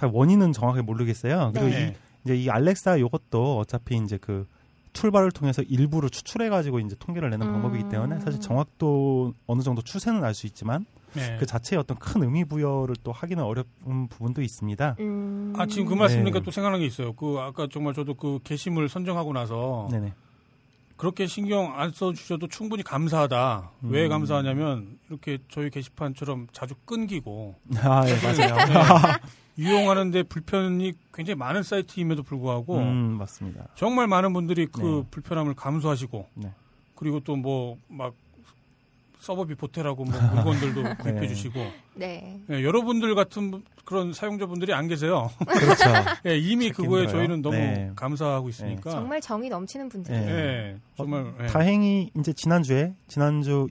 [0.01, 1.51] 잘 원인은 정확하게 모르겠어요.
[1.53, 1.89] 그리고 네.
[1.89, 1.95] 이,
[2.25, 4.47] 이제 이 Alexa 요것도 어차피 이제 그
[4.93, 7.53] toolbar를 통해서 일부를 추출해 가지고 이제 통계를 내는 음.
[7.53, 11.37] 방법이기 때문에 사실 정확도 어느 정도 추세는 알 수 있지만 네.
[11.41, 14.97] 그 자체의 어떤 큰 의미 부여를 또 하기는 어려운 부분도 있습니다.
[15.01, 15.53] 음.
[15.57, 16.45] 아 지금 그 말씀이니까 네.
[16.45, 17.13] 또 생각난 게 있어요.
[17.15, 20.13] 그 아까 정말 저도 그 게시물 선정하고 나서 네네.
[20.97, 23.71] 그렇게 신경 안 써주셔도 충분히 감사하다.
[23.83, 24.09] 왜 음.
[24.11, 28.55] 감사하냐면 이렇게 저희 게시판처럼 자주 끊기고 아, 예, 맞아요.
[29.61, 33.69] 이용하는데 불편이 굉장히 많은 사이트임에도 불구하고 음, 맞습니다.
[33.77, 35.09] 정말 많은 분들이 그 네.
[35.11, 36.51] 불편함을 감수하시고 네.
[36.97, 38.15] 그리고 또 뭐 막
[39.21, 41.29] 서버비 보태라고 뭐 물건들도 구입해 네.
[41.29, 41.61] 주시고
[41.95, 42.41] 네.
[42.49, 45.29] 예, 여러분들 같은 분- 그런 사용자분들이 안 계세요.
[45.45, 45.85] 그렇죠.
[46.25, 47.09] 예, 이미 그거에 힘들어요.
[47.09, 47.91] 저희는 너무 네.
[47.97, 50.25] 감사하고 있으니까 정말 정이 넘치는 분들이에요.
[50.25, 50.33] 네.
[50.33, 51.47] 예, 정말 예.
[51.49, 53.67] 다행히 이제 지난주에 지난주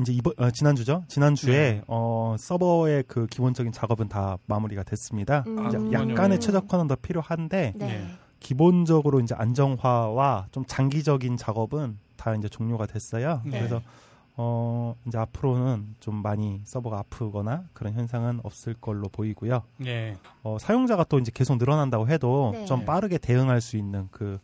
[0.00, 1.04] 이제 이번 어, 지난주죠.
[1.08, 1.82] 지난주에 네.
[1.86, 5.44] 어, 서버의 그 기본적인 작업은 다 마무리가 됐습니다.
[5.46, 5.66] 음.
[5.68, 6.38] 이제 아, 약간의 그렇군요.
[6.38, 7.90] 최적화는 더 필요한데 네.
[7.90, 8.06] 예.
[8.40, 13.42] 기본적으로 이제 안정화와 좀 장기적인 작업은 다 이제 종료가 됐어요.
[13.44, 13.58] 네.
[13.58, 13.82] 그래서
[14.36, 19.62] 어, 이제 앞으로는 좀 많이 서버가 아프거나 그런 현상은 없을 걸로 보이고요.
[19.86, 20.16] 예.
[20.44, 22.64] 어, 사용자가 또 이제 계속 늘어난다고 해도 네.
[22.64, 24.38] 좀 빠르게 대응할 수 있는 그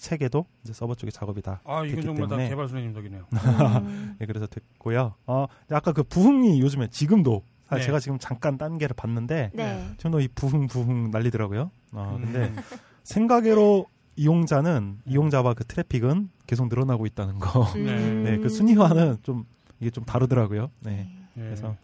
[0.00, 3.26] 체계도 이제 서버 쪽의 작업이 다 아, 이건 됐기 정말 다 때문에 개발 선생님 덕이네요.
[3.32, 4.16] 음.
[4.20, 5.14] 예, 그래서 됐고요.
[5.26, 7.86] 어, 근데 아까 그 부흥이 요즘에 지금도 사실 네.
[7.86, 9.90] 제가 지금 잠깐 단계를 봤는데 네.
[9.98, 11.70] 지금도 이 부흥 부흥 난리더라고요.
[11.92, 12.56] 어, 근데 음.
[13.04, 13.86] 생각외로
[14.16, 17.62] 이용자는 이용자와 그 트래픽은 계속 늘어나고 있다는 거.
[17.76, 18.24] 음.
[18.24, 19.44] 네, 그 순위와는 좀
[19.78, 20.70] 이게 좀 다르더라고요.
[20.80, 21.08] 네.
[21.36, 21.40] 예.
[21.40, 21.76] 그래서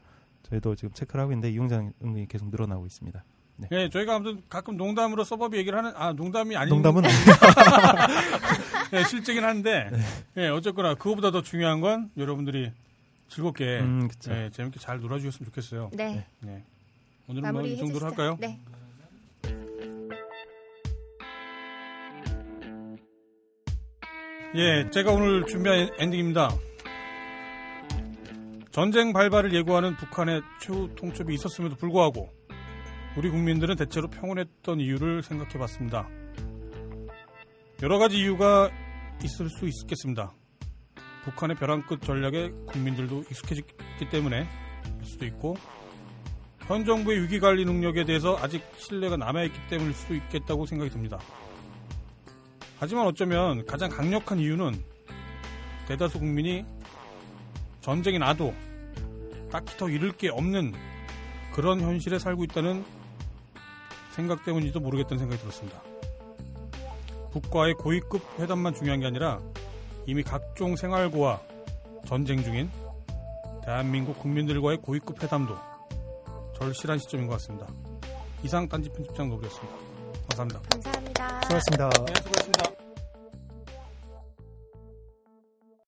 [0.42, 3.24] 저희도 지금 체크를 하고 있는데 이용자는 은근히 계속 늘어나고 있습니다.
[3.72, 7.20] 예, 저희가 아무튼 가끔 농담으로 서버비 얘기를 하는 아 농담이 아닌 농담은 아니에요.
[8.92, 9.88] 예, 실제긴 한데
[10.34, 10.44] 네.
[10.44, 12.70] 예, 어쨌거나 그거보다 더 중요한 건 여러분들이
[13.28, 14.32] 즐겁게 음, 그쵸.
[14.32, 15.90] 예, 재밌게 잘 놀아주셨으면 좋겠어요.
[15.94, 16.26] 네.
[16.40, 16.62] 네.
[17.28, 18.22] 오늘은 뭐 마무리 이 정도로 해주시죠.
[18.22, 18.36] 할까요?
[18.40, 18.60] 네.
[24.54, 26.50] 예, 제가 오늘 준비한 엔딩입니다.
[28.70, 32.30] 전쟁 발발을 예고하는 북한의 최후 통첩이 있었음에도 불구하고
[33.16, 36.06] 우리 국민들은 대체로 평온했던 이유를 생각해 봤습니다.
[37.82, 38.70] 여러 가지 이유가
[39.24, 40.34] 있을 수 있겠습니다.
[41.24, 44.46] 북한의 벼랑 끝 전략에 국민들도 익숙해졌기 때문에
[45.00, 45.56] 일 수도 있고
[46.66, 51.18] 현 정부의 위기 관리 능력에 대해서 아직 신뢰가 남아있기 때문일 수도 있겠다고 생각이 듭니다.
[52.78, 54.74] 하지만 어쩌면 가장 강력한 이유는
[55.88, 56.66] 대다수 국민이
[57.80, 58.54] 전쟁이 나도
[59.50, 60.74] 딱히 더 잃을 게 없는
[61.54, 62.84] 그런 현실에 살고 있다는
[64.16, 65.82] 생각 때문인지도 모르겠다는 생각이 들었습니다.
[67.32, 69.40] 북과의 고위급 회담만 중요한 게 아니라
[70.06, 71.38] 이미 각종 생활고와
[72.06, 72.70] 전쟁 중인
[73.62, 75.54] 대한민국 국민들과의 고위급 회담도
[76.56, 77.66] 절실한 시점인 것 같습니다.
[78.42, 79.76] 이상 딴지 편집장 노브였습니다.
[80.30, 80.60] 감사합니다.
[80.70, 81.40] 감사합니다.
[81.42, 81.88] 수고하셨습니다.
[82.06, 82.85] 네, 수고하셨습니다.